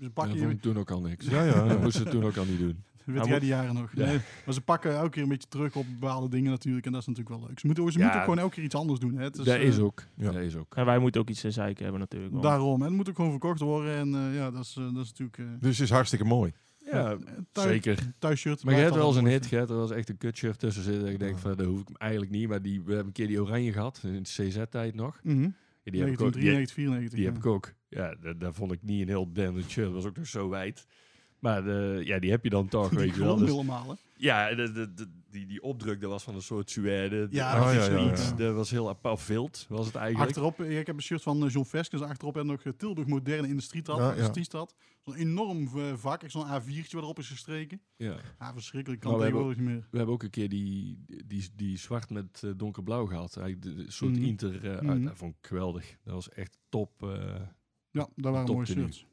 [0.00, 1.26] ze pakken dat je, ik toen ook al niks.
[1.26, 1.66] Ja, ja.
[1.68, 2.82] Dat moesten ze toen ook al niet doen.
[3.04, 3.90] weet jij die jaren nog.
[3.94, 4.06] Ja.
[4.06, 6.86] Nee, maar ze pakken elke keer een beetje terug op bepaalde dingen natuurlijk.
[6.86, 7.58] En dat is natuurlijk wel leuk.
[7.60, 8.04] Ze moeten, ze Ja.
[8.04, 9.14] moeten ook gewoon elke keer iets anders doen.
[9.16, 9.22] Hè.
[9.22, 10.02] Het dat eh, is ook.
[10.16, 10.30] ja.
[10.32, 10.74] Dat is ook.
[10.74, 12.32] En wij moeten ook iets te zeiken hebben natuurlijk.
[12.32, 12.80] want- Daarom.
[12.80, 13.94] En het moet ook gewoon verkocht worden.
[13.94, 15.38] En eh, ja, dat is, eh, dat is natuurlijk...
[15.38, 16.52] eh Dus het is hartstikke mooi.
[16.90, 17.16] Ja,
[17.52, 18.12] thuis- zeker.
[18.18, 18.64] Thuisshirt.
[18.64, 20.58] Maar je hebt wel eens een hit, je hebt er wel eens echt een kutshirt
[20.58, 21.02] tussen zitten.
[21.02, 22.48] Dat ik denk van, dat hoef ik eigenlijk niet.
[22.48, 25.20] Maar die, we hebben een keer die oranje gehad, in de CZ-tijd nog.
[25.22, 25.48] Mhm.
[25.82, 26.32] Ja, die heb ik ook.
[26.32, 27.14] Die, 1993, 94.
[27.14, 27.32] die ja.
[27.32, 27.74] heb ik ook.
[27.88, 29.86] Ja, dat, dat vond ik niet een heel denderend shirt.
[29.86, 30.86] Dat was ook nog zo wijd.
[31.38, 33.36] Maar de, ja, die heb je dan toch, weet je wel.
[33.36, 33.94] Dus, helemaal, hè.
[34.20, 37.26] Ja, de, de, de- die, die opdruk, dat was van een soort suède.
[37.30, 38.32] Ja, dat oh, ja, ja, ja.
[38.32, 39.20] Dat was heel apart.
[39.20, 40.28] Vilt was het eigenlijk.
[40.28, 42.00] Achterop, ik heb een shirt van eh, John Veskes.
[42.00, 43.98] Achterop en nog eh, Tilburg Moderne Industriestad.
[43.98, 44.14] Ja, ja.
[44.14, 44.74] Industriestad.
[45.04, 46.22] Zo'n enorm eh, vak.
[46.26, 47.80] Zo'n A4'tje wat erop is gestreken.
[47.96, 48.16] Ja.
[48.38, 49.00] Ja, verschrikkelijk.
[49.00, 49.88] Kan Maar we hebben tegenwoordig niet meer.
[49.90, 53.36] We hebben ook een keer die, die, die zwart met donkerblauw gehad.
[53.36, 54.24] Eigenlijk de, de- een soort Mhm.
[54.24, 54.70] inter.
[54.70, 54.90] eh, Mhm.
[54.90, 55.96] uit- Dat vond ik geweldig.
[56.04, 56.92] Dat was echt top.
[57.90, 59.06] Ja, daar waren mooie shirts.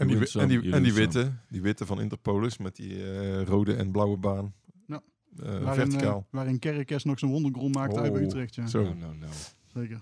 [0.00, 3.74] En die, en die, en die witte, die witte van Interpolis met die eh, rode
[3.74, 4.54] en blauwe baan.
[4.86, 5.02] Ja.
[5.36, 6.18] Eh, waarin, verticaal.
[6.18, 8.54] eh, waarin Kerkers nog zijn wondergrond maakte uit bij Oh, Utrecht.
[8.54, 8.66] Ja.
[8.66, 8.82] Zo.
[8.82, 9.32] Nou, nou, nou.
[9.74, 10.00] Zeker.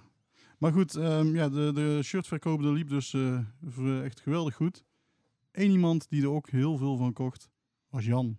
[0.59, 4.85] Maar goed, ehm, ja, de, de shirtverkoop dat liep dus eh, echt geweldig goed.
[5.53, 7.49] Eén iemand die er ook heel veel van kocht,
[7.91, 8.39] was Jan.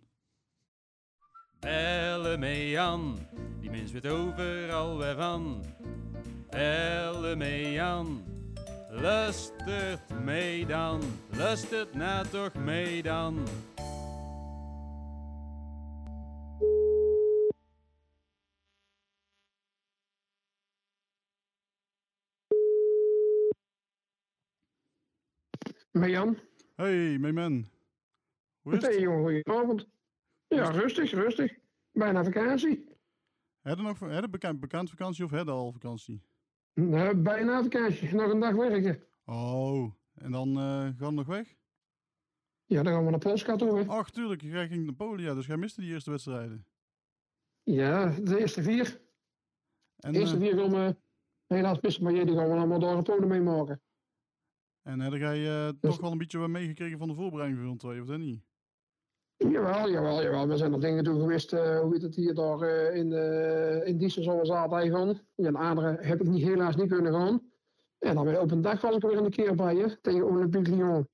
[1.60, 3.20] Elle mee Jan,
[3.60, 5.64] die mens weet overal weer van.
[6.50, 8.24] Elle mee Jan,
[8.90, 13.48] lustert mee dan, lustert na toch mee dan.
[25.92, 26.38] Met Jan.
[26.76, 27.66] Hey, Meeman.
[28.62, 29.02] Hoe is Hey het?
[29.02, 29.88] jongen, goedenavond.
[30.48, 31.58] Ja, rustig, rustig.
[31.92, 32.88] Bijna vakantie.
[33.62, 36.29] Heb je nog heb je bekend, bekend vakantie of heb je al vakantie?
[36.88, 38.16] Nou, bijna vakantie.
[38.16, 39.04] Nog een dag werken.
[39.26, 41.56] Oh, en dan eh, gaan we nog weg?
[42.66, 43.78] Ja, dan gaan we naar Polska toe.
[43.80, 43.86] hè.
[43.88, 46.66] Ach, tuurlijk, jij ging naar Polen, ja, dus jij miste die eerste wedstrijden.
[47.64, 49.02] Ja, de eerste vier.
[49.96, 50.96] En, De eerste eh, vier gaan we
[51.48, 53.82] helaas missen, maar jullie gaan we allemaal door Polen meemaken.
[54.82, 55.40] en heb jij
[55.72, 58.44] Dus- toch wel een beetje wat meegekregen van de voorbereiding van 2 of dat niet?
[59.48, 60.48] Jawel, jawel, jawel.
[60.48, 63.88] We zijn er dingen toe geweest, eh, hoe heet het hier, daar eh, in, uh,
[63.88, 65.20] in Diesel zoals gaan.
[65.36, 67.42] Ja, een andere heb ik niet, helaas niet kunnen gaan.
[68.00, 70.26] En dan weer op een dag was ik er weer een keer bij je, tegen
[70.28, 71.08] Olympique Lyon.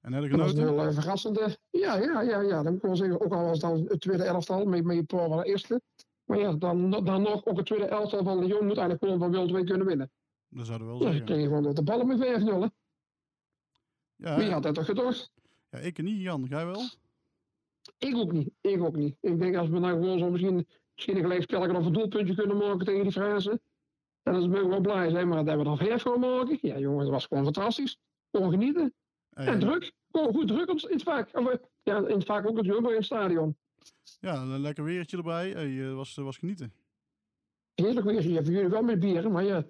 [0.00, 1.56] En heb je Dat was een heel verrassende.
[1.70, 3.20] Ja, ja, ja, ja, ik wel zeggen.
[3.20, 5.80] Ook al was het dan het tweede elftal, met, met je paar van de eerste.
[6.24, 9.30] Maar ja, dan, dan nog ook het tweede elftal van Lyon moet eigenlijk gewoon van
[9.30, 10.10] Wild 2 kunnen winnen.
[10.48, 11.34] Dat zouden we wel Ja, ze zeggen.
[11.34, 12.60] kregen gewoon de ballen met 5-0.
[12.60, 12.66] hè.
[14.16, 15.30] Ja, Wie had dat toch gedacht?
[15.70, 16.46] ja, ik niet, Jan.
[16.48, 16.82] Jij wel?
[17.98, 18.50] Ik ook niet.
[18.60, 19.16] Ik ook niet.
[19.20, 22.56] Ik denk als we nou gewoon zo misschien, misschien een gelijkspelletje of een doelpuntje kunnen
[22.56, 23.60] maken tegen die Fransen.
[24.22, 25.28] Dan is het wel blij zijn.
[25.28, 26.58] Maar dat hebben we dan vijf gaan maken.
[26.60, 27.98] Ja jongens, dat was gewoon fantastisch.
[28.30, 28.94] Gewoon genieten.
[29.30, 29.92] Hey, En druk.
[30.10, 31.38] Gewoon goed druk in het vaak.
[31.38, 33.56] Of, eh, ja, in het vaak ook natuurlijk, maar in het stadion.
[34.20, 35.50] Ja, een lekker weertje erbij.
[35.50, 36.72] Hey, eh, was, was genieten.
[37.74, 38.28] Heerlijk weer.
[38.28, 39.64] Ja, voor jullie wel met bieren, maar ja.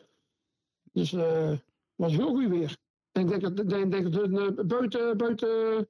[0.93, 1.53] Dus eh
[2.01, 2.77] was heel goed weer.
[3.13, 5.89] En ik denk dat, denk, denk dat het buiten, buiten.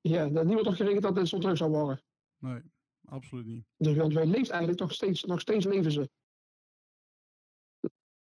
[0.00, 2.02] Ja, dat niemand toch gerekend dat het zo druk zou worden.
[2.38, 2.60] Nee,
[3.04, 3.64] absoluut niet.
[3.76, 6.10] Dus want wij leeft eigenlijk nog steeds, nog steeds leven ze.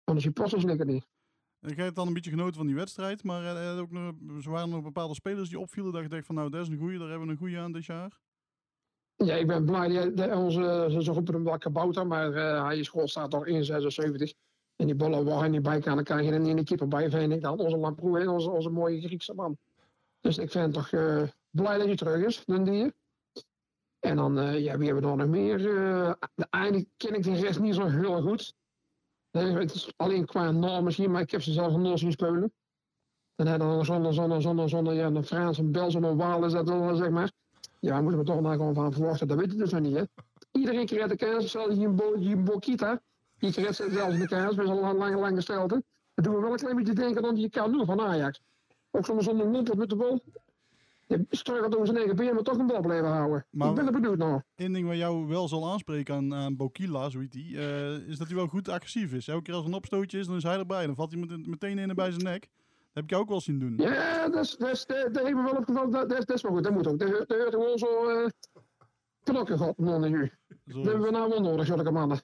[0.04, 1.06] Van de supporters lekker niet.
[1.60, 4.14] Ik heb dan een beetje genoten van die wedstrijd, maar er, ook nog,
[4.44, 6.78] er waren nog bepaalde spelers die opvielen dat je dacht van nou, dat is een
[6.78, 8.20] goeie, daar hebben we een goeie aan dit jaar.
[9.16, 10.14] Ja, ik ben blij.
[10.14, 13.52] dat onze, ze roepen hem wel kabouter, maar eh, hij is gewoon staat toch 1,76.
[14.76, 16.88] En die ballen hij niet bij kan, dan kan je er niet in de keeper
[16.88, 17.58] bij, ik dan.
[17.58, 19.58] Onze Lamproe, hè, onze, onze mooie Griekse man.
[20.20, 21.22] Dus ik vind toch eh,
[21.54, 22.92] blij dat hij terug is, den dier.
[23.98, 25.58] En dan, eh, ja, wie hebben we nog meer?
[25.58, 28.54] Eh, de- eigenlijk ken ik de rest niet zo heel goed.
[29.30, 32.52] Het is alleen qua naam misschien, maar ik heb ze zelf nog zien spelen.
[33.36, 36.52] En dan dan zonder, zonder, zonder, zonder, ja, een Frans, een Belgisch, een Waal is
[36.52, 37.32] dat dan, zeg maar.
[37.80, 39.28] Ja, moeten we toch maar gewoon van verwachten.
[39.28, 40.02] Dat weet je dus nog niet, hè.
[40.52, 43.02] Iedereen krijgt de kans, zelfs die Bo- die Bokita.
[43.38, 45.84] Die krijgt zelfs de kans, met zo'n lang, lang, lang gestelte.
[46.14, 48.40] Dat doen we wel een klein beetje denken aan die Kanu van Ajax.
[48.90, 50.22] Ook soms zonder mond met de bal.
[51.06, 53.46] Je struikelt over zijn eigen been, maar toch een bal blijven houden.
[53.50, 54.44] Maar- ik ben er benieuwd naar.
[54.56, 58.18] Eén ding wat jou wel zal aanspreken aan, aan Bokila, zo heet die, eh, is
[58.18, 59.28] dat hij wel goed agressief is.
[59.28, 60.86] Elke keer als er een opstootje is, dan is hij erbij.
[60.86, 62.40] Dan valt hij met- meteen in en bij zijn nek.
[62.40, 63.74] Dat heb ik jou ook wel zien doen.
[63.76, 65.90] Ja, dat, is, dat, is, dat, dat heeft me wel opgevallen.
[65.90, 66.98] Dat, dat, is- dat is wel goed, dat moet ook.
[66.98, 68.08] Dat, dat hoort gewoon zo...
[68.08, 68.28] eh
[69.22, 70.32] knokken gehad, man, nu.
[70.64, 72.18] Dat hebben we nou wel nodig, zulke mannen.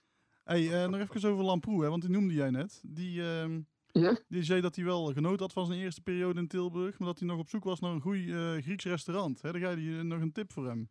[0.45, 2.81] Hey, eh, nog even over Lamproe, hè, want die noemde jij net.
[2.87, 3.61] Die, ehm,
[3.93, 4.19] Ja?
[4.29, 7.19] die zei dat hij wel genoten had van zijn eerste periode in Tilburg, maar dat
[7.19, 9.41] hij nog op zoek was naar een goed eh, Grieks restaurant.
[9.43, 10.89] Dan ga je nog een tip voor hem.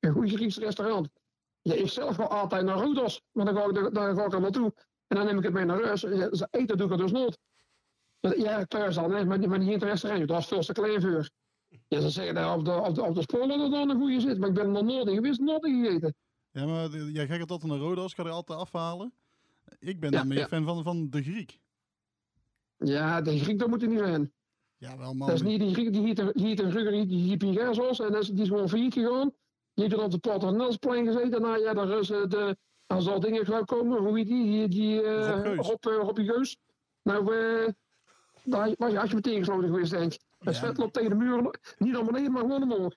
[0.00, 1.08] Een goed Grieks restaurant.
[1.62, 4.40] Ja, ik zelf ga altijd naar Rodos, maar dan ga ik, daar ga ik er
[4.40, 4.72] naartoe.
[5.06, 6.00] En dan neem ik het mee naar huis.
[6.00, 7.38] Ja, ze eten doe ik er dus nooit.
[8.36, 10.28] Ja, thuis dan, hè, maar, maar niet in het restaurant.
[10.28, 11.30] Dat is veel te klein voor.
[11.88, 13.96] Ja, ze zeggen daar op de, op de, op de spoor dat er dan een
[13.96, 14.38] goede zit.
[14.38, 16.14] Maar ik ben er nog nooit in geweest, nooit in gegeten.
[16.50, 19.12] Ja, maar de- jij gaat altijd naar Rodos, ga er altijd afhalen.
[19.78, 20.46] Ik ben Ja, dan meer ja.
[20.46, 21.58] fan van, van de Griek.
[22.84, 24.32] Ja, de Griek, dat moet er niet zijn.
[24.76, 25.28] Ja, wel man.
[25.28, 28.00] Dat is niet die Griek, die hiet hiet een Rugger, die hiet Pingazos.
[28.00, 29.32] En dat is, die is gewoon failliet gegaan.
[29.74, 31.42] Die heeft er op de Paternelsplein gezeten.
[31.42, 32.56] Nou ja, daar is eh, de,
[32.86, 34.44] als er dingen zou komen, hoe heet die?
[34.44, 35.96] Die, die eh, Rob Geus.
[35.96, 36.58] Rob, eh, Geus.
[37.02, 37.68] Nou, eh
[38.44, 40.20] daar was je, had je meteen gesloten geweest, denk ik.
[40.38, 42.92] Het vet loopt tegen de muur, niet naar beneden, maar gewoon omhoog.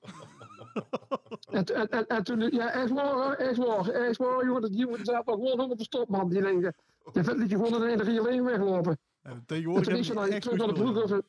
[1.57, 5.05] en, en, en, en toen, ja, echt waar, echt waar, echt waar, jongen, die jongen
[5.05, 6.75] zaten gewoon helemaal verstopt, man, die dingen.
[7.13, 8.97] Die vet liet je gewoon in de hele alleen weglopen.
[9.45, 11.23] Tegenwoordig heb ik dan echt terug naar de broek.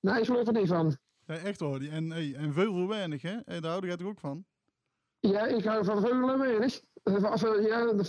[0.00, 0.96] nee, ik geloof er niet van.
[1.26, 1.78] Echt hoor.
[1.78, 3.36] Die- En, hey, en veel voor weinig, hè?
[3.44, 4.44] Hey, daar hou jij toch ook van?
[5.20, 6.80] Ja, ik hou van veel en weinig.
[7.02, 7.36] Eh, ja,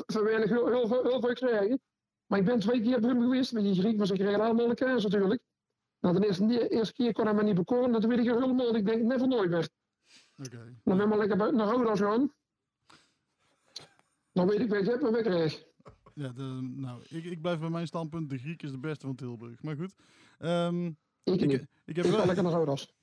[0.05, 1.81] van weinig heel, heel, veel- heel veel krijgen.
[2.25, 4.73] Maar ik ben twee keer bij hem geweest met die Griek, maar ze kregen allemaal
[4.73, 5.41] kaas natuurlijk.
[5.99, 8.41] Nou, de eerste, de eerste keer kon hij me niet bekoren, dat weet ik er
[8.41, 8.75] helemaal.
[8.75, 9.69] Ik denk, never nooit meer.
[10.37, 10.75] Oké.
[10.83, 12.33] Dan ben ik maar lekker buiten naar Rodas gaan.
[14.31, 15.63] Dan weet ik wat ik heb en wat ik krijg.
[16.15, 18.29] Ja, de, nou, ik, ik blijf bij mijn standpunt.
[18.29, 19.63] De Griek is de beste van Tilburg.
[19.63, 19.95] Maar goed.
[20.39, 20.85] Ehm,
[21.23, 21.41] Ik
[21.85, 22.93] ik, heb wel, lekker naar Rodas.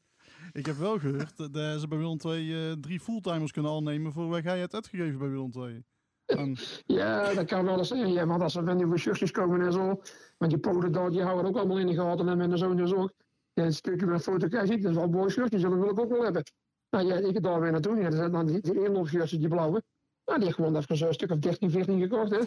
[0.52, 4.12] ik heb wel gehoord dat eh, ze bij Willem II eh, drie fulltimers kunnen aannemen
[4.12, 5.84] voor waar jij hebt uitgegeven bij Willem II.
[6.26, 6.56] En,
[6.86, 8.12] Ja, dat kan wel eens zijn.
[8.12, 10.00] Ja, maar als er van die shirtjes komen en zo.
[10.38, 12.28] Want die polen daar, die houden ook allemaal in de gaten.
[12.28, 13.12] En mijn zoon dus ook.
[13.52, 15.58] Ja, een stukje met foto ik, dat is wel een mooi shirtje.
[15.58, 16.42] Dat wil ik ook wel hebben.
[16.90, 17.96] Nou ja, ik daar weer naartoe.
[17.96, 19.82] Ja, dat zijn dan die, die die blauwe.
[20.24, 22.40] Nou, die ik gewoon even zo'n stuk of 13, 14 gekocht, hè.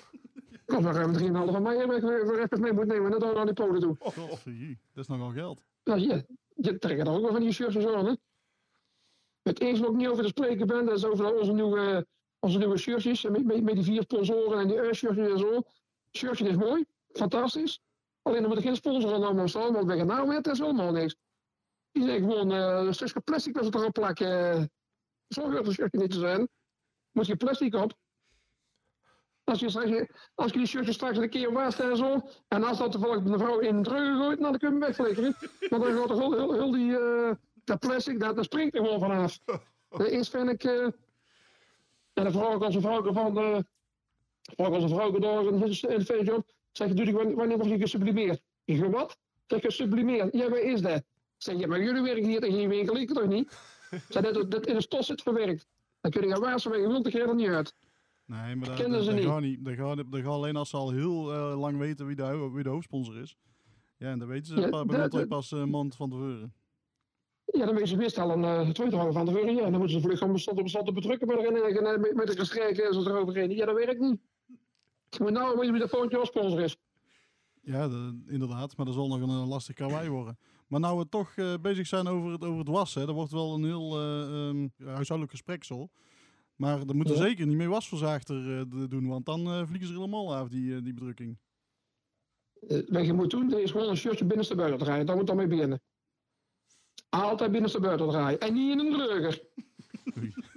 [0.65, 3.13] Kost maar ruim 3,5 van mij weg, weer even mee moet nemen.
[3.13, 3.95] En dan naar die polen toe.
[3.99, 5.63] godvergie, dat is nogal geld.
[5.83, 6.21] Nou, ja,
[6.55, 8.13] je trekt er ook wel van die shirtjes aan, hè.
[9.41, 12.07] Het enige wat ik niet over te spreken ben, dat is over onze nieuwe,
[12.39, 13.23] onze nieuwe shirtjes.
[13.23, 15.61] Met, met, met die vier sponsoren en die shirtjes en zo.
[16.11, 17.81] Shirtje is mooi, fantastisch.
[18.21, 20.59] Alleen dan moet er geen sponsor aan allemaal staan, want bij nou met dat is
[20.59, 21.15] helemaal niks.
[21.91, 24.71] Die zijn gewoon eh, een stukje plastic dat ze erop plakken.
[25.27, 26.47] Zo hoort een shirtje niet te zijn.
[27.11, 27.93] Moet je plastic op.
[29.45, 29.91] Als je, straks,
[30.35, 33.39] als je die shirtjes straks een keer waast en zo, en als dat toevallig een
[33.39, 35.35] vrouw in een dreugen gooit, nou, dan kun je hem wegflikkeren.
[35.69, 37.31] Want dan gaat er heel, heel, heel die, eh,
[37.63, 39.39] dat plastic, dat, dat springt er gewoon vanaf.
[39.89, 40.83] Dat is vind ik, eh,
[42.13, 43.59] en dan vraag ik als een vrouw van, eh
[44.41, 47.57] vraag ik een vrouw daar in de in de feestjob, zeg je, doe ik wanneer,
[47.57, 48.41] word je gesublimeerd?
[48.65, 49.17] Ik zeg, wat?
[49.47, 50.33] Zeg je gesublimeerd?
[50.33, 51.03] Ja, waar is dat?
[51.37, 53.57] Zeg je, maar jullie werken hier in geen winkel, ik toch niet?
[54.09, 55.67] Zeg, dat, dat in de stos zit verwerkt.
[56.01, 57.73] Dan kun je gaan waarschuwen, je wilt er niet uit.
[58.25, 59.25] Nee, maar dat, Kennen ze dat niet.
[59.27, 59.65] gaat niet.
[59.65, 62.63] Dat gaat, dat gaat alleen als ze al heel eh, lang weten wie de, wie
[62.63, 63.35] de hoofdsponsor is.
[63.97, 66.53] Ja, en dan weten ze Ja, bij dat- pas een maand van tevoren.
[67.45, 69.55] Ja, dan moeten ze best al een uh, twee dagen van tevoren.
[69.55, 72.15] Ja, dan moeten ze vlug gewoon stond op stond te bedrukken met, en, en, met,
[72.15, 73.49] met de gestrijken en zo eroverheen.
[73.55, 74.19] Ja, dat werkt niet.
[75.09, 76.77] Je moet nou weten wie de volgende sponsor is.
[77.61, 78.77] Ja, de- inderdaad.
[78.77, 80.37] Maar dat zal nog een, eh, lastig karwei worden.
[80.67, 83.05] Maar nou we toch eh, bezig zijn over het, over het wassen.
[83.05, 85.89] Dat wordt wel een heel eh, ehm, huishoudelijk gespreksel.
[86.55, 87.27] Maar dan moeten we Ja.
[87.27, 89.07] zeker niet meer wasverzaagder eh, doen.
[89.07, 91.37] Want dan eh, vliegen ze er helemaal af, die, eh, die bedrukking.
[92.87, 95.05] Wat je moet doen, is gewoon een shirtje binnenste buiten draaien.
[95.05, 95.81] Daar moet dan mee beginnen.
[97.09, 98.39] Altijd binnenste buiten draaien.
[98.39, 99.41] En niet in een dreuger.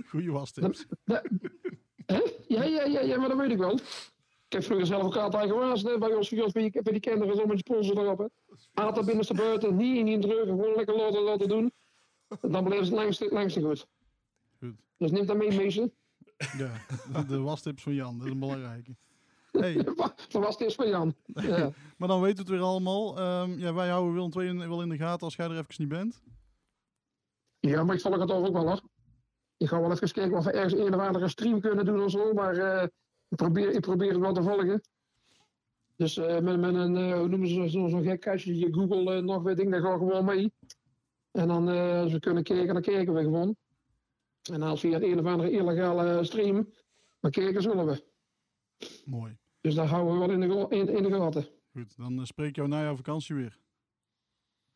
[0.08, 0.86] Goeie wastips.
[1.04, 3.74] Ja, ja, ja, ja, maar dat weet ik wel.
[3.74, 7.00] Ik heb vroeger zelf ook altijd gewaasd bij ons, bij, ons, bij, die, bij die
[7.00, 8.18] kinderen, zo met die sponsor erop.
[8.18, 8.26] Hè.
[8.74, 11.72] Altijd binnenste buiten, niet in die dreuger, gewoon lekker laten, laten doen.
[12.40, 13.86] En dan blijft het langste, langste goed.
[14.98, 15.90] Dus neem dat mee, meester.
[16.58, 16.72] Ja,
[17.12, 18.96] de, de wastips van Jan, dat is een belangrijke.
[19.52, 21.14] Hey, Dat was het eerst van Jan.
[21.24, 21.70] Ja.
[21.96, 23.18] maar dan weten we het weer allemaal.
[23.18, 25.74] Ehm, ja, wij houden Willem II in- wel in de gaten als jij er even
[25.76, 26.22] niet bent.
[27.60, 28.80] Ja, maar ik volg het ook wel hoor.
[29.56, 32.10] Ik ga wel even kijken of we ergens een of andere stream kunnen doen of
[32.10, 32.82] zo, maar eh,
[33.28, 34.80] ik, probeer, ik probeer het wel te volgen.
[35.96, 39.20] Dus eh, met, met een, eh, hoe noemen ze zo- zo'n gek kastje, je Google
[39.22, 40.52] nog weet ik, dan ga ik gewoon mee.
[41.30, 41.68] En dan,
[42.02, 43.56] als we kunnen kijken, dan kijken we gewoon.
[44.42, 46.72] En als via het een of andere illegale stream,
[47.20, 48.04] dan kijken zullen we.
[49.04, 49.38] Mooi.
[49.60, 51.48] Dus daar houden we wel in de, in, in de gaten.
[51.72, 53.58] Goed, dan eh, spreek ik jou na jouw vakantie weer.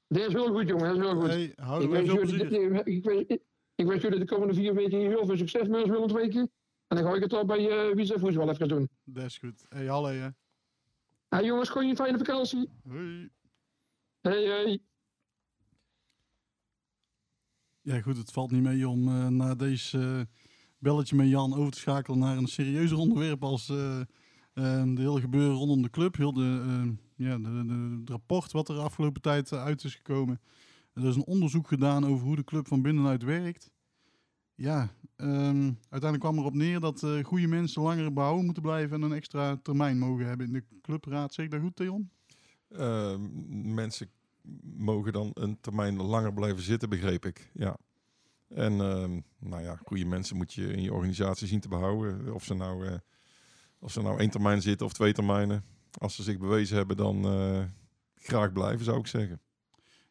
[0.07, 1.29] Dit is heel goed, jongen, dat is heel goed.
[1.29, 3.43] Hey, houden wens veel ik, ik, wens, ik,
[3.75, 6.51] ik wens jullie de komende vier weken heel veel succes met ons Willem weken.
[6.87, 8.89] En dan ga ik het al bij uh, Wie zijn Voetbal even doen.
[9.05, 9.67] Dat is goed.
[9.69, 10.29] Hey, hallo hè.
[11.29, 12.69] Hey jongens, gewoon een fijne vakantie.
[12.89, 13.31] Hoi.
[14.21, 14.83] Hey, hey.
[17.83, 20.41] Ja goed, het valt niet mee om eh, na deze, eh,
[20.79, 24.05] belletje met Jan over te schakelen naar een serieuzer onderwerp als eh, eh,
[24.95, 26.17] de hele gebeuren rondom de club.
[26.17, 27.49] Heel de, ja, de,
[28.01, 30.41] het rapport wat er afgelopen tijd uit is gekomen.
[30.95, 33.71] Er is een onderzoek gedaan over hoe de club van binnenuit werkt.
[34.55, 39.03] Ja, ehm, uiteindelijk kwam erop neer dat eh, goede mensen langer behouden moeten blijven en
[39.03, 41.35] een extra termijn mogen hebben in de clubraad.
[41.35, 42.11] Zeg ik dat goed, Theon?
[42.69, 43.17] Eh,
[43.49, 44.11] mensen
[44.77, 47.51] mogen dan een termijn langer blijven zitten, begreep ik.
[47.55, 47.77] Ja.
[48.49, 52.35] En ehm, nou ja, goede mensen moet je in je organisatie zien te behouden.
[52.35, 52.95] Of ze nou, eh,
[53.79, 55.65] of ze nou één termijn zitten of twee termijnen.
[55.99, 57.63] Als ze zich bewezen hebben, dan eh,
[58.15, 59.41] graag blijven, zou ik zeggen.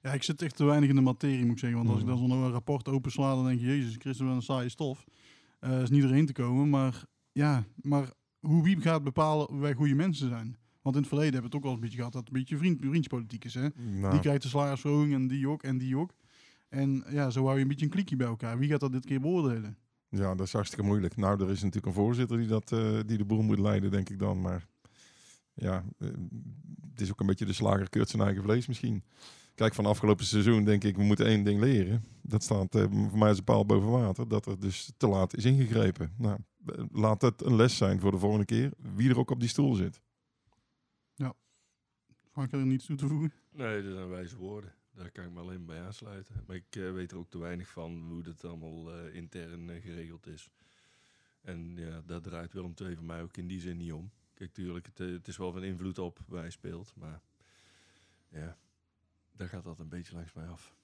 [0.02, 1.78] Ja, ik zit echt te weinig in de materie, moet ik zeggen.
[1.78, 2.18] Want als ik Mhm.
[2.20, 5.06] dan zo'n rapport opensla, dan denk je, jezus Christus, wel een saaie stof.
[5.60, 9.96] Eh is niet doorheen te komen, maar ja, maar hoe wie gaat bepalen wij goede
[9.96, 10.58] mensen zijn?
[10.82, 12.40] Want in het verleden hebben we het ook al een beetje gehad dat het een
[12.40, 13.54] beetje vriend, vriendspolitiek is.
[13.54, 13.68] Hè?
[13.76, 16.14] Nou, Die krijgt de salarisverhoging en die ook en die ook.
[16.70, 18.58] En ja, zo hou je een beetje een klikje bij elkaar.
[18.58, 19.78] Wie gaat dat dit keer beoordelen?
[20.12, 21.16] ja, dat is hartstikke moeilijk.
[21.16, 24.10] Nou, er is natuurlijk een voorzitter die, dat, eh, die de boel moet leiden, denk
[24.10, 24.42] ik dan.
[24.42, 24.68] Maar
[25.54, 26.08] ja, eh,
[26.92, 29.04] het is ook een beetje de slager keurt zijn eigen vlees misschien.
[29.56, 32.04] Kijk, van afgelopen seizoen denk ik, we moeten één ding leren.
[32.22, 34.28] Dat staat eh, voor mij als een paal boven water.
[34.28, 36.14] Dat er dus te laat is ingegrepen.
[36.18, 36.38] Nou,
[36.92, 38.72] laat het een les zijn voor de volgende keer.
[38.96, 40.02] Wie er ook op die stoel zit.
[42.50, 43.34] Kan er niets toe te voegen?
[43.50, 44.74] Nee, dat zijn wijze woorden.
[44.94, 46.44] Daar kan ik me alleen bij aansluiten.
[46.48, 49.82] Maar ik eh, weet er ook te weinig van hoe dat allemaal eh, intern eh,
[49.82, 50.50] geregeld is.
[51.42, 54.12] En ja, daar draait Willem II voor mij ook in die zin niet om.
[54.34, 56.94] Kijk, tuurlijk, het, het is wel van invloed op waar hij speelt.
[56.96, 57.22] Maar
[58.30, 58.58] ja,
[59.32, 60.76] daar gaat dat een beetje langs mij af.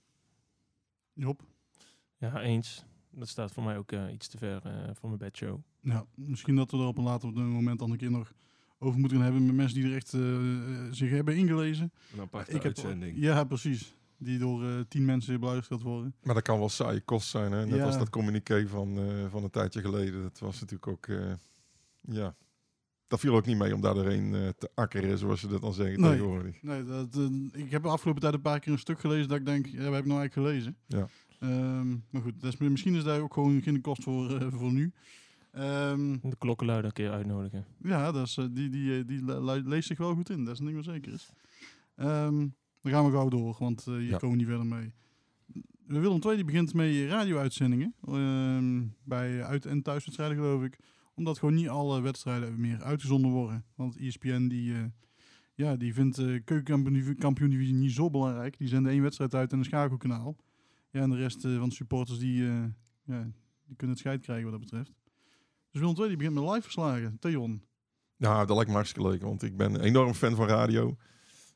[1.14, 1.44] Job?
[2.18, 2.86] Ja, eens.
[3.10, 5.60] Dat staat voor mij ook eh, iets te ver eh, voor mijn bedshow.
[5.82, 8.34] Ja, misschien dat we er op een later moment dan een keer nog
[8.80, 11.92] over moeten gaan hebben met mensen die er echt eh, eh, zich hebben ingelezen.
[12.14, 12.78] Een aparte Ik heb-.
[13.16, 13.96] Ja, precies.
[14.20, 16.16] Die door eh, tien mensen beluisterd worden.
[16.24, 17.52] Maar dat kan wel saaie kost zijn.
[17.52, 17.66] Hè?
[17.66, 17.86] Net Ja.
[17.86, 20.22] als dat communiqué van, eh, van een tijdje geleden.
[20.22, 21.08] Dat was natuurlijk ook...
[21.08, 21.32] eh,
[22.02, 22.36] ja,
[23.08, 25.74] dat viel ook niet mee om daar doorheen eh, te akkeren, zoals ze dat dan
[25.74, 26.12] zeggen Nee.
[26.12, 26.62] tegenwoordig.
[26.62, 27.20] Nee, dat,
[27.52, 29.84] ik heb de afgelopen tijd een paar keer een stuk gelezen dat ik denk, ja,
[29.84, 30.78] wat heb ik nou eigenlijk gelezen?
[30.86, 31.08] Ja.
[31.40, 34.72] Ehm, maar goed, dat is, misschien is daar ook gewoon geen kost voor, eh, voor
[34.72, 34.92] nu.
[35.58, 37.66] Ehm, De klokkenluider een keer uitnodigen.
[37.84, 40.44] ja, dat is, eh, die, die, eh, die le- le- leest zich wel goed in.
[40.44, 41.30] Dat is een ding wat zeker is.
[41.96, 42.48] Ehm,
[42.82, 44.18] dan gaan we gauw door, want eh, hier Ja.
[44.18, 44.94] komen we niet verder mee.
[45.88, 47.94] Willem II die begint met radio-uitzendingen.
[48.08, 50.78] ehm, bij uit- en thuiswedstrijden geloof ik.
[51.14, 53.66] Omdat gewoon niet alle wedstrijden meer uitgezonden worden.
[53.76, 54.84] Want ESPN die, eh,
[55.56, 58.58] ja, die vindt de keukenkampioen-divisie niet zo belangrijk.
[58.58, 60.36] Die zenden één wedstrijd uit en een schakelkanaal.
[60.92, 62.64] Ja, en de rest eh, van de supporters die, eh,
[63.04, 63.24] ja,
[63.66, 64.92] die kunnen het scheid krijgen wat dat betreft.
[65.72, 67.18] Dus Willem II die begint met live verslagen.
[67.20, 67.62] Theon.
[68.18, 70.98] Nou, dat lijkt me hartstikke leuk, want ik ben enorm fan van radio.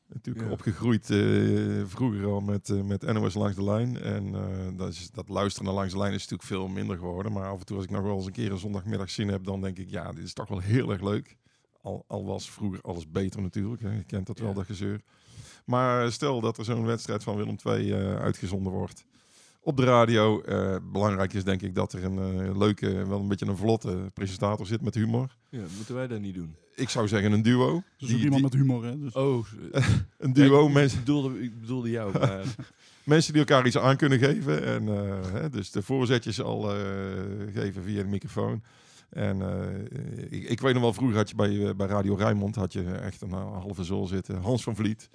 [0.08, 0.52] Natuurlijk Ja.
[0.52, 4.00] opgegroeid eh, vroeger al met, eh, met NOS Langs de Lijn.
[4.00, 7.32] En eh, dat, is, dat luisteren naar Langs de Lijn is natuurlijk veel minder geworden.
[7.32, 9.44] Maar af en toe als ik nog wel eens een keer een zondagmiddag zin heb,
[9.44, 11.36] dan denk ik, ja, dit is toch wel heel erg leuk.
[11.82, 13.90] Al, al was vroeger alles beter natuurlijk, hè.
[13.92, 15.00] je kent dat wel, dat gezeur.
[15.64, 19.04] Maar stel dat er zo'n wedstrijd van Willem II eh, uitgezonden wordt
[19.62, 20.40] op de radio.
[20.40, 24.10] eh, belangrijk is denk ik dat er een eh, leuke, wel een beetje een vlotte
[24.14, 25.36] presentator zit met humor.
[25.48, 26.54] Ja, moeten wij dat niet doen?
[26.74, 27.82] Ik zou zeggen een duo.
[27.98, 28.98] Dus Die- iemand die- met humor, hè?
[28.98, 29.46] Dus, Oh,
[30.18, 32.12] een duo, ik, mensen, ik, bedoelde, ik bedoelde jou.
[32.18, 32.44] Maar,
[33.04, 34.64] mensen die elkaar iets aan kunnen geven.
[34.64, 36.80] En, eh, hè, dus de voorzetjes al eh,
[37.54, 38.62] geven via de microfoon.
[39.10, 42.54] En eh, ik, ik weet nog wel, vroeger had je bij, eh, bij Radio Rijnmond
[42.54, 44.36] had je echt een eh, halve zool zitten.
[44.40, 45.08] Hans van Vliet.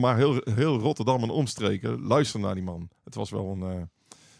[0.00, 2.88] Maar heel, heel Rotterdam en omstreken luister naar die man.
[3.04, 3.82] Het was wel een, eh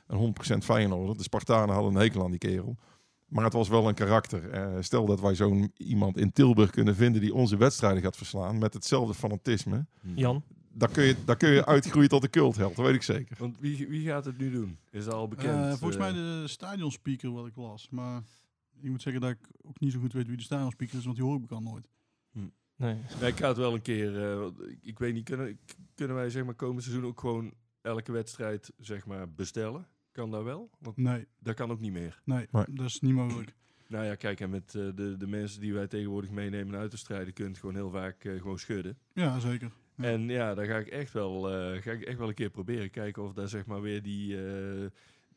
[0.06, 1.16] een 100% Feyenoorder.
[1.16, 2.76] De Spartanen hadden een hekel aan die kerel.
[3.26, 4.50] Maar het was wel een karakter.
[4.50, 8.58] Eh, stel dat wij zo'n iemand in Tilburg kunnen vinden die onze wedstrijden gaat verslaan
[8.58, 9.86] met hetzelfde fanatisme.
[10.14, 10.42] Jan?
[10.74, 13.36] Dan kun je, dan kun je uitgroeien tot een cultheld, dat weet ik zeker.
[13.38, 14.78] want wie, wie gaat het nu doen?
[14.90, 15.48] Is dat al bekend?
[15.64, 17.88] Eh, volgens Eh, mij de stadionspeaker wat ik las.
[17.90, 18.22] Maar
[18.80, 21.16] ik moet zeggen dat ik ook niet zo goed weet wie de stadionspeaker is, want
[21.16, 21.88] die hoor ik bekend nooit.
[22.76, 22.96] Nee.
[23.20, 24.22] Nee, ik ga het wel een keer.
[24.32, 25.58] eh, ik, ik weet niet, kunnen,
[25.94, 27.52] kunnen wij zeg maar komend seizoen ook gewoon
[27.82, 29.86] elke wedstrijd zeg maar bestellen?
[30.12, 30.70] Kan dat wel?
[30.78, 32.20] Want Nee, dat kan ook niet meer.
[32.24, 32.64] nee, Nee.
[32.70, 33.54] dat is niet mogelijk.
[33.86, 36.96] Nou ja, kijk, en met eh, de, de mensen die wij tegenwoordig meenemen uit de
[36.96, 38.98] strijden, kunt gewoon heel vaak eh, gewoon schudden.
[39.12, 39.70] Ja, zeker.
[39.96, 40.04] Ja.
[40.04, 42.90] En ja, daar ga ik echt wel, eh, ga ik echt wel een keer proberen.
[42.90, 44.86] Kijken of daar zeg maar weer die, eh,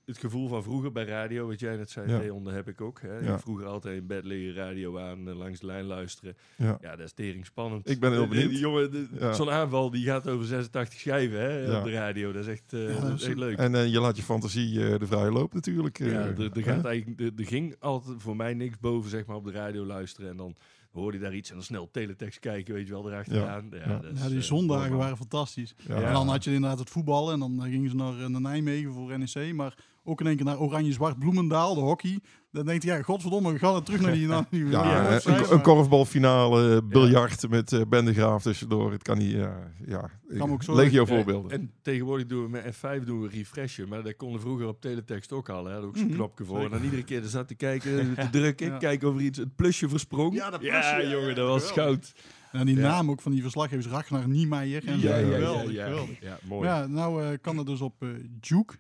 [0.06, 2.40] het gevoel van vroeger bij radio, wat jij net zei, Ja.
[2.44, 3.02] Dat heb ik ook.
[3.02, 3.18] Hè.
[3.18, 3.40] Ja.
[3.40, 6.38] Vroeger altijd in bed liggen, radio aan, eh, langs de lijn luisteren.
[6.58, 6.78] Ja.
[6.82, 7.90] Ja, dat is tering spannend.
[7.90, 8.62] Ik ben heel Eh, die- die benieuwd.
[8.64, 9.34] jongen, de- Ja.
[9.34, 11.78] zo'n aanval die gaat over 86 schijven hè, Ja.
[11.78, 12.32] op de radio.
[12.32, 13.58] Dat is echt, eh, Ja, dat is echt leuk.
[13.58, 16.00] En eh, je laat je fantasie eh, de vrije loop natuurlijk.
[16.00, 19.26] eh, ja, er, er, gaat eigenlijk, er, er ging altijd voor mij niks boven zeg
[19.26, 20.30] maar, op de radio luisteren.
[20.30, 20.56] En dan
[20.92, 23.68] hoorde je daar iets en dan snel teletext kijken, weet je wel, erachteraan.
[23.72, 24.02] Ja, Ja.
[24.14, 25.76] is, Ja, die eh, zondagen waren fantastisch.
[25.88, 25.96] Ja.
[26.02, 28.42] En dan had je inderdaad het voetballen en dan eh, gingen ze naar, eh, naar
[28.42, 29.54] Nijmegen voor NEC.
[29.54, 29.76] Maar
[30.08, 32.20] ook in één keer naar Oranje-Zwart Bloemendaal, de hockey.
[32.52, 34.28] Dan denkt hij, ja, godverdomme, we gaan terug naar die...
[34.28, 38.92] Naar die Ja, een, korfbalfinale, eh, biljart met eh Bendegraaf tussendoor.
[38.92, 39.72] Het kan niet, ja.
[39.86, 40.10] ja.
[40.38, 41.52] Kan ook zo- Legio voorbeelden.
[41.52, 43.88] En tegenwoordig doen we met F5 doen we refreshen.
[43.88, 45.58] Maar dat konden vroeger op teletext ook al.
[45.58, 45.64] Hè.
[45.72, 46.64] Daar had ook zo'n Mhm, knopje voor.
[46.64, 48.78] En dan iedere keer er zat te kijken, te drukken, Ja.
[48.78, 50.34] kijken of er iets, het plusje versprong.
[50.36, 52.14] Ja, dat plusje, ja, jongen, dat was goud.
[52.52, 52.82] En die Ja.
[52.82, 54.88] naam ook van die verslaggevers, Ragnar Niemeyer.
[54.88, 56.22] En Ja, ja, ja, geweldig, ja, geweldig.
[56.22, 56.68] ja, Maar mooi.
[56.68, 58.10] ja, nou eh, kan het dus op eh,
[58.42, 58.76] Juke.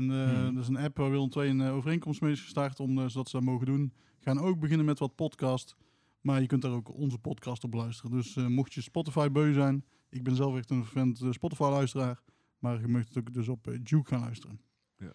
[0.00, 0.58] En, eh, Hmm.
[0.58, 3.28] Is een app waar Willem II een eh, overeenkomst mee is gestart, om, eh, zodat
[3.28, 3.92] ze dat mogen doen.
[4.20, 5.76] Gaan ook beginnen met wat podcast.
[6.20, 8.10] Maar je kunt daar ook onze podcast op luisteren.
[8.10, 12.20] Dus eh, mocht je Spotify beu zijn, ik ben zelf echt een fan Spotify-luisteraar.
[12.58, 14.60] Maar je mag het ook dus op Juke gaan luisteren.
[14.96, 15.12] Ja.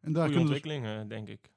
[0.00, 1.50] En daar dus ontwikkeling, eh, denk ik.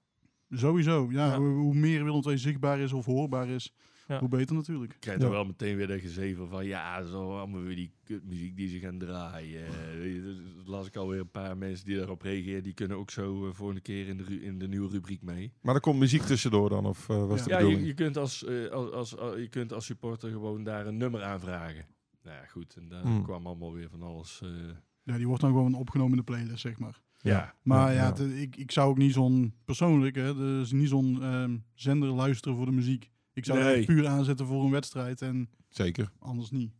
[0.49, 1.37] sowieso, ja, Ja.
[1.37, 3.73] Hoe, hoe meer Willem II zichtbaar is of hoorbaar is,
[4.07, 4.19] Ja.
[4.19, 4.93] hoe beter natuurlijk.
[4.93, 5.25] Ik krijg Ja.
[5.25, 8.79] er wel meteen weer dat gezeven van ja, zo allemaal weer die kutmuziek die ze
[8.79, 9.65] gaan draaien.
[9.99, 12.63] Weet je, dus las ik alweer een paar mensen die daarop reageren.
[12.63, 15.53] Die kunnen ook zo eh, volgende keer in de, in de nieuwe rubriek mee.
[15.61, 17.43] Maar er komt muziek tussendoor dan, of eh, was Ja.
[17.43, 17.81] de Ja, bedoeling?
[17.81, 20.97] je, je, kunt als, eh, als, als, als- je kunt als supporter gewoon daar een
[20.97, 21.85] nummer aanvragen.
[22.23, 22.75] Nou ja, goed.
[22.75, 23.23] En daar Hmm.
[23.23, 24.39] kwam allemaal weer van alles.
[24.43, 24.49] eh,
[25.03, 26.99] Ja, die wordt dan gewoon opgenomen in de playlist, zeg maar.
[27.17, 27.55] ja.
[27.63, 28.23] Maar Ja, ja, ja.
[28.23, 32.57] het- ik, ik zou ook niet zo'n, persoonlijk, hè, dus niet zo'n ehm, zender luisteren
[32.57, 33.09] voor de muziek.
[33.37, 33.77] Ik zou het Nee.
[33.77, 36.11] echt puur aanzetten voor een wedstrijd en Zeker.
[36.19, 36.71] anders niet.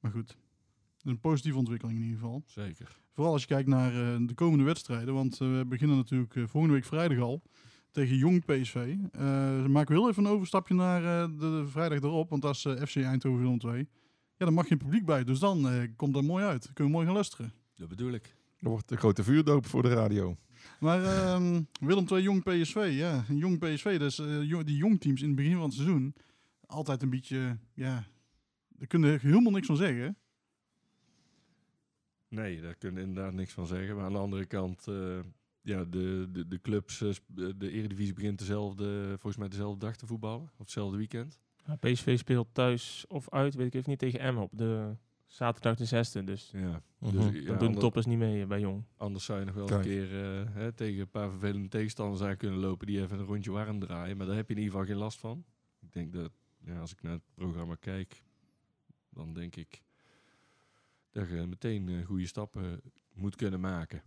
[0.00, 2.42] Maar goed, het is een positieve ontwikkeling in ieder geval.
[2.46, 3.00] Zeker.
[3.14, 6.42] Vooral als je kijkt naar eh, de komende wedstrijden, want eh, we beginnen natuurlijk eh,
[6.46, 7.42] volgende week vrijdag al
[7.90, 8.96] tegen Jong PSV.
[9.12, 9.20] Eh
[9.66, 12.64] maken we heel even een overstapje naar eh, de, de vrijdag erop, want dat is
[12.64, 13.88] eh, FC Eindhoven Willem 2.
[14.36, 16.62] Ja, dan mag geen publiek bij, dus dan eh, komt dat mooi uit.
[16.64, 17.52] Dan kunnen we mooi gaan luisteren.
[17.74, 18.36] Dat bedoel ik.
[18.58, 20.36] Er wordt een grote vuurdoop voor de radio.
[20.80, 23.24] Maar ehm, Willem II Jong PSV, ja.
[23.28, 26.14] Een Jong PSV, dus eh, die jong teams in het begin van het seizoen.
[26.66, 28.04] Altijd een beetje, ja,
[28.68, 30.16] daar kunnen we helemaal niks van zeggen.
[32.28, 33.96] Nee, daar kun je inderdaad niks van zeggen.
[33.96, 35.18] Maar aan de andere kant, eh,
[35.62, 37.10] ja, de, de, de clubs, eh,
[37.56, 40.42] de Eredivisie begint dezelfde, volgens mij dezelfde dag te voetballen.
[40.42, 41.38] Of hetzelfde weekend.
[41.66, 44.96] Ja, PSV speelt thuis of uit, weet ik even niet, tegen Emmen op de
[45.32, 45.86] zaterdag de
[46.20, 46.24] 6e.
[46.24, 46.82] Dus Ja.
[46.98, 47.12] Mhm.
[47.16, 48.84] Dus, dan ja, doen de toppers niet mee eh, bij Jong.
[48.96, 49.78] Anders zou je nog wel Kijk.
[49.84, 53.24] een keer eh, hè, tegen een paar vervelende tegenstanders aan kunnen lopen die even een
[53.24, 54.16] rondje warm draaien.
[54.16, 55.44] Maar daar heb je in ieder geval geen last van.
[55.80, 56.30] Ik denk dat,
[56.64, 58.22] ja, als ik naar het programma kijk,
[59.10, 59.82] dan denk ik
[61.10, 62.80] dat je meteen eh, goede stappen
[63.12, 64.02] moet kunnen maken.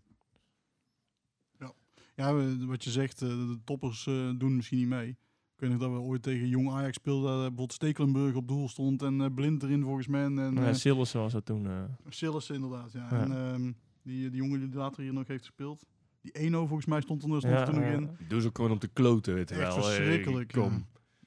[2.15, 4.03] Ja, we- wat je zegt, de toppers
[4.37, 5.17] doen misschien niet mee.
[5.55, 8.47] Ik weet nog dat we ooit tegen Jong Ajax speelden, dat eh, bijvoorbeeld Stekelenburg op
[8.47, 10.23] doel stond en eh, Blind erin volgens mij.
[10.23, 11.65] En, Ja, eh Sillissen was dat toen.
[11.67, 11.83] eh.
[12.09, 13.07] Sillissen inderdaad, ja.
[13.11, 13.19] Ja.
[13.21, 13.71] En ehm,
[14.03, 15.85] die, die jongen die later hier nog heeft gespeeld.
[16.21, 18.09] Die Eno volgens mij stond er, stond Ja, er toen nog in.
[18.17, 19.77] Die doen ze ook gewoon om te kloten, weet je Echt wel.
[19.77, 20.51] Eh, verschrikkelijk.
[20.51, 20.71] Kom.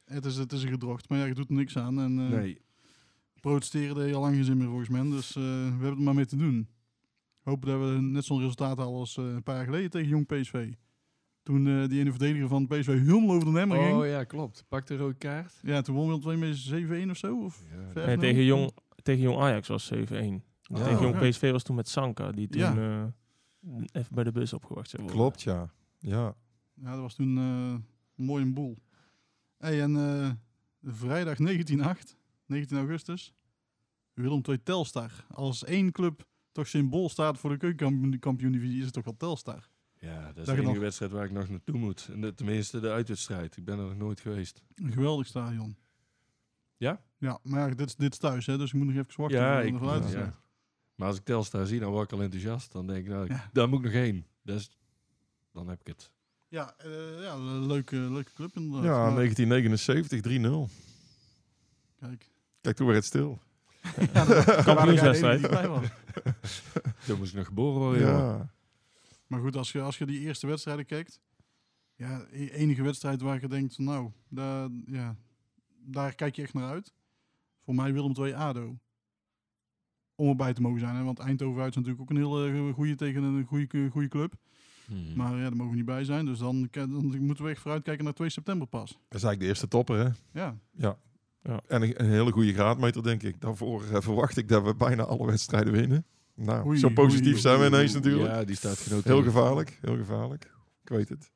[0.07, 0.15] ja.
[0.15, 2.01] Het is, het is een gedrocht, maar ja, je doet er niks aan.
[2.01, 2.61] En, eh, Nee.
[3.41, 5.03] protesteren deed je al lang geen zin meer volgens mij.
[5.03, 6.69] Dus eh, we hebben er maar mee te doen.
[7.43, 10.27] Hopen dat we net zo'n resultaat halen als eh, een paar jaar geleden tegen Jong
[10.27, 10.73] PSV.
[11.49, 13.99] Toen eh, die ene verdediger van PSV helemaal over de nemmer ging.
[13.99, 14.65] Oh ja, klopt.
[14.69, 15.59] Pak de rode kaart.
[15.63, 17.45] Ja, toen won Willem II met 7-1 of zo.
[17.45, 18.21] Of Ja, Ver- Nee, F0?
[18.21, 18.71] tegen, Jong,
[19.03, 19.95] tegen Jong Ajax was 7-1.
[19.97, 21.19] Oh, tegen Jong.
[21.19, 22.75] PSV was toen met Sanka, die toen Ja.
[22.77, 25.21] eh, even bij de bus opgewacht zou worden.
[25.21, 25.71] Klopt, ja.
[25.99, 26.35] Ja.
[26.75, 27.45] Ja, dat was toen eh,
[28.17, 28.77] een mooie boel.
[29.59, 30.31] Hey, en eh,
[30.83, 33.35] vrijdag 19-8, 19 augustus,
[34.15, 35.11] Willem II Telstar.
[35.31, 39.69] Als één club toch symbool staat voor de keukenkampioen-divisie, is het toch wel Telstar.
[40.01, 42.09] Ja, dat is de je enige nog- wedstrijd waar ik nog naartoe moet.
[42.13, 43.57] En de, tenminste de uitwedstrijd.
[43.57, 44.63] Ik ben er nog nooit geweest.
[44.75, 45.77] Een geweldig stadion.
[46.77, 47.01] Ja?
[47.19, 49.39] Ja, maar ja, dit, is- dit is thuis, hè, dus je moet nog even wachten.
[49.39, 50.27] Ja, de ik, geluidswedstrijd.
[50.33, 50.39] ja.
[50.95, 52.73] Maar als ik Telstar zie, dan word ik al enthousiast.
[52.73, 53.49] Dan denk ik, nou, Ja.
[53.53, 54.25] daar moet ik nog heen.
[54.43, 54.71] Dus,
[55.53, 56.11] dan heb ik het.
[56.49, 58.85] Ja, eh, ja, een leuke, leuke club inderdaad.
[58.85, 60.69] Ja, Maar, 1979, 3-0.
[62.01, 62.31] Kijk.
[62.61, 63.39] Kijk, toen werd het stil.
[64.13, 64.25] Ja,
[64.63, 65.41] Kampioenswedstrijd.
[67.07, 68.19] Toen moest ik nog geboren worden, jongen.
[68.25, 68.53] Ja.
[69.29, 71.21] Maar goed, als je, als je die eerste wedstrijden kijkt.
[71.95, 75.17] Ja, e- enige wedstrijd waar je denkt, nou, daar, ja,
[75.85, 76.95] daar kijk je echt naar uit.
[77.61, 78.79] Voor mij Willem II ADO.
[80.15, 80.97] Om erbij te mogen zijn.
[80.97, 81.03] Hè?
[81.03, 84.35] Want Eindhoven uit is natuurlijk ook een hele goede tegen een goede, goede club.
[84.87, 85.15] Hmm.
[85.17, 86.25] Maar ja, daar mogen we niet bij zijn.
[86.25, 88.89] Dus dan, dan moeten we echt vooruit kijken naar 2 september pas.
[88.91, 90.41] Dat is eigenlijk de eerste topper, hè?
[90.41, 90.59] Ja,
[91.67, 93.41] En een, een hele goede graadmeter, denk ik.
[93.41, 96.07] Daarvoor eh, verwacht ik dat we bijna alle wedstrijden winnen.
[96.41, 98.33] Nou, Oei, zo positief oei, zijn we oei, ineens natuurlijk.
[98.33, 99.11] Ja, die staat genoten.
[99.13, 100.51] Heel gevaarlijk, heel gevaarlijk.
[100.83, 101.31] Ik weet het.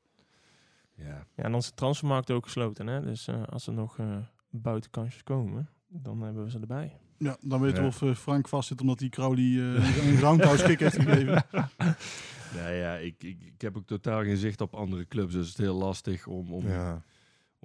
[0.94, 1.26] Ja.
[1.36, 2.86] Ja, en onze transfermarkt ook gesloten.
[2.86, 3.02] Hè?
[3.02, 4.16] Dus eh, als er nog eh,
[4.50, 6.96] buitenkansjes komen, dan hebben we ze erbij.
[7.18, 7.86] ja dan weten we Ja.
[7.88, 11.44] of eh, Frank vastzit omdat hij Crowley eh, een roundhouse kick heeft gegeven.
[12.54, 15.32] Nou ja, ik, ik, ik heb ook totaal geen zicht op andere clubs.
[15.32, 17.02] Dus het is heel lastig om, om, Ja.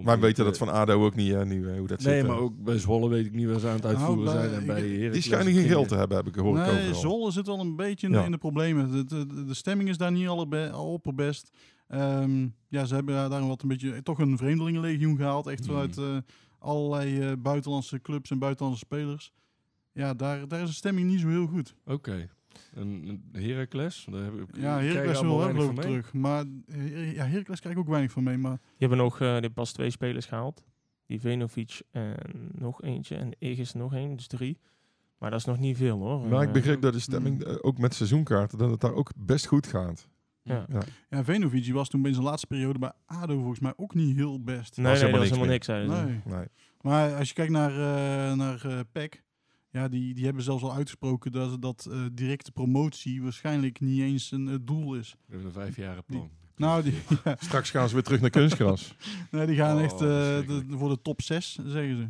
[0.03, 2.13] Maar weet je dat eh, van ADO ook niet, hè, nu, eh, hoe dat Nee,
[2.15, 2.23] zit.
[2.23, 2.29] eh.
[2.29, 4.59] maar ook bij Zwolle weet ik niet waar ze aan het uitvoeren Nou, bij- zijn.
[4.61, 6.59] En bij die Heracles Die schijnen geen geld te hebben, heb ik gehoord.
[6.61, 6.93] Nee, overal.
[6.95, 8.25] Zwolle zit wel een beetje in, de- Ja.
[8.25, 8.91] in de problemen.
[8.91, 11.49] De, de, de stemming is daar niet allerbe- al opperbest.
[11.87, 15.47] Ehm ja, ze hebben daar wat een beetje, toch een vreemdelingenlegioen gehaald.
[15.47, 15.69] Echt Mhm.
[15.69, 16.17] vanuit eh,
[16.59, 19.31] allerlei eh, buitenlandse clubs en buitenlandse spelers.
[19.91, 21.75] Ja, daar, daar is de stemming niet zo heel goed.
[21.85, 22.29] Oké.
[22.75, 24.07] En Heracles?
[24.11, 26.01] Daar heb ik, Ja, je Heracles wil wel weinig geloof ik van mee.
[26.01, 26.13] terug.
[26.13, 28.37] Maar eh, ja, Heracles krijg ik ook weinig van mee.
[28.37, 30.63] Maar Die hebben nog eh, hebben pas twee spelers gehaald.
[31.05, 32.15] Die Venovic en
[32.51, 33.15] nog eentje.
[33.15, 34.57] En Egis nog één, dus drie.
[35.17, 36.27] Maar dat is nog niet veel hoor.
[36.27, 39.11] Maar ik Eh, begreep dat de stemming, eh, ook met seizoenkaarten, dat het daar ook
[39.17, 40.09] best goed gaat.
[40.43, 40.65] Ja.
[40.69, 40.79] Ja.
[41.09, 44.43] ja, Venovic was toen bij zijn laatste periode bij ADO volgens mij ook niet heel
[44.43, 44.77] best.
[44.77, 46.29] Nee, was nee, dat helemaal was niks helemaal niks, zeiden ze.
[46.29, 46.37] Nee.
[46.37, 46.47] Nee.
[46.81, 49.23] Maar als je kijkt naar, eh naar eh PEC,
[49.77, 54.31] ja, die, die hebben zelfs al uitgesproken dat, dat eh, directe promotie waarschijnlijk niet eens
[54.31, 55.11] een eh, doel is.
[55.11, 56.29] We hebben een vijfjaren plan.
[56.55, 56.93] Nou, die,
[57.23, 58.95] ja, Straks gaan ze weer terug naar kunstgras.
[59.31, 62.09] nee, die gaan Oh, echt eh, de, voor de top 6, zeggen ze.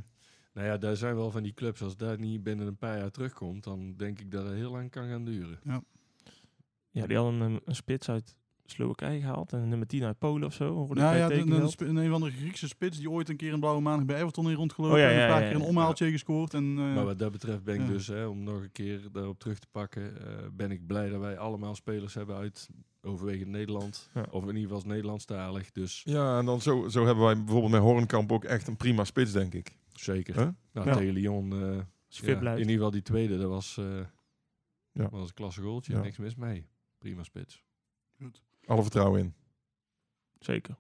[0.54, 1.82] Nou ja, daar zijn wel van die clubs.
[1.82, 4.92] Als dat niet binnen een paar jaar terugkomt, dan denk ik dat het heel lang
[4.92, 5.60] kan gaan duren.
[6.92, 8.38] Ja, die hadden een, een spits uit
[8.72, 9.54] Slowakije gehaald.
[9.54, 10.88] En nummer 10 uit Polen of zo.
[10.88, 13.54] Nou ja, de, de, sp- een, een van de Griekse spits die ooit een keer
[13.54, 15.56] een blauwe maandag bij Everton in rondgelopen Oh ja, en ja, een paar ja, keer
[15.56, 15.68] een ja.
[15.68, 16.54] omhaaltje gescoord.
[16.54, 17.88] En, eh, Maar wat dat betreft ben ik ja.
[17.88, 21.20] dus, hè, om nog een keer daarop terug te pakken, eh, ben ik blij dat
[21.20, 22.70] wij allemaal spelers hebben uit
[23.02, 24.10] overwegend Nederland.
[24.14, 24.26] Ja.
[24.32, 25.72] Of in ieder geval Nederlandstalig.
[25.72, 29.04] Dus Ja, en dan zo, zo hebben wij bijvoorbeeld met Hornkamp ook echt een prima
[29.04, 29.78] spits, denk ik.
[29.94, 30.36] zeker.
[30.36, 30.48] Huh?
[30.72, 30.96] Nou, Ja.
[30.96, 33.86] tegen Lyon, eh, ja, fit in ieder geval die tweede, dat was, eh
[34.92, 35.10] Ja.
[35.10, 35.94] was een klasse goaltje.
[35.94, 36.02] Ja.
[36.02, 36.68] Niks mis mee.
[36.98, 37.64] Prima spits.
[38.68, 39.34] Alle vertrouwen in.
[40.40, 40.76] Zeker.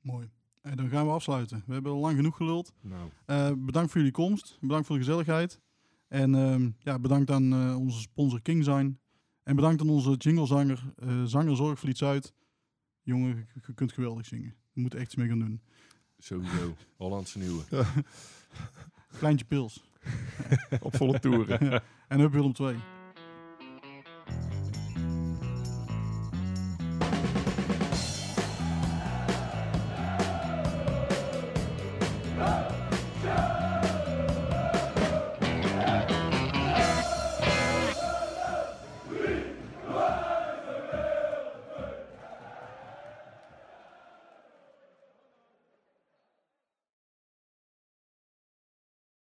[0.00, 0.30] Mooi.
[0.62, 1.62] En dan gaan we afsluiten.
[1.66, 2.72] We hebben al lang genoeg geluld.
[2.80, 4.58] Nou, Eh, bedankt voor jullie komst.
[4.60, 5.60] Bedankt voor de gezelligheid.
[6.08, 8.98] En ehm, ja, bedankt aan eh, onze sponsor Kingsign.
[9.42, 12.32] En bedankt aan onze jinglezanger, eh zanger Zorgvliet Zuid.
[13.02, 14.54] Jongen, je, kunt geweldig zingen.
[14.72, 15.60] Je moet echt iets mee gaan doen.
[16.18, 16.74] sowieso.
[16.96, 17.62] Hollandse nieuwe.
[19.18, 19.84] Kleintje pils.
[20.80, 21.82] Op volle toeren.
[22.08, 22.76] en Hup Willem 2.